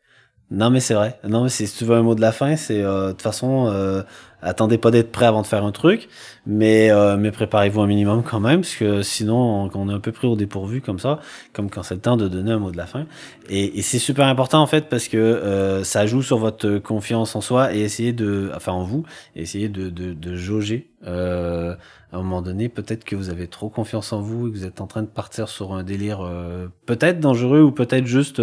Non 0.51 0.69
mais 0.69 0.81
c'est 0.81 0.93
vrai. 0.93 1.17
Non 1.27 1.43
mais 1.43 1.49
si 1.49 1.65
tu 1.65 1.85
veux 1.85 1.95
un 1.95 2.03
mot 2.03 2.13
de 2.13 2.21
la 2.21 2.33
fin, 2.33 2.57
c'est 2.57 2.83
euh, 2.83 3.07
de 3.07 3.11
toute 3.13 3.21
façon 3.21 3.67
euh, 3.71 4.03
attendez 4.41 4.77
pas 4.77 4.91
d'être 4.91 5.11
prêt 5.11 5.25
avant 5.25 5.41
de 5.41 5.47
faire 5.47 5.63
un 5.63 5.71
truc, 5.71 6.09
mais 6.45 6.91
euh, 6.91 7.17
mais 7.17 7.31
préparez-vous 7.31 7.81
un 7.81 7.87
minimum 7.87 8.23
quand 8.23 8.39
même 8.39 8.61
parce 8.61 8.75
que 8.75 9.01
sinon 9.01 9.69
on, 9.73 9.89
est 9.89 9.93
un 9.93 9.99
peu 9.99 10.11
pris 10.11 10.27
au 10.27 10.35
dépourvu 10.35 10.81
comme 10.81 10.99
ça, 10.99 11.19
comme 11.53 11.69
quand 11.69 11.83
c'est 11.83 11.95
le 11.95 12.01
temps 12.01 12.17
de 12.17 12.27
donner 12.27 12.51
un 12.51 12.59
mot 12.59 12.71
de 12.71 12.77
la 12.77 12.85
fin. 12.85 13.05
Et, 13.49 13.79
et 13.79 13.81
c'est 13.81 13.99
super 13.99 14.25
important 14.27 14.61
en 14.61 14.67
fait 14.67 14.89
parce 14.89 15.07
que 15.07 15.17
euh, 15.17 15.83
ça 15.83 16.05
joue 16.05 16.21
sur 16.21 16.37
votre 16.37 16.79
confiance 16.79 17.35
en 17.35 17.41
soi 17.41 17.73
et 17.73 17.81
essayer 17.81 18.13
de, 18.13 18.51
enfin 18.55 18.73
en 18.73 18.83
vous, 18.83 19.05
essayer 19.35 19.69
de 19.69 19.89
de, 19.89 20.13
de 20.13 20.35
jauger. 20.35 20.89
Euh, 21.07 21.75
à 22.11 22.17
un 22.17 22.23
moment 22.23 22.41
donné, 22.41 22.67
peut-être 22.67 23.05
que 23.05 23.15
vous 23.15 23.29
avez 23.29 23.47
trop 23.47 23.69
confiance 23.69 24.11
en 24.11 24.19
vous 24.19 24.47
et 24.47 24.51
que 24.51 24.57
vous 24.57 24.65
êtes 24.65 24.81
en 24.81 24.87
train 24.87 25.01
de 25.01 25.07
partir 25.07 25.47
sur 25.47 25.73
un 25.73 25.83
délire 25.83 26.29
peut-être 26.85 27.21
dangereux 27.21 27.61
ou 27.61 27.71
peut-être 27.71 28.05
juste 28.05 28.41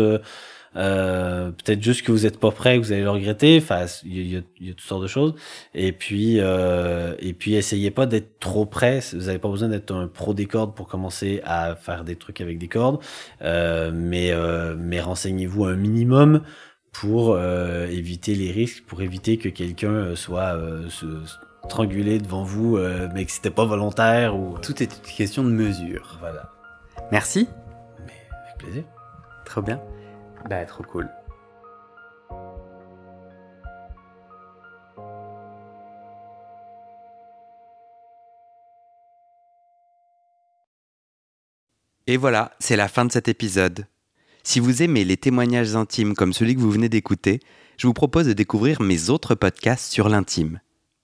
Euh, 0.77 1.51
peut-être 1.51 1.83
juste 1.83 2.03
que 2.03 2.13
vous 2.13 2.21
n'êtes 2.23 2.39
pas 2.39 2.51
prêt, 2.51 2.79
que 2.79 2.85
vous 2.85 2.93
allez 2.93 3.03
le 3.03 3.11
regretter. 3.11 3.59
Enfin, 3.61 3.87
il 4.05 4.33
y, 4.33 4.37
a, 4.37 4.41
toutes 4.41 4.81
sortes 4.81 5.03
de 5.03 5.09
choses. 5.09 5.35
Et 5.75 5.93
puis, 5.93 6.37
euh, 6.39 7.15
et 7.21 7.33
puis, 7.33 7.55
essayez 7.55 7.91
pas 7.91 8.07
d'être 8.07 8.39
trop 8.39 8.67
prêt. 8.67 9.01
Vous 9.13 9.27
n'avez 9.27 9.39
pas 9.39 9.49
besoin 9.49 9.69
d'être 9.69 9.93
un 9.93 10.07
pro 10.07 10.35
des 10.35 10.47
cordes 10.47 10.75
pour 10.75 10.87
commencer 10.89 11.41
à 11.45 11.75
faire 11.77 12.05
des 12.05 12.17
trucs 12.17 12.41
avec 12.41 12.59
des 12.59 12.69
cordes. 12.69 13.01
Euh, 13.43 13.91
mais, 13.95 14.31
euh, 14.33 14.75
mais 14.79 15.01
renseignez-vous 15.01 15.65
un 15.65 15.77
minimum 15.77 16.43
pour 16.93 17.33
euh, 17.33 17.87
éviter 17.87 18.35
les 18.35 18.51
risques, 18.51 18.85
pour 18.87 19.03
éviter 19.03 19.39
que 19.39 19.49
quelqu'un 19.49 20.17
soit 20.17 20.59
se, 20.89 21.07
strangulé 21.65 22.19
devant 22.19 22.43
vous, 22.43 22.79
mais 23.15 23.25
que 23.25 23.31
c'était 23.31 23.51
pas 23.51 23.65
volontaire 23.65 24.37
ou. 24.37 24.59
Tout 24.59 24.83
est 24.83 24.93
une 24.97 25.17
question 25.17 25.45
de 25.45 25.51
mesure. 25.51 26.17
Voilà. 26.21 26.51
Merci. 27.13 27.49
Mais 28.07 28.13
avec 28.47 28.59
plaisir. 28.59 28.85
Trop 29.45 29.63
bien. 29.63 29.81
Bah, 30.49 30.65
trop 30.65 30.85
cool. 30.85 31.09
Et 42.07 42.17
voilà, 42.17 42.53
c'est 42.59 42.77
la 42.77 42.89
fin 42.89 43.05
de 43.05 43.13
cet 43.13 43.29
épisode. 43.29 43.87
Si 44.43 44.61
vous 44.61 44.83
aimez 44.83 45.05
les 45.05 45.19
témoignages 45.19 45.77
intimes 45.77 46.15
comme 46.15 46.33
celui 46.33 46.55
que 46.55 46.61
vous 46.61 46.71
venez 46.71 46.89
d'écouter, 46.89 47.39
je 47.77 47.87
vous 47.87 47.93
propose 47.93 48.27
de 48.27 48.33
découvrir 48.33 48.81
mes 48.81 49.11
autres 49.11 49.35
podcasts 49.35 49.93
sur 49.93 50.09
l'intime. 50.09 50.61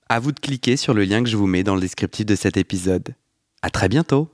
À 0.08 0.18
vous 0.18 0.32
de 0.32 0.40
cliquer 0.40 0.78
sur 0.78 0.94
le 0.94 1.04
lien 1.04 1.22
que 1.22 1.28
je 1.28 1.36
vous 1.36 1.46
mets 1.46 1.62
dans 1.62 1.74
le 1.74 1.82
descriptif 1.82 2.24
de 2.24 2.34
cet 2.34 2.56
épisode. 2.56 3.14
À 3.60 3.68
très 3.68 3.90
bientôt! 3.90 4.33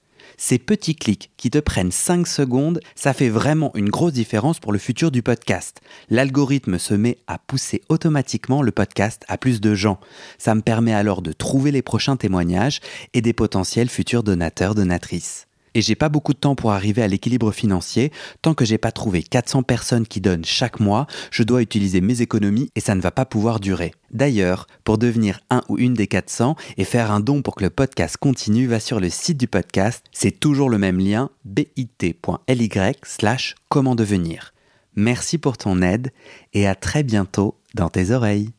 Ces 0.43 0.57
petits 0.57 0.95
clics 0.95 1.29
qui 1.37 1.51
te 1.51 1.59
prennent 1.59 1.91
5 1.91 2.25
secondes, 2.25 2.79
ça 2.95 3.13
fait 3.13 3.29
vraiment 3.29 3.71
une 3.75 3.91
grosse 3.91 4.13
différence 4.13 4.59
pour 4.59 4.71
le 4.71 4.79
futur 4.79 5.11
du 5.11 5.21
podcast. 5.21 5.81
L'algorithme 6.09 6.79
se 6.79 6.95
met 6.95 7.19
à 7.27 7.37
pousser 7.37 7.83
automatiquement 7.89 8.63
le 8.63 8.71
podcast 8.71 9.23
à 9.27 9.37
plus 9.37 9.61
de 9.61 9.75
gens. 9.75 9.99
Ça 10.39 10.55
me 10.55 10.63
permet 10.63 10.95
alors 10.95 11.21
de 11.21 11.31
trouver 11.31 11.69
les 11.69 11.83
prochains 11.83 12.15
témoignages 12.17 12.79
et 13.13 13.21
des 13.21 13.33
potentiels 13.33 13.87
futurs 13.87 14.23
donateurs, 14.23 14.73
donatrices. 14.73 15.45
Et 15.75 15.81
j'ai 15.81 15.95
pas 15.95 16.09
beaucoup 16.09 16.33
de 16.33 16.39
temps 16.39 16.55
pour 16.55 16.71
arriver 16.71 17.03
à 17.03 17.07
l'équilibre 17.07 17.51
financier. 17.51 18.11
Tant 18.41 18.55
que 18.55 18.65
j'ai 18.65 18.79
pas 18.79 18.91
trouvé 18.91 19.21
400 19.21 19.61
personnes 19.61 20.07
qui 20.07 20.21
donnent 20.21 20.43
chaque 20.43 20.79
mois, 20.79 21.05
je 21.29 21.43
dois 21.43 21.61
utiliser 21.61 22.01
mes 22.01 22.23
économies 22.23 22.71
et 22.75 22.79
ça 22.79 22.95
ne 22.95 23.01
va 23.01 23.11
pas 23.11 23.25
pouvoir 23.25 23.59
durer. 23.59 23.93
D'ailleurs, 24.11 24.67
pour 24.83 24.97
devenir 24.97 25.39
un 25.49 25.61
ou 25.69 25.77
une 25.77 25.93
des 25.93 26.07
400 26.07 26.55
et 26.77 26.83
faire 26.83 27.11
un 27.11 27.21
don 27.21 27.41
pour 27.41 27.55
que 27.55 27.63
le 27.63 27.69
podcast 27.69 28.17
continue, 28.17 28.67
va 28.67 28.79
sur 28.79 28.99
le 28.99 29.09
site 29.09 29.37
du 29.37 29.47
podcast. 29.47 30.05
C'est 30.11 30.39
toujours 30.39 30.69
le 30.69 30.77
même 30.77 30.99
lien 30.99 31.29
bit.ly 31.45 32.69
slash 33.03 33.55
comment 33.69 33.95
devenir. 33.95 34.53
Merci 34.95 35.37
pour 35.37 35.57
ton 35.57 35.81
aide 35.81 36.11
et 36.53 36.67
à 36.67 36.75
très 36.75 37.03
bientôt 37.03 37.55
dans 37.73 37.89
tes 37.89 38.11
oreilles. 38.11 38.51